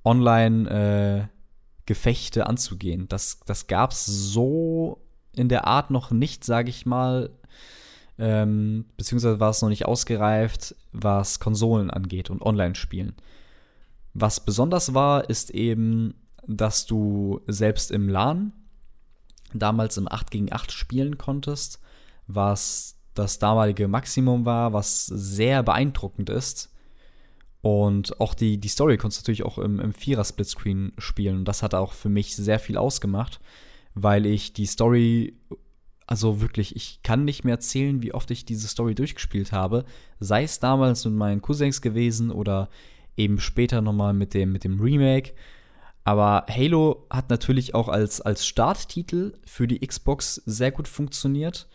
Online-Gefechte 0.05 2.39
äh, 2.39 2.43
anzugehen. 2.43 3.08
Das, 3.10 3.41
das 3.45 3.68
gab 3.68 3.91
es 3.91 4.05
so 4.05 5.03
in 5.34 5.49
der 5.49 5.68
Art 5.68 5.91
noch 5.91 6.12
nicht, 6.12 6.45
sage 6.45 6.70
ich 6.70 6.86
mal, 6.86 7.32
ähm, 8.20 8.86
beziehungsweise 8.97 9.39
war 9.39 9.51
es 9.51 9.61
noch 9.61 9.70
nicht 9.70 9.86
ausgereift, 9.86 10.76
was 10.91 11.39
Konsolen 11.39 11.91
angeht 11.91 12.30
und 12.30 12.41
Online-Spielen. 12.41 13.15
Was 14.13 14.43
besonders 14.43 14.93
war, 14.93 15.30
ist 15.30 15.51
eben, 15.51 16.15
dass 16.47 16.86
du 16.86 17.41
selbst 17.47 17.91
im 17.91 18.09
LAN 18.09 18.53
damals 19.53 19.97
im 19.97 20.11
8 20.11 20.32
gegen 20.32 20.51
8 20.51 20.72
spielen 20.72 21.18
konntest, 21.18 21.80
was 22.26 22.95
das 23.13 23.39
damalige 23.39 23.88
Maximum 23.88 24.45
war, 24.45 24.74
was 24.74 25.05
sehr 25.05 25.63
beeindruckend 25.63 26.30
ist. 26.30 26.74
Und 27.61 28.20
auch 28.22 28.34
die, 28.34 28.59
die 28.59 28.68
Story 28.68 28.97
konntest 28.97 29.22
du 29.22 29.24
natürlich 29.24 29.43
auch 29.43 29.57
im, 29.57 29.80
im 29.80 29.93
Vierer-Splitscreen 29.93 30.93
spielen. 30.97 31.38
Und 31.38 31.45
das 31.45 31.63
hat 31.63 31.74
auch 31.74 31.93
für 31.93 32.09
mich 32.09 32.36
sehr 32.36 32.59
viel 32.59 32.78
ausgemacht, 32.78 33.39
weil 33.93 34.26
ich 34.26 34.53
die 34.53 34.68
Story 34.68 35.38
also 36.08 36.39
wirklich, 36.39 36.76
ich 36.78 37.03
kann 37.03 37.26
nicht 37.26 37.43
mehr 37.43 37.55
erzählen, 37.55 38.01
wie 38.01 38.14
oft 38.14 38.32
ich 38.32 38.45
diese 38.45 38.70
Story 38.70 38.95
durchgespielt 38.95 39.51
habe. 39.51 39.84
Sei 40.22 40.43
es 40.43 40.60
damals 40.60 41.03
mit 41.03 41.14
meinen 41.14 41.41
Cousins 41.41 41.82
gewesen 41.82 42.32
oder 42.32 42.70
eben 43.18 43.41
später 43.41 43.82
nochmal 43.82 44.14
mit 44.14 44.34
dem, 44.34 44.53
mit 44.53 44.64
dem 44.64 44.80
Remake. 44.80 45.34
Aber 46.05 46.45
Halo 46.49 47.05
hat 47.10 47.30
natürlich 47.30 47.76
auch 47.76 47.89
als, 47.89 48.22
als 48.22 48.47
Starttitel 48.47 49.34
für 49.45 49.68
die 49.68 49.86
Xbox 49.86 50.36
sehr 50.45 50.72
gut 50.72 50.88
funktioniert. 50.88 51.68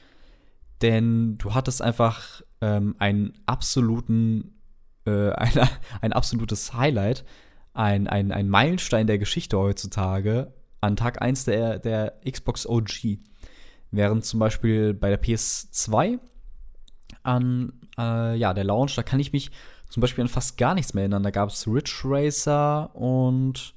Denn 0.80 1.36
du 1.36 1.52
hattest 1.52 1.82
einfach 1.82 2.40
ähm, 2.62 2.96
einen 2.98 3.34
absoluten, 3.44 4.54
äh, 5.04 5.28
ein, 5.32 5.68
ein 6.00 6.12
absolutes 6.14 6.72
Highlight, 6.72 7.26
ein, 7.74 8.08
ein, 8.08 8.32
ein 8.32 8.48
Meilenstein 8.48 9.06
der 9.06 9.18
Geschichte 9.18 9.58
heutzutage 9.58 10.54
an 10.80 10.96
Tag 10.96 11.20
1 11.20 11.44
der, 11.44 11.78
der 11.78 12.14
Xbox 12.28 12.66
OG. 12.66 13.18
Während 13.92 14.24
zum 14.24 14.40
Beispiel 14.40 14.94
bei 14.94 15.10
der 15.10 15.22
PS2 15.22 16.18
an 17.22 17.74
äh, 17.98 18.36
ja, 18.36 18.54
der 18.54 18.64
Launch, 18.64 18.96
da 18.96 19.02
kann 19.02 19.20
ich 19.20 19.32
mich 19.32 19.50
zum 19.90 20.00
Beispiel 20.00 20.22
an 20.22 20.28
fast 20.28 20.56
gar 20.56 20.74
nichts 20.74 20.94
mehr 20.94 21.02
erinnern. 21.02 21.22
Da 21.22 21.30
gab 21.30 21.50
es 21.50 21.68
Ridge 21.68 22.00
Racer 22.04 22.90
und 22.96 23.74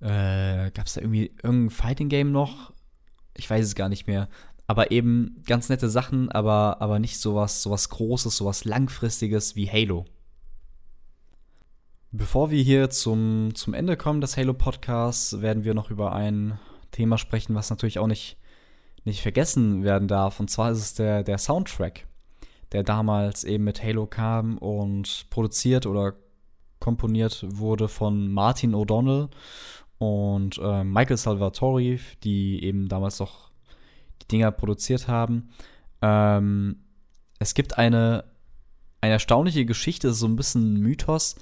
äh, 0.00 0.70
gab 0.70 0.86
es 0.86 0.94
da 0.94 1.00
irgendwie 1.00 1.32
irgendein 1.42 1.70
Fighting 1.70 2.08
Game 2.08 2.30
noch? 2.30 2.72
Ich 3.36 3.50
weiß 3.50 3.66
es 3.66 3.74
gar 3.74 3.88
nicht 3.88 4.06
mehr. 4.06 4.28
Aber 4.68 4.92
eben 4.92 5.42
ganz 5.44 5.68
nette 5.68 5.88
Sachen, 5.90 6.30
aber, 6.30 6.80
aber 6.80 7.00
nicht 7.00 7.18
sowas, 7.18 7.62
sowas 7.62 7.88
Großes, 7.88 8.36
sowas 8.36 8.64
Langfristiges 8.64 9.56
wie 9.56 9.68
Halo. 9.68 10.04
Bevor 12.12 12.52
wir 12.52 12.62
hier 12.62 12.90
zum, 12.90 13.54
zum 13.56 13.74
Ende 13.74 13.96
kommen 13.96 14.20
des 14.20 14.36
Halo 14.36 14.54
Podcasts, 14.54 15.40
werden 15.40 15.64
wir 15.64 15.74
noch 15.74 15.90
über 15.90 16.12
ein 16.12 16.60
Thema 16.92 17.18
sprechen, 17.18 17.56
was 17.56 17.70
natürlich 17.70 17.98
auch 17.98 18.06
nicht 18.06 18.36
nicht 19.04 19.22
vergessen 19.22 19.84
werden 19.84 20.08
darf. 20.08 20.40
Und 20.40 20.48
zwar 20.48 20.70
ist 20.70 20.78
es 20.78 20.94
der, 20.94 21.22
der 21.22 21.38
Soundtrack, 21.38 22.06
der 22.72 22.82
damals 22.82 23.44
eben 23.44 23.64
mit 23.64 23.82
Halo 23.82 24.06
kam 24.06 24.58
und 24.58 25.26
produziert 25.30 25.86
oder 25.86 26.14
komponiert 26.78 27.44
wurde 27.48 27.88
von 27.88 28.32
Martin 28.32 28.74
O'Donnell 28.74 29.28
und 29.98 30.58
äh, 30.58 30.82
Michael 30.82 31.16
Salvatori, 31.16 32.00
die 32.24 32.64
eben 32.64 32.88
damals 32.88 33.18
doch 33.18 33.50
die 34.20 34.28
Dinger 34.28 34.50
produziert 34.50 35.06
haben. 35.06 35.50
Ähm, 36.00 36.80
es 37.38 37.54
gibt 37.54 37.78
eine, 37.78 38.24
eine 39.00 39.12
erstaunliche 39.12 39.64
Geschichte, 39.64 40.12
so 40.12 40.26
ein 40.26 40.36
bisschen 40.36 40.80
Mythos, 40.80 41.36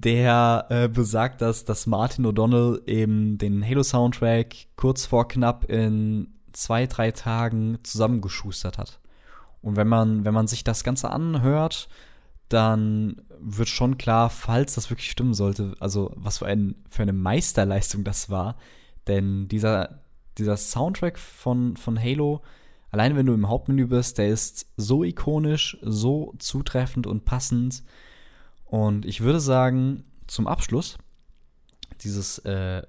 der 0.00 0.66
äh, 0.70 0.88
besagt, 0.88 1.42
dass, 1.42 1.64
dass 1.64 1.86
Martin 1.86 2.26
O'Donnell 2.26 2.86
eben 2.86 3.38
den 3.38 3.66
Halo-Soundtrack 3.66 4.54
kurz 4.76 5.06
vor 5.06 5.28
knapp 5.28 5.64
in 5.68 6.28
zwei, 6.52 6.86
drei 6.86 7.10
Tagen 7.10 7.78
zusammengeschustert 7.82 8.78
hat. 8.78 9.00
Und 9.60 9.76
wenn 9.76 9.88
man, 9.88 10.24
wenn 10.24 10.34
man 10.34 10.46
sich 10.46 10.64
das 10.64 10.84
Ganze 10.84 11.10
anhört, 11.10 11.88
dann 12.48 13.22
wird 13.38 13.68
schon 13.68 13.98
klar, 13.98 14.30
falls 14.30 14.74
das 14.74 14.90
wirklich 14.90 15.10
stimmen 15.10 15.34
sollte, 15.34 15.74
also 15.80 16.12
was 16.16 16.38
für, 16.38 16.46
ein, 16.46 16.74
für 16.88 17.02
eine 17.02 17.12
Meisterleistung 17.12 18.04
das 18.04 18.30
war. 18.30 18.56
Denn 19.06 19.48
dieser, 19.48 20.00
dieser 20.38 20.56
Soundtrack 20.56 21.18
von, 21.18 21.76
von 21.76 21.98
Halo, 21.98 22.42
alleine 22.90 23.16
wenn 23.16 23.26
du 23.26 23.34
im 23.34 23.48
Hauptmenü 23.48 23.86
bist, 23.86 24.18
der 24.18 24.28
ist 24.28 24.66
so 24.76 25.04
ikonisch, 25.04 25.78
so 25.82 26.34
zutreffend 26.38 27.06
und 27.06 27.24
passend, 27.24 27.82
und 28.72 29.04
ich 29.04 29.20
würde 29.20 29.38
sagen, 29.38 30.02
zum 30.26 30.46
Abschluss 30.46 30.96
dieses 32.02 32.38
äh, 32.38 32.80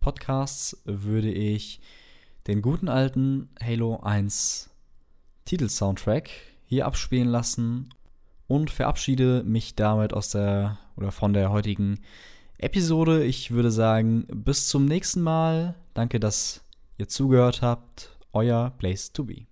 Podcasts 0.00 0.80
würde 0.86 1.30
ich 1.30 1.82
den 2.46 2.62
guten 2.62 2.88
alten 2.88 3.50
Halo 3.62 4.00
1 4.00 4.70
Titelsoundtrack 5.44 6.30
hier 6.64 6.86
abspielen 6.86 7.28
lassen 7.28 7.90
und 8.46 8.70
verabschiede 8.70 9.42
mich 9.44 9.74
damit 9.74 10.14
aus 10.14 10.30
der 10.30 10.78
oder 10.96 11.12
von 11.12 11.34
der 11.34 11.50
heutigen 11.50 12.00
Episode. 12.56 13.22
Ich 13.22 13.50
würde 13.50 13.70
sagen, 13.70 14.26
bis 14.32 14.68
zum 14.68 14.86
nächsten 14.86 15.20
Mal. 15.20 15.74
Danke, 15.92 16.20
dass 16.20 16.64
ihr 16.96 17.08
zugehört 17.08 17.60
habt. 17.60 18.16
Euer 18.32 18.70
Place 18.78 19.12
to 19.12 19.24
Be. 19.24 19.51